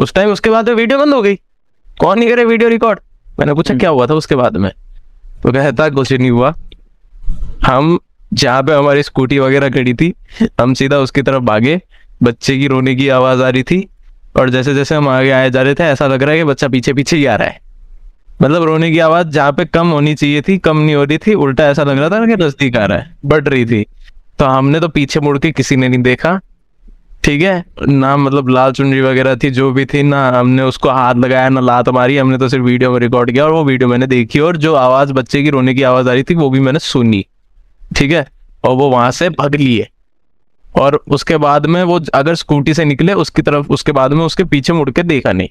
[0.00, 1.34] उस टाइम उसके बाद वीडियो बंद हो गई।
[2.00, 3.00] कौन नहीं करे वीडियो रिकॉर्ड
[3.40, 4.72] मैंने पूछा क्या हुआ था उसके बाद में?
[5.42, 6.54] तो कहता कुछ नहीं हुआ।
[7.66, 7.98] हम
[8.32, 10.14] जहाँ पे हमारी स्कूटी वगैरह खड़ी थी
[10.60, 11.80] हम सीधा उसकी तरफ़ भागे
[12.22, 13.88] बच्चे की रोने की आवाज़ आ रही थी
[14.36, 16.68] और जैसे जैसे हम आगे आए जा रहे थे, ऐसा लग रहा है कि बच्चा
[16.68, 17.60] पीछे पीछे ही आ रहा है।
[18.42, 21.34] मतलब रोने की आवाज़ जहाँ पे कम होनी चाहिए थी, कम नहीं हो रही थी,
[21.34, 23.86] उल्टा ऐसा लग रहा था कि नज़दीक आ रहा है, बढ़ रही थी।
[24.38, 26.40] तो हमने तो पीछे मुड़ के किसी ने नहीं देखा,
[27.24, 27.64] ठीक है?
[27.88, 31.60] ना मतलब लाल चुनरी वगैरह थी, जो भी थी, ना हमने उसको हाथ लगाया, ना
[31.60, 34.56] लात मारी, हमने तो सिर्फ़ वीडियो में रिकॉर्ड किया और वो वीडियो मैंने देखी और
[34.56, 37.26] जो आवाज़ बच्चे की रोने की आवाज़ आ रही थी, वो भी मैंने सुनी,
[37.96, 38.26] ठीक है?
[38.64, 39.88] और वो वहाँ से भग लिए।
[40.74, 44.44] और उसके बाद में वो अगर स्कूटी से निकले उसकी तरफ़ उसके बाद में उसके
[44.44, 45.48] पीछे मुड़ के देखा नहीं।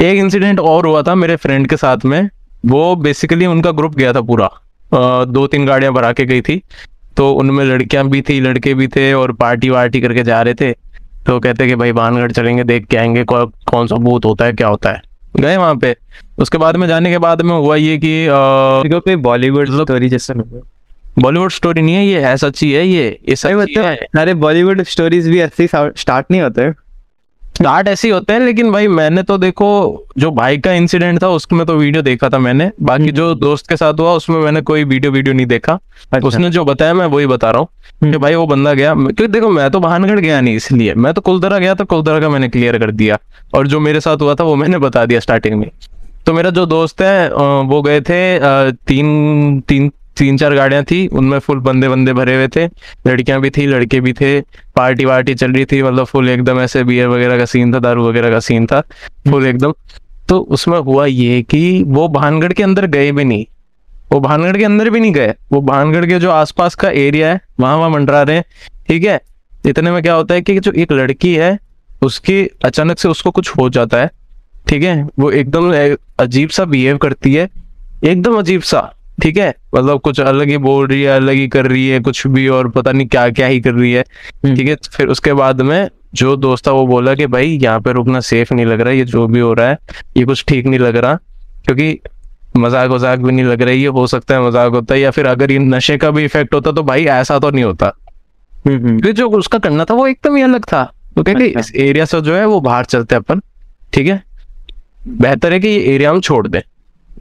[0.00, 2.28] एक इंसिडेंट और हुआ था मेरे फ्रेंड के साथ में।
[2.66, 4.50] वो बेसिकली उनका ग्रुप गया था पूरा।
[5.24, 6.62] दो तीन गाड़ियाँ भरा के गई थी।
[7.16, 10.72] तो उनमें लड़कियाँ भी थी लड़के भी थे और पार्टी वार्टी करके जा रहे थे।
[11.26, 14.52] तो कहते कि भाई बानगढ़ चलेंगे देख के आएँगे कौ, कौन सा भूत होता है
[14.52, 15.02] क्या होता है।
[15.36, 15.96] गए वहाँ पे।
[16.38, 18.26] उसके बाद में जाने के बाद में हुआ ये कि
[19.00, 20.34] कोई बॉलीवुड स्टोरी जैसा
[21.20, 25.28] बॉलीवुड स्टोरी नहीं है ये है सच्ची है ये ये सच्ची है। अरे बॉलीवुड स्टोरीज
[25.28, 26.70] भी ऐसे स्टार्ट नहीं होते।
[27.42, 29.66] स्टार्ट ऐसे ही होते हैं लेकिन भाई मैंने तो देखो
[30.18, 33.76] जो भाई का इंसिडेंट था उसमें तो वीडियो देखा था मैंने। बाकी जो दोस्त के
[33.76, 37.26] साथ हुआ उसमें मैंने कोई वीडियो वीडियो नहीं देखा। अच्छा। उसने जो बताया मैं वही
[37.26, 40.56] बता रहा हूँ कि भाई वो बंदा गया क्योंकि देखो मैं तो भानगढ़ गया नहीं
[40.56, 43.18] इसलिए। मैं तो कुलदरा गया तो कुलदरा का मैंने क्लियर कर दिया।
[43.54, 45.70] और जो मेरे साथ हुआ था वो मैंने बता दिया स्टार्टिंग में।
[46.26, 47.30] तो मेरा जो दोस्त है
[47.64, 48.20] वो गए थे
[48.72, 52.64] तीन तीन तीन चार गाड़ियाँ थी, उनमें फुल बंदे बंदे भरे हुए थे,
[53.06, 54.40] लड़कियाँ भी थी, लड़के भी थे
[54.76, 58.08] पार्टी वार्टी चल रही थी मतलब फुल एकदम ऐसे बियर वगैरह का सीन था, दारू
[58.08, 58.80] वगैरह का सीन था,
[59.28, 59.72] फुल एकदम।
[60.28, 63.46] तो उसमें हुआ ये कि वो भानगढ़ के अंदर गए भी नहीं,
[64.12, 67.40] वो भानगढ़ के अंदर भी नहीं गए, वो भानगढ़ के जो आसपास का एरिया है,
[67.60, 68.44] वहाँ वहाँ मंडरा रहे हैं,
[68.88, 69.20] ठीक है?
[69.66, 71.58] इतने में क्या होता है कि जो एक लड़की है,
[72.02, 74.10] उसकी अचानक से उसको कुछ हो जाता है,
[74.68, 75.02] ठीक है?
[75.18, 75.72] वो एकदम
[76.20, 77.48] अजीब सा बिहेव करती है,
[78.04, 78.80] एकदम अजीब सा।
[79.22, 79.54] ठीक है?
[79.74, 82.68] मतलब कुछ अलग ही बोल रही है अलग ही कर रही है कुछ भी और
[82.70, 84.02] पता नहीं क्या क्या ही कर रही है।
[84.46, 84.76] ठीक है?
[84.92, 88.52] फिर उसके बाद में जो दोस्त था वो बोला कि भाई यहाँ पे रुकना सेफ़
[88.54, 89.78] नहीं लग रहा है ये जो भी हो रहा है
[90.16, 91.14] ये कुछ ठीक नहीं लग रहा।
[91.64, 91.98] क्योंकि
[92.56, 95.10] मज़ाक वजाक भी नहीं लग रहा है ये हो सकता है मज़ाक होता है या
[95.10, 97.92] फिर अगर ये नशे का भी इफ़ेक्ट होता तो भाई ऐसा तो नहीं होता।
[98.52, 100.82] क्योंकि जो उसका करना था वो एकदम ही अलग था।
[101.16, 103.40] तो कहते अच्छा। इस एरिया से जो है वो बाहर चलते अपन।
[103.92, 104.22] ठीक है?
[105.08, 106.60] बेहतर है कि ये एरिया हम छोड़ दें।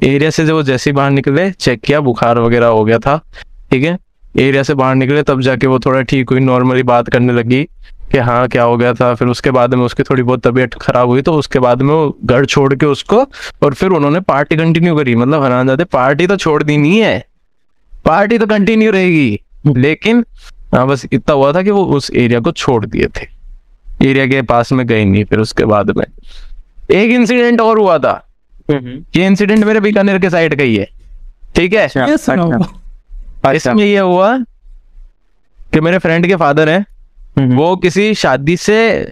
[0.03, 3.17] एरिया से जब वो जैसे ही बाहर निकले चेक किया, बुखार वगैरह हो गया था,
[3.71, 3.97] ठीक है?
[4.39, 7.63] एरिया से बाहर निकले, तब जाके वो थोड़ा ठीक हुई नॉर्मली बात करने लगी
[8.11, 9.13] कि हाँ क्या हो गया था?
[9.15, 12.17] फिर उसके बाद में उसकी थोड़ी बहुत तबीयत खराब हुई तो उसके बाद में वो
[12.25, 13.17] घर छोड़ के उसको
[13.63, 17.25] और फिर उन्होंने पार्टी कंटिन्यू करी। मतलब हरान जाते पार्टी तो छोड़ दी नहीं है।
[18.05, 20.25] पार्टी तो कंटिन्यू रहेगी। लेकिन
[20.73, 23.27] हाँ बस इतना हुआ था कि वो उस एरिया को छोड़ दिए थे।
[24.01, 26.05] एरिया के पास में गए नहीं, फिर उसके बाद में।
[26.91, 28.28] एक इंसिडेंट और हुआ था।
[28.71, 30.87] ये इंसिडेंट मेरे बीकानेर के साइड का ही है।
[31.55, 31.83] ठीक है?
[31.83, 32.05] अच्छा।
[33.51, 34.37] इसमें ये हुआ
[35.73, 36.85] कि मेरे फ्रेंड के फादर हैं।
[37.37, 39.11] हम्म। वो किसी शादी से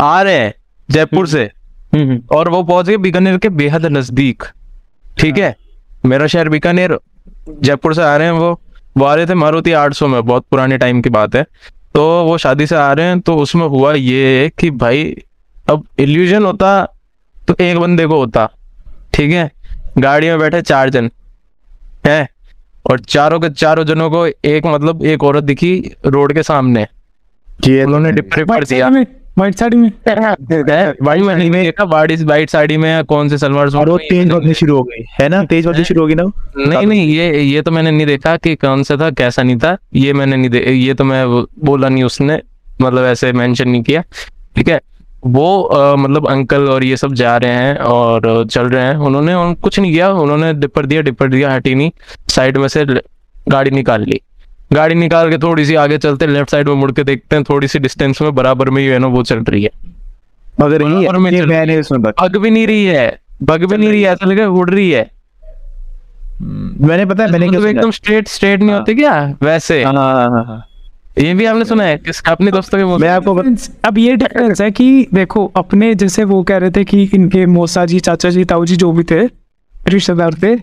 [0.00, 0.54] आ रहे हैं
[0.90, 1.50] जयपुर से।
[1.94, 4.44] हम्म, और वो पहुँच गए बीकानेर के बेहद नज़दीक।
[5.18, 5.56] ठीक है।
[6.06, 6.98] मेरा शहर बीकानेर
[7.62, 8.60] जयपुर से आ रहे हैं वो।
[8.96, 11.42] वो आ रहे थे मारुति 800 में बहुत पुराने टाइम की बात है।
[11.94, 15.22] तो वो शादी से आ रहे हैं तो उसमें हुआ ये कि भाई
[15.70, 16.94] अब इल्यूजन होता
[17.48, 18.50] तो एक बंदे को होता।
[19.18, 19.50] ठीक है?
[19.98, 21.10] गाड़ी में बैठे चार जन
[22.06, 22.28] है?
[22.90, 25.74] और चारों के चारों जनों को एक मतलब एक औरत दिखी
[26.06, 26.86] रोड के सामने।
[27.66, 29.06] ये उन्होंने डिप्रेस कर व्हाइट दिया। साड़ी में।
[29.38, 34.30] व्हाइट साड़ी में देखा वाइट वाइट साड़ी में कौन से सलवार सूट और वो तेज
[34.30, 35.42] बढ़नी शुरू हो गई। है ना?
[35.44, 36.24] तेज बढ़नी शुरू होगी ना
[36.58, 39.76] नहीं नहीं ये ये तो मैंने नहीं देखा कि कौन सा था कैसा नहीं था।
[39.94, 41.26] ये मैंने नहीं दे ये तो मैं
[41.64, 42.40] बोला नहीं उसने
[42.80, 44.02] मतलब ऐसे मेंशन नहीं किया।
[44.56, 44.80] ठीक है?
[45.26, 49.34] वो अ, मतलब अंकल और ये सब जा रहे हैं और चल रहे हैं। उन्होंने
[49.34, 51.90] उन, कुछ नहीं किया। उन्होंने डिपर दिया डिपर दिया हटी नहीं।
[52.28, 52.84] साइड में से
[53.48, 54.20] गाड़ी निकाल ली।
[54.72, 57.68] गाड़ी निकाल के थोड़ी सी आगे चलते लेफ़्ट साइड में मुड़ के देखते हैं थोड़ी
[57.68, 59.70] सी डिस्टेंस में बराबर में ही है ना वो चल रही है।
[60.60, 60.82] मगर
[62.20, 65.10] भग भी नहीं रही है। भग भी नहीं रही है। ऐसा लगे उड़ रही है।
[66.42, 69.34] मैंने पता है मैंने मतलब एकदम स्ट्रेट स्ट्रेट नहीं होते क्या?
[69.42, 70.67] वैसे। हाँ हाँ हाँ हाँ।
[71.18, 73.34] ये भी आपने सुना है। अपने दोस्तों के मैं आपको
[73.84, 77.86] अब ये डिफरेंस है कि देखो अपने जैसे वो कह रहे थे कि इनके मौसा
[77.86, 79.26] जी चाचा जी ताऊ जी जो भी थे
[79.88, 80.54] रिश्तेदार थे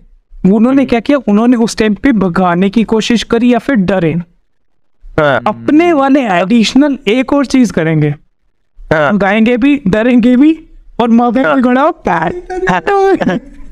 [0.51, 1.17] उन्होंने क्या किया?
[1.17, 4.13] उन्होंने उस टाइम पे भगाने की कोशिश करी या फिर डरे?
[5.19, 8.09] हाँ, अपने वाले एडिशनल एक और चीज़ करेंगे।
[8.93, 10.59] हाँ, गाएँगे भी डरेंगे भी
[10.99, 11.43] और मौके
[12.07, 13.39] पैर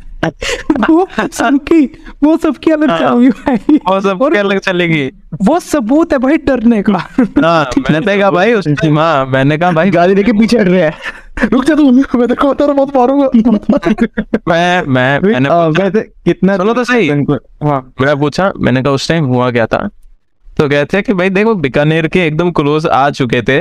[0.89, 1.85] वो सबकी
[2.23, 5.09] वो सबकी अलग होगी भाई। वो सब और अलग चलेगी।
[5.41, 9.89] वो सबूत है भाई डरने का। हाँ मैंने कहा भाई उस हाँ मैंने कहा भाई
[9.89, 13.29] गाड़ी लेके पीछे हट रहे हैं। रुक जा तू मैं तेरे को तेरा बहुत मारूँगा।
[14.47, 19.07] मैं मैं मैंने आ, वैसे कितना सुनो तो सही। हाँ। मैं पूछा मैंने कहा उस
[19.07, 19.87] टाइम हुआ क्या था?
[20.57, 23.59] तो कहते हैं कि भाई देखो बीकानेर के एकदम क्लोज आ चुके थे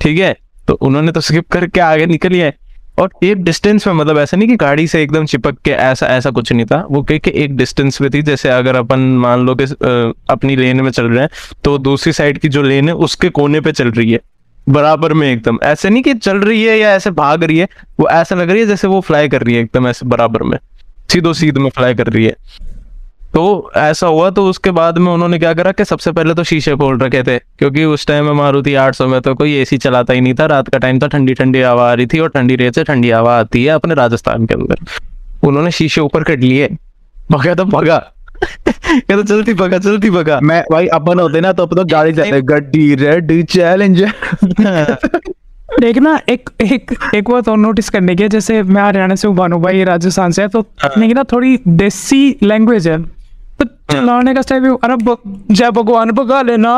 [0.00, 0.36] ठीक है?
[0.68, 2.52] तो उन्होंने तो स्किप करके आगे निकल लिए
[2.98, 6.30] और एक डिस्टेंस में मतलब ऐसा नहीं कि गाड़ी से एकदम चिपक के ऐसा ऐसा
[6.30, 9.54] कुछ नहीं था। वो कह के एक डिस्टेंस पे थी, जैसे अगर अपन मान लो
[9.54, 9.64] कि
[10.30, 11.28] अपनी लेन में चल रहे हैं
[11.64, 14.20] तो दूसरी साइड की जो लेन है, उसके कोने पे चल रही है।
[14.68, 17.68] बराबर में एकदम। ऐसे नहीं कि चल रही है या ऐसे भाग रही है,
[18.00, 20.58] वो ऐसा लग रही है जैसे वो फ्लाई कर रही है, एकदम ऐसे बराबर में।
[21.12, 22.34] सीधो सीध में फ्लाई कर रही है।
[23.34, 26.74] तो ऐसा हुआ तो उसके बाद में उन्होंने क्या करा कि सबसे पहले तो शीशे
[26.76, 30.20] खोल रखे थे क्योंकि उस टाइम में मारुति 800 में तो कोई एसी चलाता ही
[30.20, 32.74] नहीं था। रात का टाइम था ठंडी ठंडी हवा आ रही थी और ठंडी रेत
[32.74, 34.76] से ठंडी हवा आती है अपने राजस्थान के अंदर।
[35.48, 36.68] उन्होंने शीशे ऊपर कट लिए।
[37.32, 37.98] भगा तो भगा।
[38.44, 42.42] कहता चलती भगा चलती भगा। मैं भाई अपन होते ना तो अपन तो गाड़ी चलाते
[42.42, 44.02] गड्डी रेड चैलेंज
[45.84, 49.36] एक ना एक एक एक बात और नोटिस करने की जैसे मैं हरियाणा से हूँ
[49.36, 53.15] भानु भाई राजस्थान से है तो अपने की ना थोड़ी देसी लैंग्वेज है।
[53.88, 55.16] तो चलाने का स्टाइल अरे ब-
[55.50, 56.70] जय भगवान भगा लेना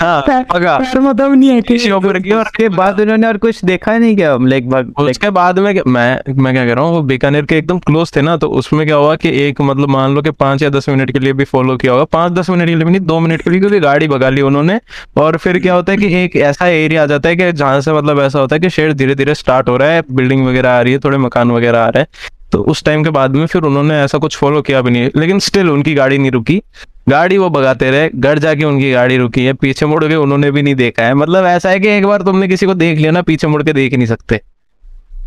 [0.00, 3.96] हाँ, भगा। मतलब नहीं है कि ऊपर किया और उसके बाद उन्होंने और कुछ देखा
[3.98, 4.36] नहीं क्या?
[4.40, 8.16] लाइक उसके बाद में मैं मैं क्या कह रहा हूँ वो बीकानेर के एकदम क्लोज
[8.16, 10.88] थे ना तो उसमें क्या हुआ कि एक मतलब मान लो कि पाँच या दस
[10.88, 13.20] मिनट के लिए भी फॉलो किया होगा। पाँच दस मिनट के लिए भी नहीं दो
[13.20, 14.80] मिनट के लिए क्योंकि गाड़ी भगा ली उन्होंने।
[15.16, 17.92] और फिर क्या होता है कि एक ऐसा एरिया आ जाता है कि जहाँ से
[17.92, 20.80] मतलब ऐसा होता है कि शेड धीरे धीरे स्टार्ट हो रहा है बिल्डिंग वगैरह आ
[20.80, 22.08] रही है थोड़े मकान वगैरह आ रहे हैं।
[22.52, 25.38] तो उस टाइम के बाद में फिर उन्होंने ऐसा कुछ फॉलो किया भी नहीं। लेकिन
[25.38, 26.62] स्टिल उनकी गाड़ी नहीं रुकी।
[27.08, 30.62] गाड़ी वो भगाते रहे। घर जाके उनकी गाड़ी रुकी है। पीछे मुड़ के उन्होंने भी
[30.62, 33.22] नहीं देखा है। मतलब ऐसा है कि एक बार तुमने किसी को देख लिया ना
[33.22, 34.40] पीछे मुड़ के देख ही नहीं सकते।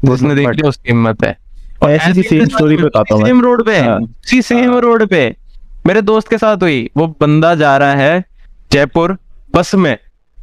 [0.10, 1.38] उसने देख लिया उसकी हिम्मत है।
[1.84, 5.36] और ऐसी सेम स्टोरी पे बताता हूँ सेम रोड पे हाँ। सी सेम रोड पे
[5.86, 8.24] मेरे दोस्त के साथ हुई। वो बंदा जा रहा है
[8.72, 9.18] जयपुर
[9.56, 9.98] बस में।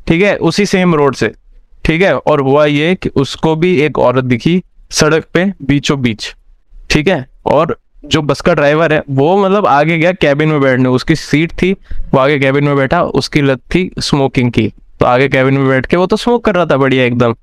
[0.07, 0.37] ठीक है?
[0.37, 1.33] उसी सेम रोड से।
[1.85, 2.17] ठीक है?
[2.19, 6.35] और हुआ ये कि उसको भी एक औरत दिखी सड़क पे बीचों बीच
[6.91, 7.27] ठीक है?
[7.47, 11.53] और जो बस का ड्राइवर है वो मतलब आगे गया कैबिन में बैठने। उसकी सीट
[11.53, 15.69] थी वो आगे कैबिन में बैठा उसकी लत थी स्मोकिंग की। तो आगे कैबिन में
[15.69, 17.35] बैठ के वो तो स्मोक कर रहा था बढ़िया एकदम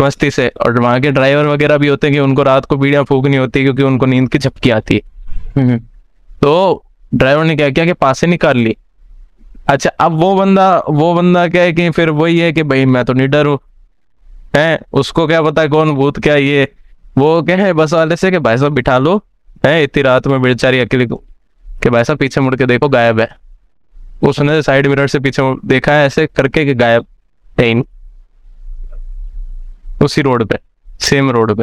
[0.00, 3.04] मस्ती से। और वहाँ के ड्राइवर वगैरह भी होते हैं कि उनको रात को बीड़ियाँ
[3.04, 5.78] फूकनी होती है क्योंकि उनको नींद की झपकी आती है।
[6.42, 8.76] तो ड्राइवर ने क्या किया कि पासे निकाल ली।
[9.68, 13.04] अच्छा अब वो बंदा वो बंदा क्या है कि फिर वही है कि भाई मैं
[13.04, 13.58] तो निडर हूँ।
[14.56, 14.80] है?
[14.92, 16.68] उसको क्या पता कौन भूत क्या ये?
[17.18, 19.16] वो क्या है बस वाले से कि भाई साहब बिठा लो।
[19.66, 21.16] है इतनी रात में बेचारी अकेले को
[21.82, 23.28] कि भाई साहब पीछे मुड़ के देखो गायब है।
[24.22, 27.06] उसने साइड मिरर से पीछे देखा है ऐसे करके कि गायब
[27.58, 27.74] है
[30.02, 30.58] उसी रोड पे
[31.00, 31.62] सेम रोड पे।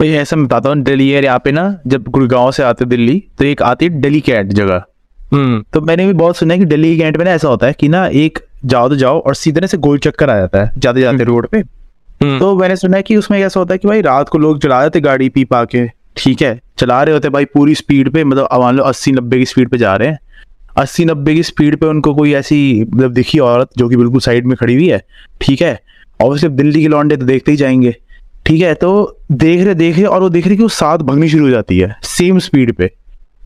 [0.00, 3.22] भाई ऐसा मैं बताता हूँ दिल्ली है यहाँ पे ना जब गुड़गांव से आते दिल्ली
[3.38, 4.82] तो एक आती है दिल्ली कैंट जगह।
[5.32, 7.72] हम्म। तो मैंने भी बहुत सुना है कि दिल्ली कैंट में ना ऐसा होता है
[7.72, 11.00] कि ना एक जाओ तो जाओ और सीधे से गोल चक्कर आ जाता है जाते
[11.00, 11.68] जाते रोड पे। हम्म,
[12.20, 14.80] तो मैंने सुना है कि उसमें ऐसा होता है कि भाई रात को लोग चला
[14.80, 15.86] रहे थे गाड़ी पी पा के,
[16.16, 16.60] ठीक है?
[16.78, 19.68] चला रहे होते भाई पूरी स्पीड पे मतलब अब मान लो अस्सी नब्बे की स्पीड
[19.68, 20.18] पे जा रहे हैं।
[20.78, 24.46] अस्सी नब्बे की स्पीड पे उनको कोई ऐसी मतलब दिखी औरत जो कि बिल्कुल साइड
[24.46, 25.02] में खड़ी हुई है,
[25.40, 25.80] ठीक है?
[26.20, 27.94] ऑब्वियसली दिल्ली के लॉन्डे तो देखते ही जाएँगे,
[28.46, 28.74] ठीक है?
[28.74, 31.50] तो देख रहे देख रहे, और वो देख रहे कि वो साथ भगनी शुरू हो
[31.50, 32.90] जाती है सेम स्पीड पे।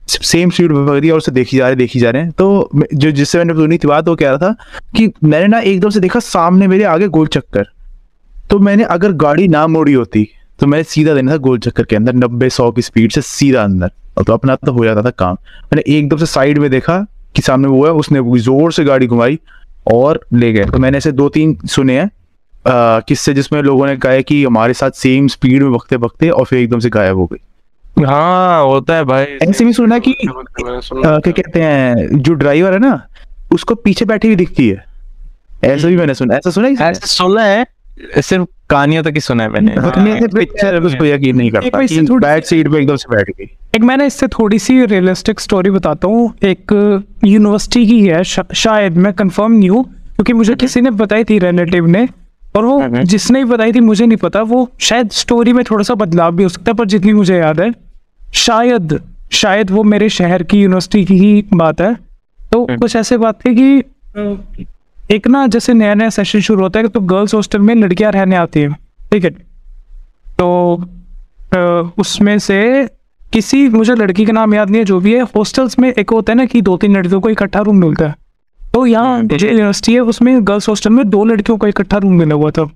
[0.09, 2.31] सेम स्पीड पे भग रही है और उसे देखी जा रहे, देखी जा रहे हैं।
[2.31, 4.55] तो जो, जिससे मैंने सुनी थी बात, वो कह रहा था
[4.97, 7.67] कि मैंने ना एकदम से देखा सामने मेरे आगे गोल चक्कर।
[8.51, 10.29] तो मैंने अगर गाड़ी ना मोड़ी होती
[10.61, 13.63] तो मैंने सीधा देना था गोल चक्कर के अंदर नब्बे सौ की स्पीड से सीधा
[13.65, 16.99] अंदर। और तो अपना तो हो जाता था काम। मैंने एकदम से साइड में देखा
[17.37, 19.39] कि सामने वो है उसने ज़ोर से गाड़ी घुमाई
[19.93, 22.11] और ले गए। तो मैंने ऐसे दो तीन सुने हैं
[23.03, 26.45] किस्से जिसमें लोगों ने कहा है कि हमारे साथ सेम स्पीड में बकते बकते और
[26.45, 31.19] फिर एकदम से गायब हो गई। हाँ होता है भाई। ऐसे भी सुना कि क्या
[31.21, 33.01] कहते हैं जो ड्राइवर है ना
[33.53, 34.85] उसको पीछे बैठी हुई दिखती है।
[35.65, 36.95] ऐसा भी मैंने सुना ऐसा सुना ने?
[36.95, 37.67] सुना है
[38.21, 39.73] सिर्फ़ कहानियों तक ही सुना है मैंने।
[40.13, 43.45] ऐसे पिक्चर उस पर यकीन नहीं करता कि बैक सीट पे एकदम से बैठ गई।
[43.77, 46.73] एक मैंने इससे थोड़ी सी रियलिस्टिक स्टोरी बताता हूँ। एक
[47.25, 51.39] यूनिवर्सिटी की है शा, शायद मैं कंफर्म नहीं हूँ क्योंकि मुझे किसी ने बताई थी
[51.39, 52.09] रिलेटिव ने
[52.57, 55.95] और वो जिसने भी बताई थी मुझे नहीं पता वो शायद स्टोरी में थोड़ा सा
[55.95, 57.71] बदलाव भी हो सकता है पर जितनी मुझे याद है
[58.35, 59.01] शायद
[59.33, 61.95] शायद वो मेरे शहर की यूनिवर्सिटी की ही बात है।
[62.53, 64.37] तो कुछ ऐसे बात थी कि अ,
[65.11, 68.37] एक ना जैसे नया नया सेशन शुरू होता है तो गर्ल्स हॉस्टल में लड़कियाँ रहने
[68.37, 68.73] आती हैं।
[69.13, 69.31] ठीक है?
[70.39, 70.85] तो
[72.01, 72.89] उसमें से
[73.33, 76.33] किसी, मुझे लड़की का नाम याद नहीं है, जो भी है हॉस्टल्स में एक होता
[76.33, 78.15] है ना कि दो तीन लड़कियों को इकट्ठा रूम मिलता है।
[78.61, 82.35] तो यहाँ जो यूनिवर्सिटी है, उसमें गर्ल्स हॉस्टल में दो लड़कियों को इकट्ठा रूम मिला
[82.35, 82.69] हुआ था।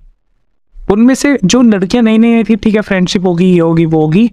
[0.93, 4.01] उनमें से जो लड़कियाँ नई नई आई थी, ठीक है फ्रेंडशिप होगी, ये होगी, वो
[4.01, 4.31] होगी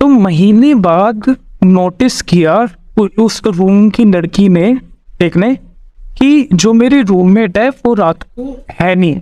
[0.00, 1.34] तो महीने बाद
[1.64, 2.68] नोटिस किया,
[2.98, 4.78] उस रूम की लड़की ने,
[5.22, 5.56] एक ने
[6.20, 9.20] कि जो मेरी रूममेट है वो रात को है नहीं।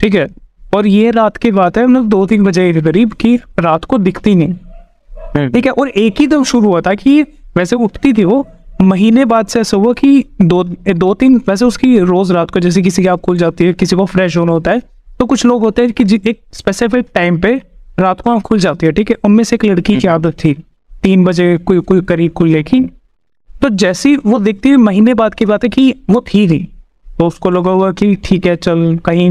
[0.00, 0.26] ठीक है?
[0.74, 3.98] और ये रात की बात है मतलब दो तीन बजे के करीब कि रात को
[3.98, 4.54] दिखती नहीं।
[5.48, 5.72] ठीक है?
[5.72, 7.22] और एक ही दम शुरू हुआ था कि
[7.56, 8.46] वैसे उठती थी वो
[8.80, 10.64] महीने बाद से ऐसा हुआ कि दो
[10.94, 13.96] दो तीन वैसे उसकी रोज रात को जैसे किसी की आँख खुल जाती है किसी
[13.96, 14.82] को फ्रेश होना होता है
[15.18, 17.62] तो कुछ लोग होते हैं कि एक स्पेसिफिक टाइम पे
[17.98, 19.16] रात को आँख खुल जाती है ठीक है?
[19.24, 20.54] उनमें से एक लड़की की आदत थी
[21.02, 22.80] तीन बजे कोई कोई करीब खुलने की
[23.62, 26.66] तो जैसी वो देखती है महीने बाद की बात है कि वो थी नहीं।
[27.18, 29.30] तो उसको लगा हुआ कि ठीक है चल कहीं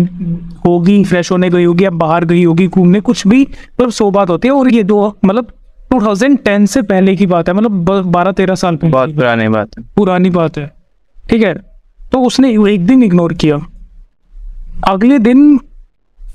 [0.66, 3.44] होगी फ्रेश होने गई होगी या बाहर गई होगी घूमने कुछ भी
[3.80, 5.52] पर सो बात होती है। और ये दो मतलब
[5.92, 9.84] 2010 से पहले की बात है मतलब बारह तेरह साल पहले बहुत पुरानी बात है।
[9.96, 10.72] पुरानी बात है
[11.30, 11.54] ठीक है?
[12.12, 13.60] तो उसने एक दिन इग्नोर किया।
[14.88, 15.60] अगले दिन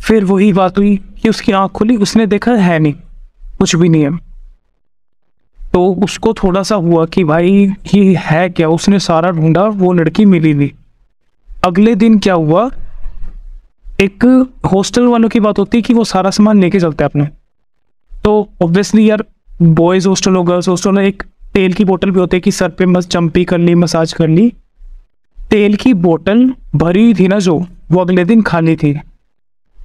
[0.01, 2.93] फिर वही बात हुई कि उसकी आँख खुली उसने देखा है नहीं
[3.59, 4.26] कुछ भी नहीं है।
[5.77, 8.69] तो उसको थोड़ा सा हुआ कि भाई, ये है क्या?
[8.69, 10.71] उसने सारा ढूंढा, वो लड़की मिली नहीं।
[11.65, 12.71] अगले दिन क्या हुआ?
[14.01, 17.29] एक हॉस्टल वालों की बात होती है कि वो सारा सामान लेके चलते हैं अपने।
[18.25, 19.25] तो ऑब्वियसली यार
[19.63, 21.23] बॉयज़ हॉस्टल हो गर्ल्स हॉस्टल एक
[21.55, 24.29] तेल की बोतल भी होती है कि सर पे मस्त चंपी कर ली, मसाज कर
[24.29, 24.53] ली।
[25.51, 29.01] तेल की बोतल भरी थी ना जो, वो अगले दिन खाली थी।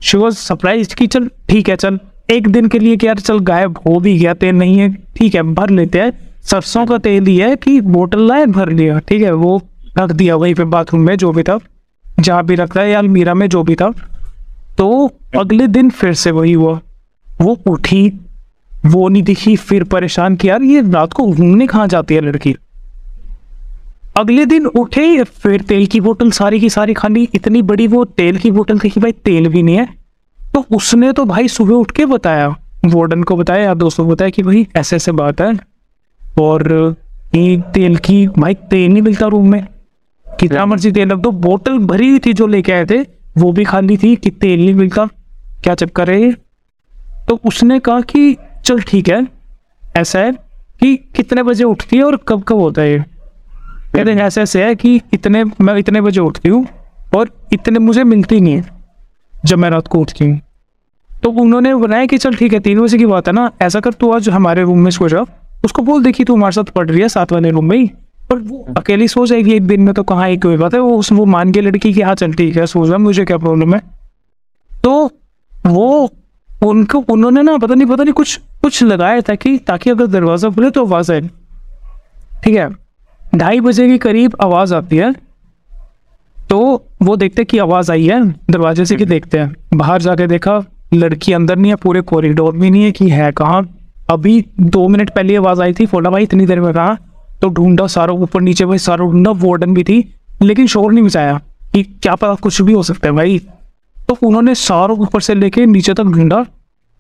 [0.01, 1.99] शी वॉज़ सरप्राइज़ कि चल, ठीक है, चल।
[2.31, 5.35] एक दिन के लिए कि यार चल गायब हो भी गया, तेल नहीं है, ठीक
[5.35, 6.13] है, भर लेते हैं।
[6.43, 9.61] सरसों का तेल ही है कि बोतल लाए, भर लिया, ठीक है, वो
[9.99, 11.59] रख दिया वहीं पे बाथरूम में, जो भी था,
[12.19, 13.93] जहाँ भी रखता है, या अलमीरा में, जो भी था।
[14.77, 16.79] तो अगले दिन फिर से वही हुआ।
[17.41, 18.13] वो उठी,
[18.85, 22.55] वो नहीं दिखी, फिर परेशान किया, यार, ये रात को घूमने कहाँ जाती है लड़की?
[24.17, 28.37] अगले दिन उठे, फिर तेल की बोतल, सारी की सारी खाली इतनी बड़ी वो तेल
[28.37, 30.00] की बोतल थी कि भाई तेल भी नहीं है।
[30.53, 32.47] तो उसने तो भाई सुबह उठ के बताया
[32.85, 35.53] वार्डन को बताया या दोस्तों को बताया कि भाई ऐसे ऐसे बात है।
[36.41, 36.95] और
[37.35, 39.65] तेल की भाई तेल नहीं मिलता रूम में।
[40.25, 42.99] कितना मर्ज़ी तेल रख दो बोतल भरी हुई थी जो लेके आए थे,
[43.37, 45.05] वो भी खाली थी कि तेल नहीं मिलता।
[45.63, 46.35] क्या चक्कर है ये?
[47.27, 49.25] तो उसने कहा कि चल ठीक है,
[49.97, 50.31] ऐसा है
[50.79, 52.99] कि कितने बजे उठती है और कब कब होता है ये?
[53.93, 56.65] कहते ऐसे ऐसे है कि इतने, मैं इतने बजे उठती हूँ
[57.15, 58.80] और इतने मुझे मिलती नहीं है।
[59.45, 60.39] जब मैं रात को उठती हूँ।
[61.09, 63.93] तो उन्होंने बनाया कि चल ठीक है, तीन बजे की बात है ना, ऐसा कर
[63.93, 65.25] तू आज हमारे रूम में सो जा।
[65.65, 67.89] उसको बोल देखी तू हमारे साथ पढ़ रही है सात वाले रूम में ही।
[68.31, 71.11] और वो अकेली सो जाएगी एक दिन में तो कहाँ एक बात है वो उस,
[71.11, 73.81] वो मान के लड़की की हाँ चल ठीक है, सो जा, मुझे क्या प्रॉब्लम है?
[74.83, 75.11] तो
[75.65, 76.11] वो
[76.63, 80.49] उनको, उन्होंने ना पता नहीं पता नहीं कुछ कुछ लगाया था कि ताकि अगर दरवाज़ा
[80.49, 81.21] खुले तो आवाज़ आए।
[82.43, 82.69] ठीक है?
[83.35, 85.13] ढाई बजे के करीब आवाज़ आती है।
[86.51, 86.59] तो
[87.03, 88.19] वो देखते कि आवाज़ आई है
[88.51, 90.59] दरवाजे से कि देखते हैं। बाहर जाके देखा
[90.93, 93.61] लड़की अंदर नहीं है पूरे कॉरिडोर में नहीं है कि है कहाँ।
[94.09, 96.97] अभी दो मिनट पहले आवाज़ आई थी फोला भाई इतनी देर में कहा?
[97.41, 100.03] तो ढूंढा सारा ऊपर नीचे भाई सारा ढूंढा वार्डन भी थी
[100.41, 101.39] लेकिन शोर नहीं मचाया
[101.73, 103.39] कि क्या पता कुछ भी हो सकता है भाई।
[104.07, 106.43] तो उन्होंने सारों ऊपर से लेके नीचे तक ढूंढा।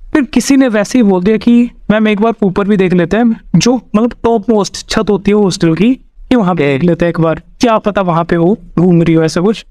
[0.01, 3.17] फिर किसी ने वैसे ही बोल दिया कि मैम एक बार ऊपर भी देख लेते
[3.17, 5.97] हैं जो मतलब टॉप मोस्ट छत होती है हॉस्टल की
[6.31, 9.13] कि वहाँ पे देख लेते हैं एक बार। क्या पता वहाँ पे वो घूम रही
[9.13, 9.65] हो ऐसा कुछ।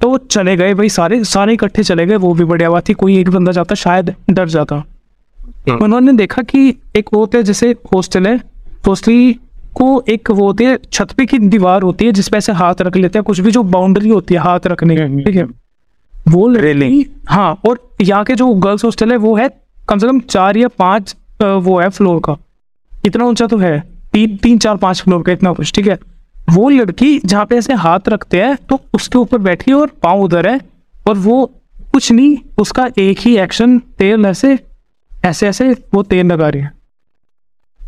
[0.00, 3.18] तो चले गए भाई सारे सारे इकट्ठे चले गए। वो भी बढ़िया बात थी। कोई
[3.18, 4.82] एक बंदा जाता शायद डर जाता।
[5.82, 8.36] उन्होंने देखा कि एक वो होते जैसे हॉस्टल है।
[8.86, 9.34] हॉस्टल
[9.74, 12.96] को एक वो होती है छत पे की दीवार होती है जिसपे ऐसे हाथ रख
[12.96, 15.44] लेते हैं। कुछ भी जो बाउंड्री होती है हाथ रखने की ठीक है।
[16.28, 19.48] वो रेलिंग हाँ और यहाँ के जो गर्ल्स हॉस्टल है वो है
[19.88, 22.36] कम से कम चार या पाँच वो है फ्लोर का।
[23.06, 25.98] इतना ऊँचा तो है। तीन तीन चार पाँच फ्लोर का इतना कुछ ठीक है?
[26.50, 30.48] वो लड़की जहाँ पे ऐसे हाथ रखते हैं तो उसके ऊपर बैठी और पाँव उधर
[30.48, 30.60] है
[31.08, 31.60] और वो
[31.92, 34.58] कुछ नहीं उसका एक ही एक्शन तेल ऐसे
[35.24, 36.72] ऐसे ऐसे वो तेल लगा रही है।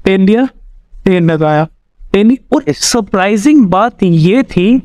[0.05, 0.47] तेल लिया
[1.05, 1.65] तेल लगाया
[2.13, 4.79] तेल और सरप्राइजिंग बात ये थी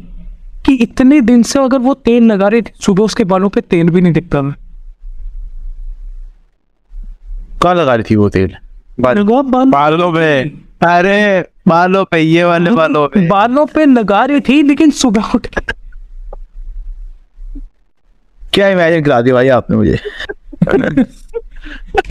[0.66, 3.90] कि इतने दिन से अगर वो तेल लगा रहे थे सुबह उसके बालों पे तेल
[3.90, 4.56] भी नहीं दिखता था।
[7.62, 8.56] कहाँ लगा रही थी वो तेल?
[9.00, 10.44] बाल पे।
[10.88, 15.48] अरे बालों पे ये वाले बालों पे। बालों पे लगा रही थी लेकिन सुबह उठ
[18.54, 20.00] क्या इमेजिन करा दिया भाई आपने मुझे।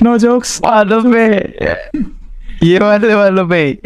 [0.03, 1.27] नो जोक्स बालों पे।
[2.67, 3.79] ये वाले बालों पे।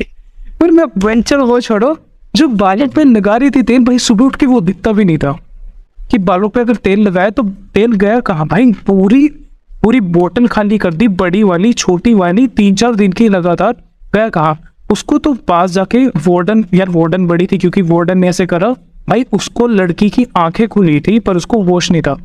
[0.61, 1.99] पर मैं वेंचर वो छोड़ो
[2.35, 5.19] जो बालों पे लगा रही थी तेल भाई सुबह उठ के वो दिखता भी नहीं
[5.19, 5.39] था।
[6.11, 7.43] कि बालों पे अगर तेल लगाया तो
[7.75, 8.73] तेल गया कहाँ भाई?
[8.73, 9.48] पूरी
[9.89, 13.77] पूरी बोतल खाली कर दी, बड़ी वाली, छोटी वाली, तीन चार दिन की लगातार।
[14.15, 14.61] गया कहाँ,
[14.91, 18.69] उसको तो पास जाके वार्डन, यार वार्डन बड़ी थी क्योंकि वार्डन ने ऐसे करा,
[19.09, 22.17] भाई उसको लड़की की आँखें खुली थी, पर उसको होश नहीं था।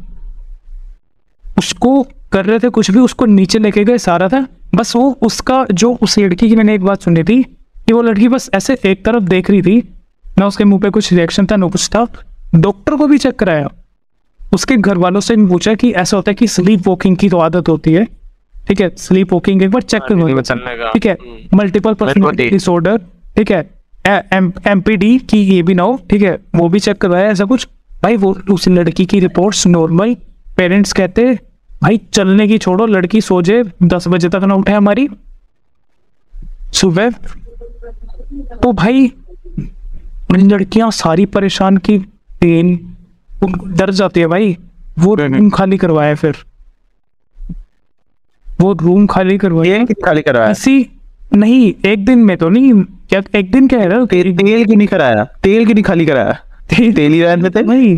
[1.57, 5.65] उसको कर रहे थे कुछ भी, उसको नीचे लेके गए सारा था। बस वो उसका,
[5.71, 7.43] जो उस लड़की की मैंने एक बात सुनी थी,
[7.87, 9.93] कि वो लड़की बस ऐसे एक तरफ़ देख रही थी,
[10.37, 12.07] ना उसके मुँह पे कुछ रिएक्शन था, ना कुछ था।
[12.55, 13.69] डॉक्टर को भी चेक कराया।
[14.53, 17.69] उसके घर वालों से पूछा कि ऐसा होता है कि स्लीप वॉकिंग की तो आदत
[17.69, 18.05] होती है।
[18.67, 20.41] ठीक है स्लीप वॉकिंग एक बार चेक करो
[20.93, 21.17] ठीक है
[21.53, 22.49] मल्टीपल पर्सनालिटी.
[22.49, 22.97] डिसऑर्डर
[23.37, 23.59] ठीक है
[24.67, 27.45] एम पी डी की ये भी ना हो ठीक है वो भी चेक करवाया ऐसा
[27.45, 27.67] कुछ।
[28.03, 30.15] भाई वो उस लड़की की रिपोर्ट्स नॉर्मल
[30.57, 31.33] पेरेंट्स कहते
[31.81, 35.07] भाई चलने की छोड़ो लड़की सो जाए दस बजे तक ना उठे हमारी
[36.73, 37.09] सुबह।
[38.53, 39.11] तो भाई
[40.33, 41.97] लड़कियाँ सारी परेशान की
[42.41, 42.77] तेल
[43.45, 44.57] उनको डर जाती है भाई।
[44.99, 46.35] वो रूम खाली करवाया फिर।
[48.61, 50.89] वो रूम खाली करवाया। खाली कराया इसी
[51.33, 52.73] नहीं एक दिन में तो नहीं
[53.09, 54.05] क्या एक दिन क्या है ना?
[54.05, 55.23] तेल तेल की नहीं कराया?
[55.43, 56.33] तेल की नहीं खाली कराया?
[56.69, 57.95] तेल तेल ही रहने थे भाई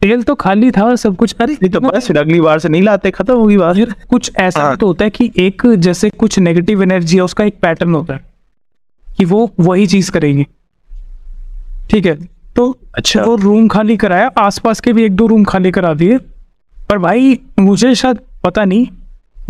[0.00, 2.82] तेल तो खाली था सब कुछ। अरे नहीं तो बस फिर अगली बार से नहीं
[2.82, 6.38] लाते खत्म होगी बात। यार कुछ ऐसा हाँ। तो होता है कि एक जैसे कुछ
[6.38, 8.20] नेगेटिव एनर्जी है उसका एक पैटर्न होता है
[9.08, 10.46] कि वो वही चीज़ करेंगे।
[11.90, 12.35] ठीक है?
[12.56, 16.18] तो अच्छा। वो रूम खाली कराया आसपास के भी एक दो रूम खाली करा दिए।
[16.88, 18.86] पर भाई मुझे शायद पता नहीं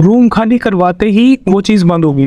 [0.01, 2.27] रूम खाली करवाते ही वो चीज़ बंद होगी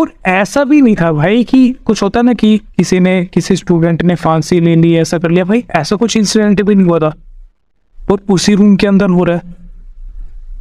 [0.00, 4.02] और ऐसा भी नहीं था भाई कि कुछ होता ना कि किसी ने किसी स्टूडेंट
[4.02, 7.14] ने फांसी ले ली ऐसा कर लिया। भाई ऐसा कुछ इंसिडेंट भी नहीं हुआ था।
[8.12, 9.42] और उसी रूम के अंदर हो रहा है।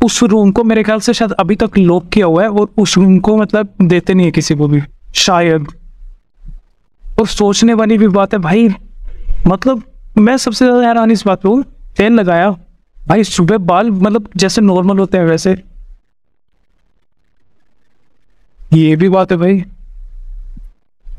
[0.06, 2.98] उस रूम को मेरे ख्याल से शायद अभी तक लॉक किया हुआ है और उस
[2.98, 4.82] रूम को मतलब देते नहीं है किसी को भी
[5.14, 5.68] शायद।
[7.20, 8.68] और सोचने वाली भी बात है भाई
[9.48, 9.84] मतलब
[10.18, 11.64] मैं सबसे ज़्यादा हैरान इस बात पे हूँ
[11.98, 12.50] तेल लगाया।
[12.98, 15.56] भाई सुबह बाल मतलब जैसे नॉर्मल होते हैं वैसे।
[18.74, 19.64] ये भी बात है भाई।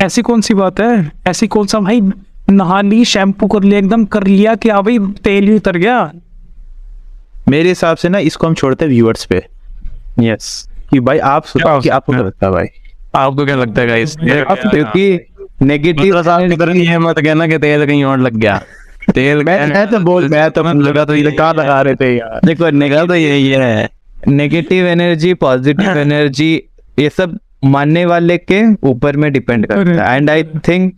[0.03, 1.11] ऐसी कौन सी बात है?
[1.29, 2.01] ऐसी कौन सा भाई
[2.51, 6.11] नहा ली शैम्पू कर लिया एकदम कर लिया कि हाँ भाई तेल ही उतर गया।
[7.49, 9.43] मेरे हिसाब से ना इसको हम छोड़ते हैं व्यूअर्स पे।
[10.21, 12.67] यस कि भाई आप सुनो कि आपको क्या लगता है भाई?
[13.15, 15.30] आपको क्या लगता है गाइस क्योंकि
[15.63, 18.61] नेगेटिव ये मत कहना कि तेल कहीं और लग गया।
[19.15, 22.41] तेल मैं मैं तो बोल मैं तो लगा तो ये कहाँ लगा रहे थे यार।
[22.45, 23.89] देखो निकल तो यही है।
[24.29, 26.53] नेगेटिव एनर्जी पॉजिटिव एनर्जी
[26.99, 30.93] ये सब मानने वाले के ऊपर में डिपेंड करता है। And I think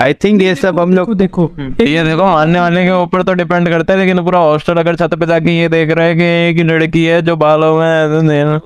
[0.00, 3.68] I think ये सब हम लोग देखो ये देखो मानने वाले के ऊपर तो डिपेंड
[3.68, 6.66] करता है लेकिन पूरा हॉस्टल अगर छत पे जाके ये देख रहा है कि एक
[6.66, 8.62] लड़की है जो बालों में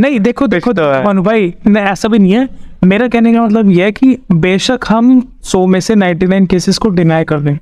[0.00, 2.48] नहीं देखो देखो तो है। मनु भाई नहीं ऐसा भी नहीं है।
[2.84, 6.88] मेरा कहने का मतलब यह है कि बेशक हम सौ में से 99 केसेस को
[6.88, 7.56] डिनाई कर दें।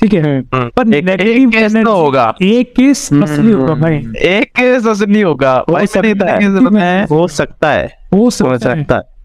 [0.00, 0.42] ठीक है?
[0.54, 5.64] पर एक- एक केस तो होगा। एक केस असली होगा भाई। एक केस असली होगा।
[5.70, 6.38] हो सकता है।
[6.76, 7.96] हैं। सकता है
[8.30, 9.16] सकता है। सकता है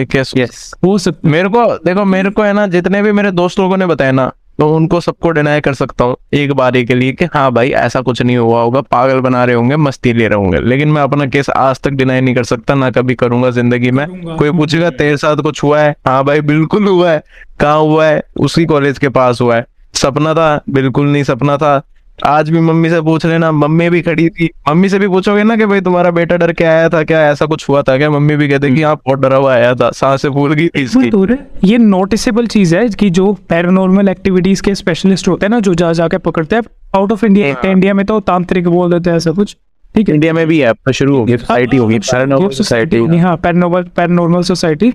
[0.00, 3.30] एक केस यस हो सकता मेरे को देखो मेरे को है ना जितने भी मेरे
[3.30, 6.94] दोस्त लोगों ने बताया ना तो उनको सबको डिनाई कर सकता हूँ एक बारी के
[6.94, 10.28] लिए कि हाँ भाई ऐसा कुछ नहीं हुआ होगा पागल बना रहे होंगे मस्ती ले
[10.28, 13.50] रहे होंगे। लेकिन मैं अपना केस आज तक डिनाई नहीं कर सकता ना कभी करूँगा
[13.50, 15.94] ज़िंदगी में। कोई पूछेगा तेरे साथ कुछ हुआ है?
[16.06, 17.22] हाँ भाई बिल्कुल हुआ है।
[17.60, 18.22] कहाँ हुआ है?
[18.40, 21.76] उसी कॉलेज के पास हुआ है। सपना था बिल्कुल नहीं सपना था।
[22.18, 25.56] आज भी मम्मी से पूछ लेना। मम्मी भी खड़ी थी। मम्मी से भी पूछोगे ना
[25.56, 27.20] कि भाई तुम्हारा बेटा डर के आया था क्या?
[27.30, 28.10] ऐसा कुछ हुआ था क्या?
[28.10, 31.68] मम्मी भी कहते कि हाँ बहुत डरा हुआ आया था। साँसें फूल गई थी इसकी।
[31.68, 35.92] ये नोटिसेबल चीज़ है कि जो पैरानॉर्मल एक्टिविटीज़ के स्पेशलिस्ट होते हैं ना जो जा
[35.92, 36.62] जाके पकड़ते हैं
[36.96, 39.56] आउट ऑफ़ इंडिया इंडिया में तो तांत्रिक बोल देते हैं ऐसा कुछ।
[39.94, 44.42] ठीक है। इंडिया में भी है शुरू होगी सोसाइटी होगी पैरानॉर्मल सोसाइटी हाँ पैरानॉर्मल पैरानॉर्मल
[44.42, 44.92] सोसाइटी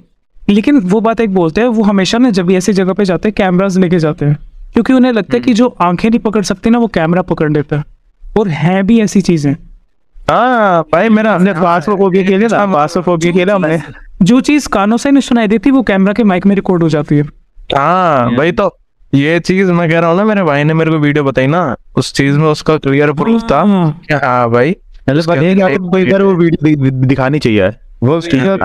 [0.50, 3.30] लेकिन वो बात एक बोलते हैं वो हमेशा ना जब भी ऐसी जगह पे जाते
[3.30, 4.38] हैं कैमराज लेके जाते हैं।
[4.74, 7.78] क्योंकि उन्हें लगता है कि जो आँखें नहीं पकड़ सकती ना वो कैमरा पकड़ लेता
[7.78, 7.84] है।
[8.38, 9.54] और हैं भी ऐसी चीज़ें।
[10.30, 13.82] हाँ भाई मेरा हमने फास्फोफोबिया खेले ना फास्फोफोबिया खेला हमने।
[14.22, 17.18] जो चीज़ कानों से नहीं सुनाई देती वो कैमरा के माइक में रिकॉर्ड हो जाती
[17.18, 17.24] है।
[17.76, 18.76] हाँ भाई तो।
[19.14, 21.76] ये चीज़ मैं कह रहा हूँ ना मेरे भाई ने मेरे को वीडियो बताई ना
[21.96, 24.76] उस चीज़ में उसका क्लियर प्रूफ था। हाँ। हाँ भाई।
[25.10, 27.72] मतलब कोई वो वीडियो दिखानी चाहिए।
[28.04, 28.16] वो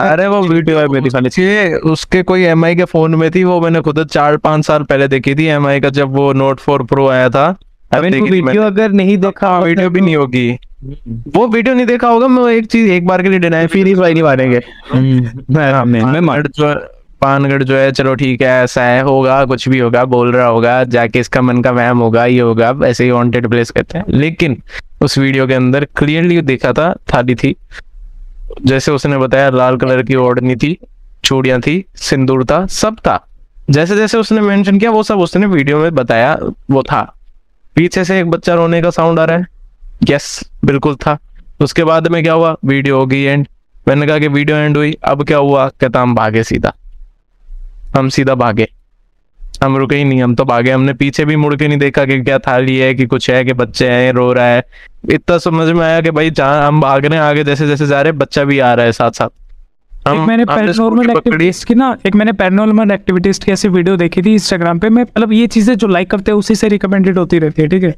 [0.00, 3.80] अरे वो वीडियो में दिखानी चाहिए उसके कोई एमआई के फ़ोन में थी वो मैंने
[3.80, 7.28] खुद चार पाँच साल पहले देखी थी एमआई का जब वो नोट फोर प्रो आया
[7.30, 7.50] था
[7.94, 10.50] देखी वीडियो अगर नहीं देखा हाँ वीडियो भी नहीं होगी।
[11.36, 13.98] वो वीडियो नहीं देखा होगा मैं एक चीज़ एक बार के लिए डिनाई फिर इस
[13.98, 14.60] भाई नहीं मारेंगे
[14.94, 16.74] मैं मैं मैं पानगढ़ जो
[17.20, 20.82] पानगढ़ जो है चलो ठीक है ऐसा है होगा कुछ भी होगा बोल रहा होगा
[20.84, 24.56] जाके इसका मन का वहम होगा ये होगा ऐसे ही वांटेड प्लेस कहते हैं। लेकिन
[25.02, 27.54] उस वीडियो के अंदर क्लियरली देखा था थाली थी।
[28.64, 30.78] जैसे उसने बताया, लाल कलर की ओढ़नी थी,
[31.24, 33.26] चूड़ियाँ थी, सिंदूर था, सब था।
[33.70, 36.38] जैसे जैसे उसने मेंशन किया, वो सब उसने वीडियो में बताया,
[36.70, 37.14] वो था।
[37.74, 39.46] पीछे से एक बच्चा रोने का साउंड आ रहा है।
[40.10, 41.18] यस बिल्कुल था।
[41.60, 42.56] उसके बाद में क्या हुआ?
[42.64, 43.46] वीडियो होगी एंड
[43.88, 45.68] मैंने कहा कि वीडियो एंड हुई। अब क्या हुआ?
[45.68, 46.72] कहता, हम भागे सीधा।
[47.96, 48.68] हम सीधा भागे।
[49.62, 52.20] हम रुके ही नहीं हम तो भागे हमने पीछे भी मुड़ के नहीं देखा कि
[52.20, 54.62] क्या थाली है कि कुछ है कि बच्चे हैं रो रहा है।
[55.10, 58.02] इतना समझ में आया कि भाई जहाँ हम भाग रहे हैं आगे जैसे जैसे जा
[58.02, 59.28] रहे हैं बच्चा भी आ रहा है साथ साथ।
[60.08, 64.32] एक मैंने पैरानॉर्मल एक्टिविटीज़ की ना एक मैंने पैरानॉर्मल एक्टिविटीज़ की ऐसी वीडियो देखी थी
[64.32, 67.62] इंस्टाग्राम पे। मैं मतलब ये चीज़ें जो लाइक करते हैं उसी से रिकमेंडेड होती रहती
[67.62, 67.94] है ठीक है?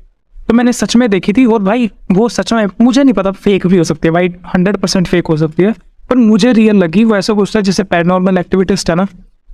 [0.48, 3.66] तो मैंने सच में देखी थी और भाई वो सच में मुझे नहीं पता फेक
[3.66, 5.74] भी हो सकती है भाई हंड्रेड परसेंट फेक हो सकती है।
[6.10, 9.06] पर मुझे रियल लगी वो ऐसा कुछ था जैसे पैरानॉर्मल एक्टिविटीज़ था ना।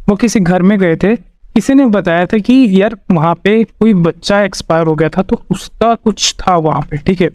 [0.09, 1.15] वो किसी घर में गए थे
[1.55, 5.43] किसी ने बताया था कि यार वहाँ पे कोई बच्चा एक्सपायर हो गया था तो
[5.51, 7.29] उसका कुछ था वहाँ पे ठीक है?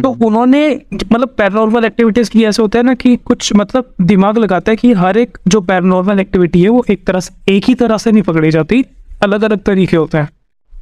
[0.00, 4.70] तो उन्होंने मतलब पैरानॉर्मल एक्टिविटीज़ की ऐसे होता है ना कि कुछ मतलब दिमाग लगाता
[4.70, 7.96] है कि हर एक जो पैरानॉर्मल एक्टिविटी है वो एक तरह से एक ही तरह
[7.96, 8.84] से नहीं पकड़ी जाती
[9.22, 10.28] अलग अलग तरीके होते हैं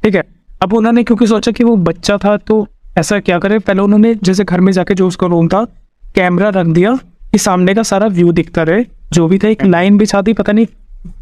[0.03, 0.23] ठीक है?
[0.61, 2.67] अब उन्होंने क्योंकि सोचा कि वो बच्चा था तो
[2.97, 3.59] ऐसा क्या करे?
[3.59, 5.67] पहले उन्होंने जैसे घर में जाके जो उसका रूम था
[6.15, 6.95] कैमरा रख दिया
[7.31, 10.51] कि सामने का सारा व्यू दिखता रहे जो भी था एक लाइन बिछा दी पता
[10.53, 10.65] नहीं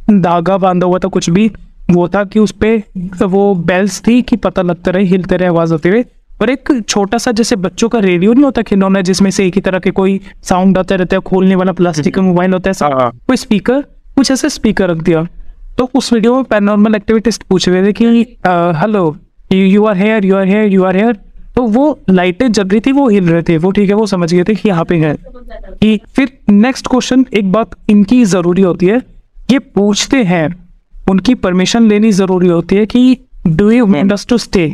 [0.10, 1.52] धागा बांधा हुआ था कुछ भी।
[1.92, 2.76] वो था कि उस पे
[3.22, 6.04] वो बेल्स थी कि पता लगता रहे हिलते रहे आवाज़ आते हुए
[6.42, 9.62] और एक छोटा सा जैसे बच्चों का रेडियो नहीं होता खिलौना जिसमें से एक ही
[9.62, 13.12] तरह के कोई साउंड आते रहते हैं खोलने वाला प्लास्टिक का मोबाइल होता है हाँ।
[13.28, 13.82] कोई स्पीकर
[14.16, 15.28] कुछ ऐसे स्पीकर रख दिया।
[15.78, 18.06] तो उस वीडियो में पैरानॉर्मल एक्टिविटीज़ पूछ रहे थे कि
[18.82, 19.16] hello
[19.52, 21.18] you are here you are here you are here
[21.56, 24.34] तो वो लाइटें जल रही थी वो हिल रहे थे। वो ठीक है वो समझ
[24.34, 25.16] गए थे कि यहाँ पे है।
[25.82, 29.02] कि फिर नेक्स्ट क्वेश्चन एक बात इनकी ज़रूरी होती है
[29.52, 30.48] ये पूछते हैं
[31.10, 33.18] उनकी परमिशन लेनी ज़रूरी होती है कि
[33.48, 34.68] do you want us to stay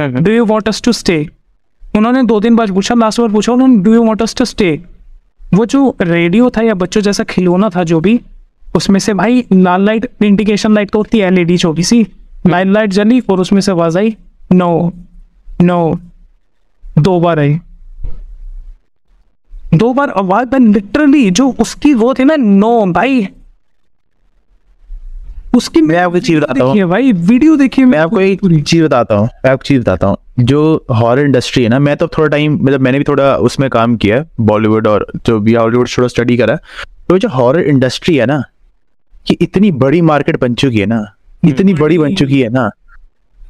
[0.00, 1.26] do you want us to stay
[1.96, 4.80] उन्होंने दो दिन बाद पूछा लास्ट बार पूछा उन्होंने do you want us to stay
[5.54, 8.20] वो जो रेडियो था या बच्चों जैसा खिलौना था जो भी
[8.76, 12.06] उसमें से भाई लाल लाइट इंडिकेशन लाइट तो होती है एलईडी छोटी सी
[12.46, 14.16] लाइट लाइट जली और उसमें से आवाज़ आई
[14.52, 14.70] नो
[15.62, 15.78] नो
[16.98, 17.58] दो बार आई।
[19.74, 23.28] दो बार आवाज़ मैं लिटरली जो उसकी वो थी ना नो भाई।
[25.56, 29.28] उसकी मैं आपको चीज़ बताता हूँ। भाई वीडियो देखिए मैं आपको एक चीज़ बताता हूँ
[29.44, 32.80] मैं आपको चीज़ बताता हूँ। जो हॉरर इंडस्ट्री है ना मैं तो थोड़ा टाइम मतलब
[32.80, 36.56] मैंने भी थोड़ा उसमें काम किया बॉलीवुड और जो भी हॉलीवुड थोड़ा स्टडी करा
[37.08, 38.42] तो जो हॉरर इंडस्ट्री है ना
[39.26, 41.04] कि इतनी बड़ी मार्केट बन चुकी है ना
[41.44, 42.70] इतनी बड़ी बन चुकी है ना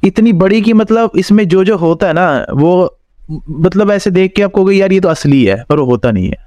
[0.04, 2.97] इतनी बड़ी कि मतलब इसमें जो जो होता है ना वो
[3.30, 6.46] मतलब ऐसे देख के आपको यार ये तो असली है पर वो होता नहीं है।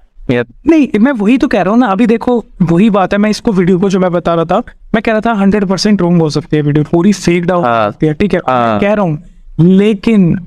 [0.68, 3.52] नहीं मैं वही तो कह रहा हूँ ना अभी देखो वही बात है मैं इसको
[3.52, 4.58] वीडियो को जो मैं बता रहा था
[4.94, 7.70] मैं कह रहा था हंड्रेड परसेंट रॉन्ग हो सकती है वीडियो पूरी फेक डाउन हो।
[7.70, 8.40] हाँ। सकती है ठीक है?
[8.48, 9.18] हाँ। कह रहा हूँ
[9.60, 10.38] लेकिन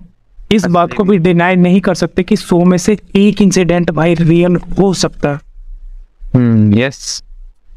[0.53, 4.15] इस बात को भी डिनाई नहीं कर सकते कि सो में से एक इंसिडेंट भाई
[4.15, 5.39] रियल हो सकता। है
[6.35, 7.23] हम्म यस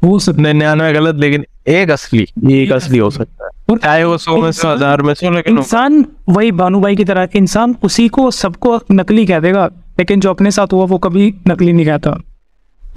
[0.04, 4.18] हो सकता निन्यानवे गलत लेकिन एक असली एक असली हो सकता है। है चाहे वो
[4.18, 8.08] सौ में से हज़ार में से लेकिन इंसान वही भानु भाई की तरह इंसान उसी
[8.08, 9.66] को सबको नकली कह देगा
[9.98, 12.10] लेकिन जो अपने साथ हुआ वो कभी नकली नहीं कहता।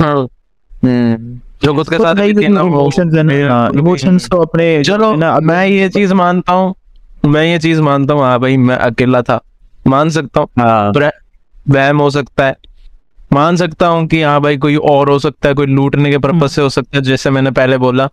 [0.01, 0.27] हाँ,
[1.63, 5.39] जो खुद के तो साथ है वो- इमोशंस है ना। इमोशंस तो अपने चलो ना
[5.39, 6.75] मैं ये चीज़ मानता हूँ
[7.25, 9.41] मैं ये चीज़ मानता हूँ हाँ भाई मैं अकेला था
[9.87, 11.11] मान सकता हूँ। हाँ। प्र-
[11.69, 12.55] वहम हो सकता है
[13.33, 16.49] मान सकता हूँ कि हाँ भाई कोई और हो सकता है कोई लूटने के पर्पज
[16.49, 18.09] से हो सकता है जैसे मैंने पहले बोला।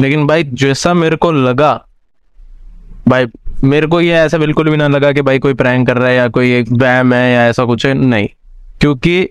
[0.00, 1.72] लेकिन भाई जैसा मेरे को लगा
[3.08, 3.26] भाई
[3.64, 6.16] मेरे को ये ऐसा बिल्कुल भी ना लगा कि भाई कोई प्रैंक कर रहा है
[6.16, 8.28] या कोई एक वहम है या ऐसा कुछ है नहीं।
[8.80, 9.28] क्योंकि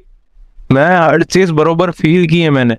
[0.71, 2.77] मैं हर चीज़ बरोबर फील की है मैंने।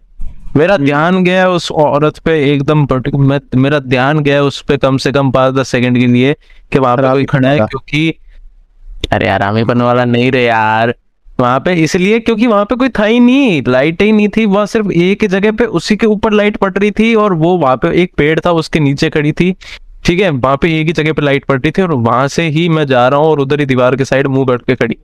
[0.56, 5.12] मेरा ध्यान गया उस औरत पे एकदम मैं मेरा ध्यान गया उस पे कम से
[5.12, 6.32] कम पाँच दस सेकंड के लिए
[6.72, 8.14] कि वहाँ पे कोई खड़ा है क्योंकि
[9.12, 10.94] अरे आरामी बनने वाला नहीं रे यार।
[11.40, 14.64] वहाँ पे इसलिए क्योंकि वहाँ पे कोई था ही नहीं लाइट ही नहीं थी वहाँ
[14.66, 17.90] सिर्फ़ एक जगह पे उसी के ऊपर लाइट पड़ रही थी और वो वहाँ पे
[18.02, 19.54] एक पेड़ था उसके नीचे खड़ी थी।
[20.04, 22.42] ठीक है वहाँ पे एक ही जगह पे लाइट पड़ रही थी और वहाँ से
[22.48, 24.96] ही मैं जा रहा हूँ और उधर ही दीवार के साइड मुँह बैठ के खड़ी।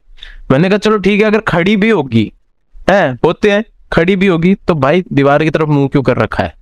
[0.51, 2.31] मैंने कहा चलो ठीक है अगर खड़ी भी होगी
[2.91, 6.43] है होते हैं खड़ी भी होगी तो भाई दीवार की तरफ़ मुँह क्यों कर रखा
[6.45, 6.55] है?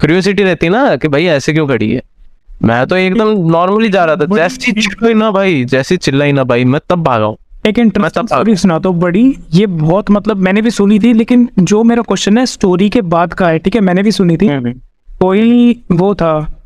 [0.00, 2.02] क्यूरियोसिटी रहती ना कि भाई ऐसे क्यों खड़ी है?
[2.62, 6.64] मैं तो एकदम नॉर्मली जा रहा था जैसी चिल्लाई ना भाई जैसी चिल्लाई ना भाई
[6.64, 7.36] मैं तब भागा हूँ।
[7.66, 11.48] एक इंटरेस्टिंग मतलब- स्टोरी सुना तो बड़ी। ये बहुत मतलब मैंने भी सुनी थी लेकिन
[11.58, 13.80] जो मेरा क्वेश्चन है स्टोरी के बाद का है ठीक है?
[13.80, 14.48] मैंने भी सुनी थी।
[15.20, 16.58] कोई वो था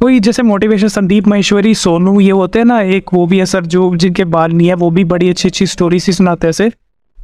[0.00, 3.66] कोई जैसे मोटिवेशन संदीप महेश्वरी सोनू ये होते हैं ना एक वो भी है सर
[3.66, 6.68] जो जिनके बाल नहीं है वो भी बड़ी अच्छी अच्छी स्टोरी सी सुनाते हैं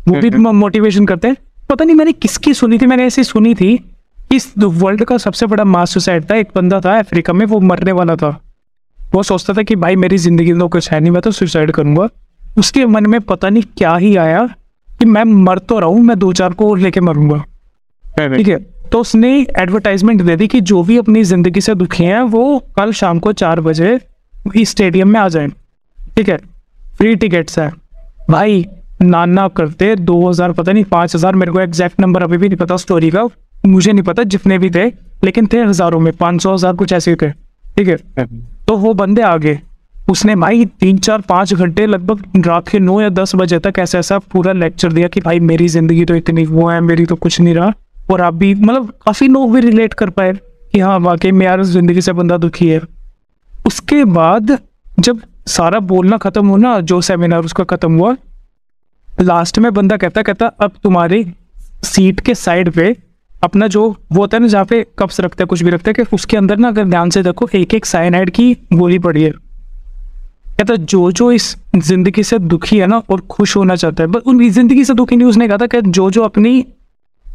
[0.08, 1.36] वो भी मोटिवेशन करते हैं।
[1.68, 3.92] पता नहीं मैंने किसकी सुनी थी मैंने ऐसी सुनी थी
[4.32, 7.92] इस वर्ल्ड का सबसे बड़ा मास सुसाइड था एक बंदा था अफ्रीका में वो मरने
[7.92, 8.40] वाला था।
[9.14, 11.70] वो सोचता था कि भाई मेरी ज़िंदगी में तो कुछ है नहीं मैं तो सुसाइड
[11.70, 12.08] करूँगा।
[12.58, 14.46] उसके मन में पता नहीं क्या ही आया
[14.88, 17.38] कि मैं मर तो रहा हूँ मैं दो चार को और लेके मरूँगा।
[18.28, 18.56] ठीक है?
[18.92, 22.92] तो उसने एडवर्टाइजमेंट दे दी कि जो भी अपनी ज़िंदगी से दुखी हैं वो कल
[22.92, 23.98] शाम को चार बजे
[24.56, 25.48] इस स्टेडियम में आ जाए।
[26.16, 26.36] ठीक है?
[26.96, 27.70] फ्री टिकट्स है।
[28.30, 28.64] भाई
[29.02, 32.58] नाना करते दो हज़ार पता नहीं पाँच हज़ार मेरे को एग्जैक्ट नंबर अभी भी नहीं
[32.58, 33.24] पता स्टोरी का।
[33.66, 34.86] मुझे नहीं पता जितने भी थे
[35.24, 37.96] लेकिन थे हज़ारों में पाँच सौ हज़ार कुछ ऐसे थे। ठीक है?
[38.66, 39.58] तो वो बंदे आ गए
[40.10, 43.98] उसने भाई तीन, चार, पाँच घंटे लगभग रात के नौ या दस बजे तक ऐसा
[43.98, 47.40] ऐसा पूरा लेक्चर दिया कि भाई मेरी ज़िंदगी तो इतनी वो है, मेरी तो कुछ
[47.40, 47.72] नहीं रहा।
[48.10, 50.32] और आप भी मतलब काफ़ी लोग भी रिलेट कर पाए
[50.72, 52.80] कि हाँ वाकई में यार ज़िंदगी से बंदा दुखी है।
[53.66, 54.58] उसके बाद
[54.98, 58.14] जब सारा बोलना खत्म हुआ ना, जो सेमिनार उसका खत्म हुआ
[59.08, 61.24] लास्ट में बंदा कहता कहता, अब तुम्हारी
[61.84, 62.96] सीट के साइड पे
[63.42, 65.94] अपना जो वो होता है ना, जहाँ पे कप्स रखते हैं, कुछ भी रखते हैं,
[65.96, 69.32] कि उसके अंदर ना अगर ध्यान से देखो एक एक साइनाइड की गोली पड़ी है।
[70.58, 74.22] कहता जो जो इस ज़िंदगी से दुखी है ना और खुश होना चाहता है बस
[74.26, 76.64] उन ज़िंदगी से दुखी नहीं, उसने कहा था कि जो जो अपनी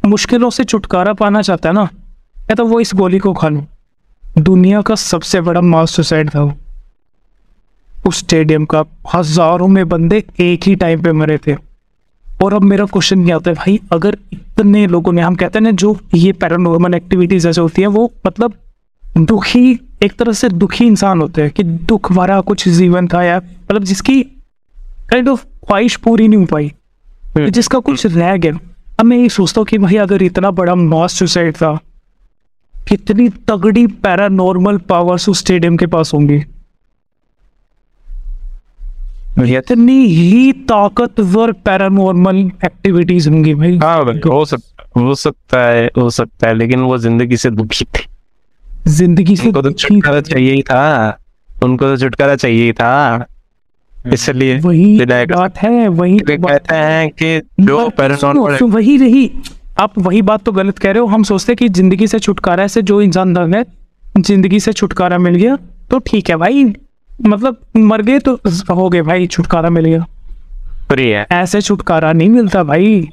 [0.05, 3.63] मुश्किलों से छुटकारा पाना चाहता है ना कहता वो इस गोली को खा लो।
[4.39, 6.53] दुनिया का सबसे बड़ा मास सुसाइड था वो।
[8.07, 8.83] उस स्टेडियम का
[9.13, 11.55] हज़ारों में बंदे एक ही टाइम पे मरे थे।
[12.43, 15.63] और अब मेरा क्वेश्चन ये आता है, भाई, अगर इतने लोगों ने, हम कहते हैं
[15.63, 18.53] ना, जो ये पैरानॉर्मल एक्टिविटीज़ ऐसे होती हैं, वो मतलब
[19.17, 23.37] दुखी एक तरह से दुखी इंसान होते हैं कि दुख भरा कुछ जीवन था या
[23.37, 24.21] मतलब जिसकी
[25.09, 26.71] काइंड ऑफ़ ख्वाहिश पूरी नहीं हो पाई।
[27.37, 28.59] हम्म। जिसका कुछ रह गया।
[28.99, 31.79] अब मैं ये सोचता हूँ कि भाई अगर इतना बड़ा मास सुसाइड था
[32.87, 36.43] कितनी तगड़ी पैरानॉर्मल पावर्स उस स्टेडियम के पास होंगी।
[39.57, 46.47] इतनी ही ताकतवर पैरानॉर्मल एक्टिविटीज़ होंगी भाई। हाँ हो सकता हो सकता है हो सकता
[46.47, 48.06] है लेकिन वो ज़िंदगी से दुखी थे।
[48.87, 51.17] ज़िंदगी से उनको तो छुटकारा चाहिए ही था।
[51.63, 53.25] उनको तो छुटकारा चाहिए ही था।
[54.13, 59.29] इसलिए वही बात है वही कहते हैं कि जो वही रही।
[59.79, 62.67] आप वही बात तो गलत कह रहे हो। हम सोचते हैं कि ज़िंदगी से छुटकारा
[62.67, 63.63] से जो इंसान दंग है
[64.17, 65.57] ज़िंदगी से छुटकारा मिल गया
[65.91, 66.63] तो ठीक है भाई।
[67.27, 68.39] मतलब मर गए तो
[68.71, 70.05] हो गए भाई छुटकारा मिल गया।
[70.89, 73.07] फ्री है। ऐसे छुटकारा नहीं मिलता भाई।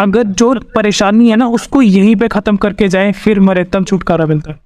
[0.00, 4.26] अगर जो परेशानी है ना उसको यहीं पे खत्म करके जाए फिर मरे तब छुटकारा
[4.26, 4.58] मिलता। है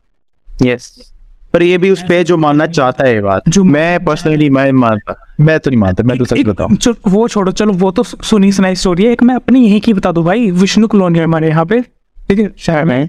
[0.63, 1.13] यस
[1.53, 5.35] पर ये भी उस पे जो मानना चाहता है बात। जो- मैं पर्सनली मैं मानता
[5.41, 8.75] मैं तो नहीं मानता मैं तो सच बताऊँ। वो छोड़ो चलो वो तो सुनी सुनाई
[8.75, 11.65] स्टोरी है। एक मैं अपनी यहीं की बता दूँ भाई विष्णु कॉलोनी है हमारे यहाँ
[11.67, 11.81] पे।
[12.29, 12.53] ठीक है?
[12.59, 13.09] शहर में।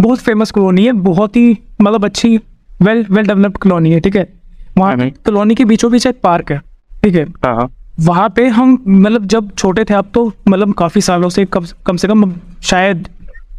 [0.00, 2.36] बहुत फ़ेमस कॉलोनी है बहुत ही मतलब अच्छी
[2.82, 4.32] वेल वेल डेवलप्ड कॉलोनी है ठीक है?
[4.78, 6.62] वहाँ हम्म। कॉलोनी के बीचों बीच एक पार्क है
[7.02, 7.24] ठीक है?
[7.24, 7.70] हाँ
[8.00, 11.96] वहाँ पे हम मतलब जब छोटे थे अब तो मतलब काफ़ी सालों से कम कम
[11.96, 13.08] से कम शायद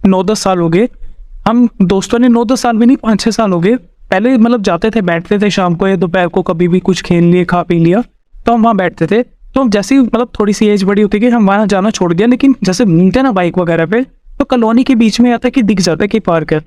[0.06, 0.90] नौ दस साल हो गए।
[1.50, 3.76] हम दोस्तों ने नौ दस साल भी नहीं पाँच छः साल हो गए।
[4.10, 7.24] पहले मतलब जाते थे बैठते थे शाम को या दोपहर को कभी भी कुछ खेल
[7.24, 8.04] लिए खा पी लिया
[8.46, 11.20] तो हम वहाँ बैठते थे। तो हम जैसे ही मतलब थोड़ी सी एज बड़ी होती
[11.20, 14.02] गई हम वहाँ जाना छोड़ दिया लेकिन जैसे घूमते ना बाइक वगैरह पे
[14.40, 16.60] तो कॉलोनी के बीच में आता कि दिख जाता कि पार्क है।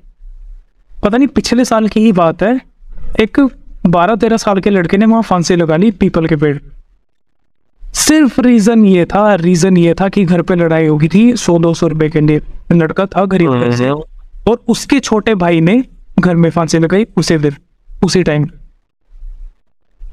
[1.03, 2.59] पता नहीं पिछले साल की ही बात है।
[3.19, 3.39] एक
[3.87, 6.57] बारह तेरह साल के लड़के ने वहाँ फांसी लगा ली पीपल के पेड़।
[7.97, 11.73] सिर्फ़ रीजन ये था रीजन ये था कि घर पे लड़ाई होगी थी सौ दो
[11.73, 12.41] सौ रुपए के लिए।
[12.71, 13.89] लड़का था गरीब घर से
[14.49, 15.83] और उसके छोटे भाई ने
[16.19, 17.55] घर में फांसी लगाई उसे दिन
[18.03, 18.49] उसी टाइम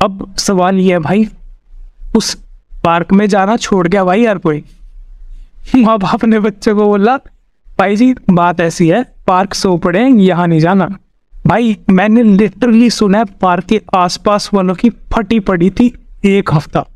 [0.02, 1.28] अब सवाल यह है भाई,
[2.16, 2.34] उस
[2.84, 4.64] पार्क में जाना छोड़ गया भाई यार कोई?
[5.76, 7.16] माँ बाप ने बच्चे को बोला,
[7.78, 10.98] भाई जी, बात ऐसी है, पार्क सो पड़े यहाँ नहीं जाना।
[11.46, 16.86] भाई, मैंने लिटरली सुना है, पार्क के आसपास वालों की फटी पड़ी थी एक हफ़्ता।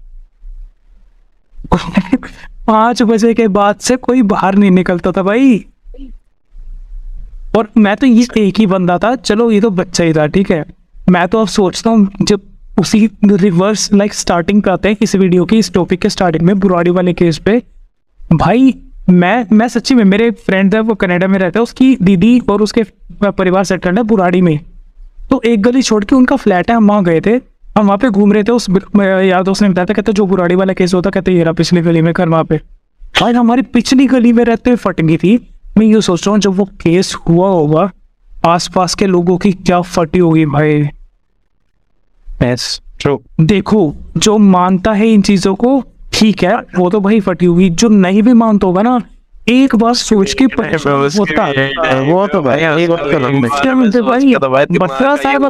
[2.66, 5.65] पाँच बजे के बाद से कोई बाहर नहीं निकलता था भाई।
[7.56, 10.51] और मैं तो ये एक ही बंदा था। चलो ये तो बच्चा ही था, ठीक
[10.51, 10.64] है।
[11.10, 12.40] मैं तो अब सोचता हूँ, जब
[12.81, 16.59] उसी रिवर्स लाइक स्टार्टिंग पे आते हैं, इस वीडियो की, इस टॉपिक के स्टार्टिंग में,
[16.59, 17.62] बुराड़ी वाले केस पे।
[18.32, 18.74] भाई,
[19.10, 22.62] मैं मैं सच्ची में, मेरे फ्रेंड है, वो कनाडा में रहता है, उसकी दीदी और
[22.62, 22.85] उसके
[23.31, 24.59] परिवार सेटल्ड है बुराड़ी में।
[25.31, 27.40] तो एक गली छोड़ के उनका फ्लैट है, हम वहाँ गए थे।
[27.78, 28.66] हम वहाँ पे घूम रहे थे, उस
[28.97, 31.81] यार दोस्त ने बताया था, कहते जो बुराड़ी वाला केस होता कहते ये रहा पिछली
[31.81, 32.56] गली में, घर वहाँ पे।
[33.20, 35.36] भाई, हमारी पिछली गली में रहते हुए फट गई थी।
[35.78, 37.90] मैं ये सोच रहा हूँ जब वो केस हुआ होगा
[38.46, 40.82] आसपास के लोगों की क्या फटी होगी भाई?
[43.01, 45.82] ट्रू देखो जो मानता है इन चीज़ों को
[46.12, 49.01] ठीक है वो तो भाई फटी होगी। जो नहीं भी मानता होगा ना
[49.48, 51.46] एक बार सोच के होता
[52.10, 53.88] वो तो भाई हूँ
[54.78, 55.42] बत्रा साहब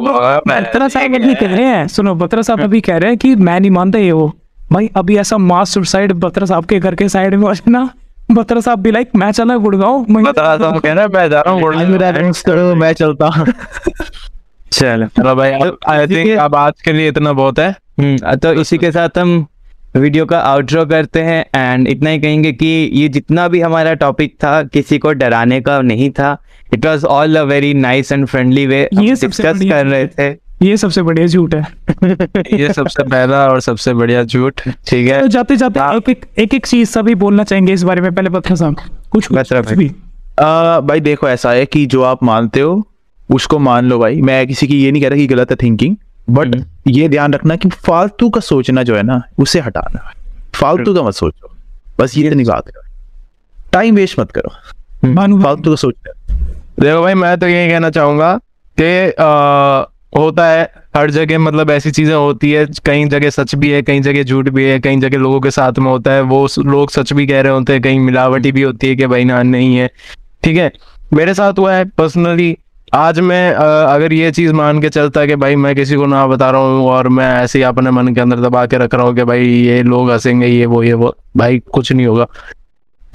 [0.47, 3.59] बत्रा साहब अभी कह रहे हैं सुनो बत्रा साहब अभी कह रहे हैं कि मैं
[3.59, 4.27] नहीं मानता ये वो।
[4.71, 7.89] भाई अभी ऐसा मास सुसाइड बत्रा साहब के घर के साइड में हो ना
[8.31, 11.29] बत्रा साहब भी लाइक मैं चला गुड़गांव मैं बता रहा था कह रहा है, मैं
[11.29, 13.45] जा रहा हूँ आज मेरा dance करो मैं चलता हूँ।
[14.71, 15.51] चलो चलो भाई
[15.89, 17.69] आई थिंक अब आज के लिए इतना बहुत है।
[17.99, 19.45] हम्म, तो इसी के साथ हम
[19.95, 24.33] वीडियो का आउटरो करते हैं एंड इतना ही कहेंगे कि ये जितना भी हमारा टॉपिक
[24.43, 26.37] था किसी को डराने का नहीं था।
[26.73, 30.29] It was all a very nice and friendly way discuss कर रहे थे।
[30.61, 31.67] ये सबसे बढ़िया झूठ है।
[32.53, 36.53] ये सबसे पहला और सबसे बढ़िया झूठ ठीक है। तो जाते जाते एक एक एक
[36.53, 38.75] एक चीज़ सभी बोलना चाहेंगे इस बारे में पहले बत्रा साहब।
[39.11, 39.91] कुछ कुछ भाई। भी।
[40.39, 42.87] आ, भाई देखो ऐसा है कि जो आप मानते हो
[43.31, 45.95] उसको मान लो भाई। मैं किसी की ये नहीं कह रहा कि गलत है थिंकिंग
[46.29, 46.55] बट
[46.87, 50.13] ये ध्यान रखना कि फालतू का सोचना जो है ना उसे हटाना
[50.53, 51.55] फालतू का मत सोचो।
[51.99, 52.73] बस ये नहीं बात है।
[53.73, 54.49] टाइम वेस्ट मत करो।
[55.43, 56.35] फालतू का सोचना
[56.79, 58.39] देखो भाई मैं तो यही कहना चाहूँगा
[58.81, 59.13] कि
[60.17, 63.99] होता है, हर जगह मतलब ऐसी चीज़ें होती है, कई जगह सच भी है, कई
[63.99, 67.13] जगह झूठ भी है, कई जगह लोगों के साथ में होता है, वो लोग सच
[67.13, 69.89] भी कह रहे होते हैं, कहीं मिलावटी भी होती है कि भाई ना, नहीं है,
[70.43, 70.71] ठीक है?
[71.13, 72.55] मेरे साथ हुआ है पर्सनली
[72.93, 76.49] आज मैं अगर ये चीज़ मान के चलता कि भाई मैं किसी को ना बता
[76.51, 79.15] रहा हूँ और मैं ऐसे ही अपने मन के अंदर दबा के रख रहा हूँ
[79.15, 82.27] कि भाई ये लोग हंसेंगे, ये वो ये वो, भाई कुछ नहीं होगा।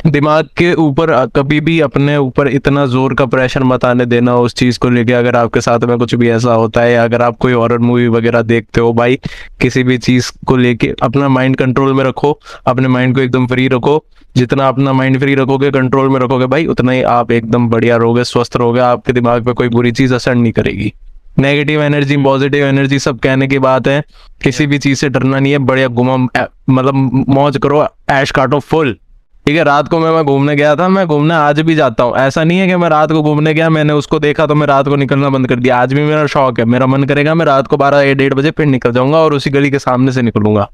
[0.06, 4.54] दिमाग के ऊपर कभी भी अपने ऊपर इतना ज़ोर का प्रेशर मत आने देना उस
[4.54, 7.52] चीज़ को लेके। अगर आपके साथ में कुछ भी ऐसा होता है अगर आप कोई
[7.52, 9.18] हॉरर मूवी वगैरह देखते हो भाई,
[9.60, 13.68] किसी भी चीज़ को लेके, अपना माइंड कंट्रोल में रखो, अपने माइंड को एकदम फ्री
[13.68, 14.02] रखो।
[14.36, 18.24] जितना अपना माइंड फ्री रखोगे कंट्रोल में रखोगे भाई, उतना ही आप एकदम बढ़िया रहोगे,
[18.24, 20.92] स्वस्थ रहोगे, आपके दिमाग पे कोई बुरी चीज़ असर नहीं करेगी।
[21.38, 24.02] नेगेटिव एनर्जी पॉजिटिव एनर्जी सब कहने की बात है।
[24.42, 28.96] किसी भी चीज़ से डरना नहीं है, बढ़िया घुमा मतलब मौज करो, ऐश काटो फुल
[29.46, 32.16] ठीक है रात को मैं मैं घूमने गया था मैं घूमने आज भी जाता हूँ।
[32.16, 34.88] ऐसा नहीं है कि मैं रात को घूमने गया मैंने उसको देखा तो मैं रात
[34.88, 37.66] को निकलना बंद कर दिया। आज भी मेरा शौक है मेरा मन करेगा मैं रात
[37.66, 40.68] को बारह या डेढ़ बजे फिर निकल जाऊँगा और उसी गली के सामने से निकलूँगा।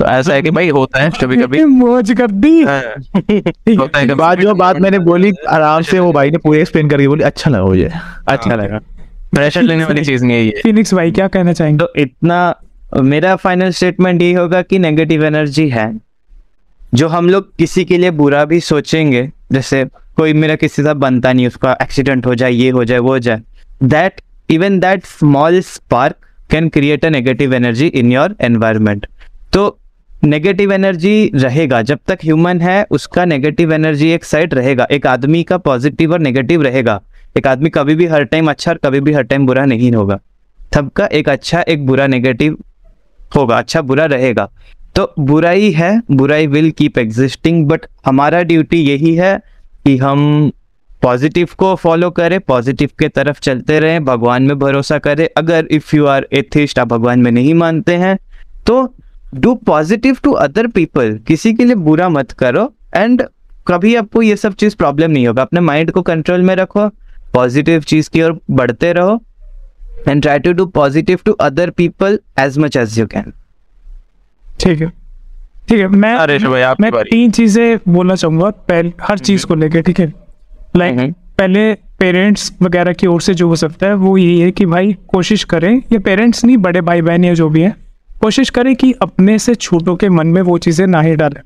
[0.00, 2.60] तो ऐसा है कि भाई होता है कभी कभी मौज कर दी।
[3.78, 7.08] होता है बात जो बात मैंने बोली आराम से वो भाई ने पूरे एक्सप्लेन करके
[7.08, 7.90] बोली अच्छा लगा मुझे।
[8.28, 8.78] अच्छा लगा।
[9.34, 11.84] प्रेशर लेने वाली चीज़ नहीं है ये। फिनिक्स भाई क्या कहना चाहेंगे?
[11.84, 12.54] तो इतना
[13.00, 15.92] मेरा फाइनल स्टेटमेंट ये होगा कि नेगेटिव एनर्जी है।
[16.92, 19.84] जो हम लोग किसी के लिए बुरा भी सोचेंगे, जैसे
[20.16, 23.18] कोई मेरा किसी से बनता नहीं, उसका एक्सीडेंट हो जाए, ये हो जाए, वो हो
[23.18, 23.42] जाए
[23.82, 26.16] that even that small spark
[26.50, 29.06] can create a negative energy in your environment
[29.52, 29.78] तो
[30.24, 35.42] नेगेटिव एनर्जी रहेगा, जब तक ह्यूमन है, उसका नेगेटिव एनर्जी एक साइड रहेगा, एक आदमी
[35.42, 37.00] का पॉजिटिव और नेगेटिव रहेगा।
[37.38, 40.18] एक आदमी कभी भी हर टाइम अच्छा और कभी भी हर टाइम बुरा नहीं होगा।
[40.74, 42.56] सबका एक अच्छा एक बुरा नेगेटिव
[43.36, 44.48] होगा अच्छा बुरा रहेगा।
[44.94, 49.38] तो बुराई है, बुराई विल कीप एग्जिस्टिंग बट हमारा ड्यूटी यही है
[49.84, 50.50] कि हम
[51.02, 55.96] पॉजिटिव को फॉलो करें पॉजिटिव के तरफ़ चलते रहें, भगवान में भरोसा करें। अगर इफ़
[55.96, 58.16] यू आर एथिस्ट आप भगवान में नहीं मानते हैं
[58.66, 58.94] तो
[59.34, 63.22] do positive to other people किसी के लिए बुरा मत करो एंड
[63.66, 66.88] कभी आपको ये सब चीज़ प्रॉब्लम नहीं होगा। अपने माइंड को कंट्रोल में रखो
[67.34, 69.20] पॉजिटिव चीज़ की ओर बढ़ते रहो
[70.08, 73.32] and try to do positive to other people as much as you can
[74.62, 74.88] ठीक है।
[75.68, 79.54] ठीक है मैं अरे भाई आपकी मैं तीन चीज़ें बोलना चाहूँगा पहले हर चीज़ को
[79.54, 80.12] लेके ठीक है?
[80.76, 84.50] Like hmm. पहले पेरेंट्स वगैरह की ओर से जो हो सकता है वो यही है
[84.50, 87.74] कि भाई कोशिश करें ये पेरेंट्स नहीं बड़े भाई बहन या जो भी है
[88.20, 91.40] कोशिश करें कि अपने से छोटों के मन में वो चीज़ें ना ही डालें।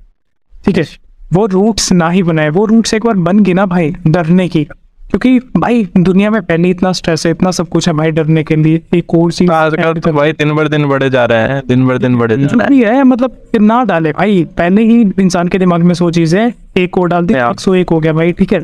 [0.64, 0.84] ठीक है?
[1.32, 4.66] वो रूट्स ना ही बनाए। वो रूट्स एक बार बन गई ना भाई डरने की।
[5.10, 8.56] क्योंकि भाई दुनिया में पहले इतना स्ट्रेस है इतना सब कुछ है भाई डरने के
[8.56, 11.86] लिए। एक और चीज़ आजकल तो भाई दिन भर दिन बढ़े जा रहे हैं दिन
[11.86, 15.82] भर दिन बढ़े जा रहे है। मतलब ना डाले। भाई पहले ही इंसान के दिमाग
[15.82, 17.50] में सो चीज़ है एक और डाल दी Yeah.
[17.50, 18.60] एक सौ एक हो गया भाई ठीक है?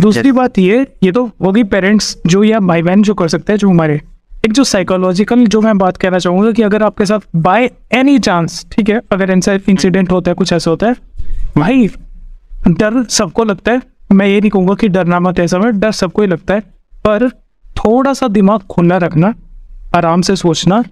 [0.00, 3.58] दूसरी बात ये ये तो होगी पेरेंट्स जो या भाई बहन जो कर सकते हैं
[3.58, 4.00] जो हमारे
[4.44, 8.66] एक जो साइकोलॉजिकल जो मैं बात कहना चाहूँगा कि अगर आपके साथ बाय एनी चांस
[8.72, 10.96] ठीक है अगर ऐसा इंसिडेंट होता है कुछ ऐसा होता है
[11.58, 11.90] भाई
[12.68, 16.22] डर सबको लगता है। मैं ये नहीं कहूँगा कि डरना मत ऐसा में डर सबको
[16.22, 16.60] ही लगता है
[17.04, 17.28] पर
[17.76, 19.34] थोड़ा सा दिमाग खुला रखना
[19.94, 20.82] आराम से सोचना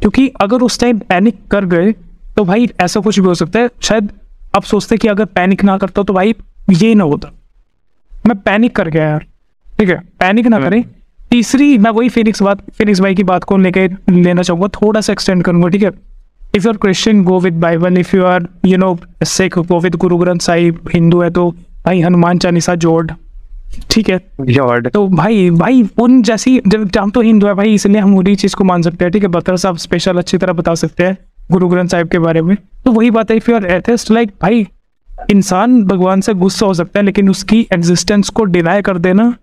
[0.00, 1.92] क्योंकि अगर उस टाइम पैनिक कर गए
[2.36, 4.10] तो भाई ऐसा कुछ भी हो सकता है। शायद
[4.56, 6.34] आप सोचते कि अगर पैनिक ना करता तो भाई
[6.70, 7.30] ये ना होता।
[8.26, 9.26] मैं पैनिक कर गया यार
[9.78, 9.98] ठीक है?
[10.20, 10.84] पैनिक ना करें।
[11.30, 15.12] तीसरी मैं वही फिनिक्स बात फिनिक्स भाई की बात को लेके लेना चाहूँगा थोड़ा सा
[15.12, 15.90] एक्सटेंड करूँगा ठीक है?
[16.54, 19.94] If you are Christian go with Bible if you are you know Sikh go with
[19.94, 21.54] Guru Granth Sahib Hindu है तो
[21.86, 23.10] भाई हनुमान चालीसा जोड़।
[23.90, 24.18] ठीक है?
[24.40, 28.34] जोड़। तो भाई भाई उन जैसी जब हम तो हिंदू है भाई इसलिए हम उन्हीं
[28.36, 31.16] चीज़ को मान सकते हैं। ठीक है बतर साहब स्पेशल अच्छी तरह बता सकते हैं
[31.52, 34.30] गुरु ग्रंथ साहिब के बारे में। तो वही बात है if you are atheist like
[34.42, 34.66] भाई
[35.30, 39.34] इंसान भगवान से गुस्सा हो सकता है लेकिन उसकी एग्जिस्टेंस को डिनाई कर देना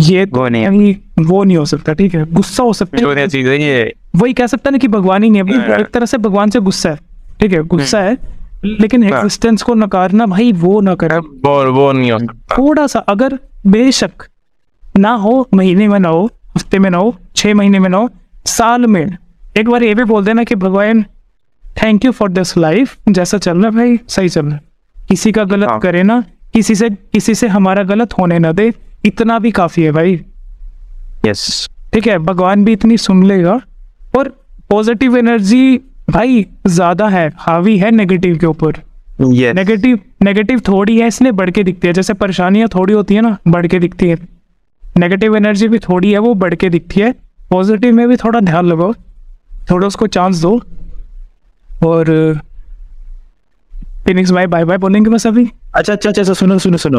[0.00, 2.24] ये वो नहीं। वो नहीं हो सकता ठीक है?
[2.32, 5.30] गुस्सा हो सकता है। चीज़ है ये। वही कह सकता है ना कि भगवान ही
[5.30, 6.98] नहीं है हाँ। एक तरह से भगवान से गुस्सा है।
[7.40, 8.16] ठीक है गुस्सा है।
[8.64, 12.86] लेकिन हाँ। एग्जिस्टेंस को नकारना भाई वो ना करे। वो वो नहीं हो सकता। थोड़ा
[12.86, 14.26] सा अगर बेशक
[14.98, 16.24] ना हो महीने में ना हो
[16.56, 18.08] हफ़्ते में ना हो छह महीने में ना हो
[18.46, 19.16] साल में।
[19.58, 21.02] एक बार ये भी बोल देना कि भगवान
[21.82, 24.60] thank you for this life जैसा चल रहा है भाई सही चल रहा है।
[25.08, 26.20] किसी का गलत हाँ। करे ना
[26.54, 28.72] किसी से किसी से हमारा गलत होने ना दे
[29.06, 30.20] इतना भी काफ़ी है भाई।
[31.26, 33.60] यस ठीक है भगवान भी इतनी सुन लेगा
[34.18, 34.28] और
[34.70, 38.80] पॉजिटिव एनर्जी भाई ज़्यादा है हावी है नेगेटिव के ऊपर।
[39.20, 43.36] नेगेटिव नेगेटिव थोड़ी है इसलिए बढ़ के दिखती है। जैसे परेशानियाँ थोड़ी होती है ना
[43.48, 44.16] बढ़ के दिखती है।
[44.98, 47.12] नेगेटिव एनर्जी भी थोड़ी है वो बढ़ के दिखती है।
[47.50, 48.92] पॉजिटिव में भी थोड़ा ध्यान लगाओ
[49.70, 50.60] थोड़ा उसको चांस दो।
[51.84, 52.40] और
[54.06, 56.92] फिनिक्स भाई बाय बाय बोलेंगे बस अभी। अच्छा अच्छा अच्छा सुनो सुनो सुनो।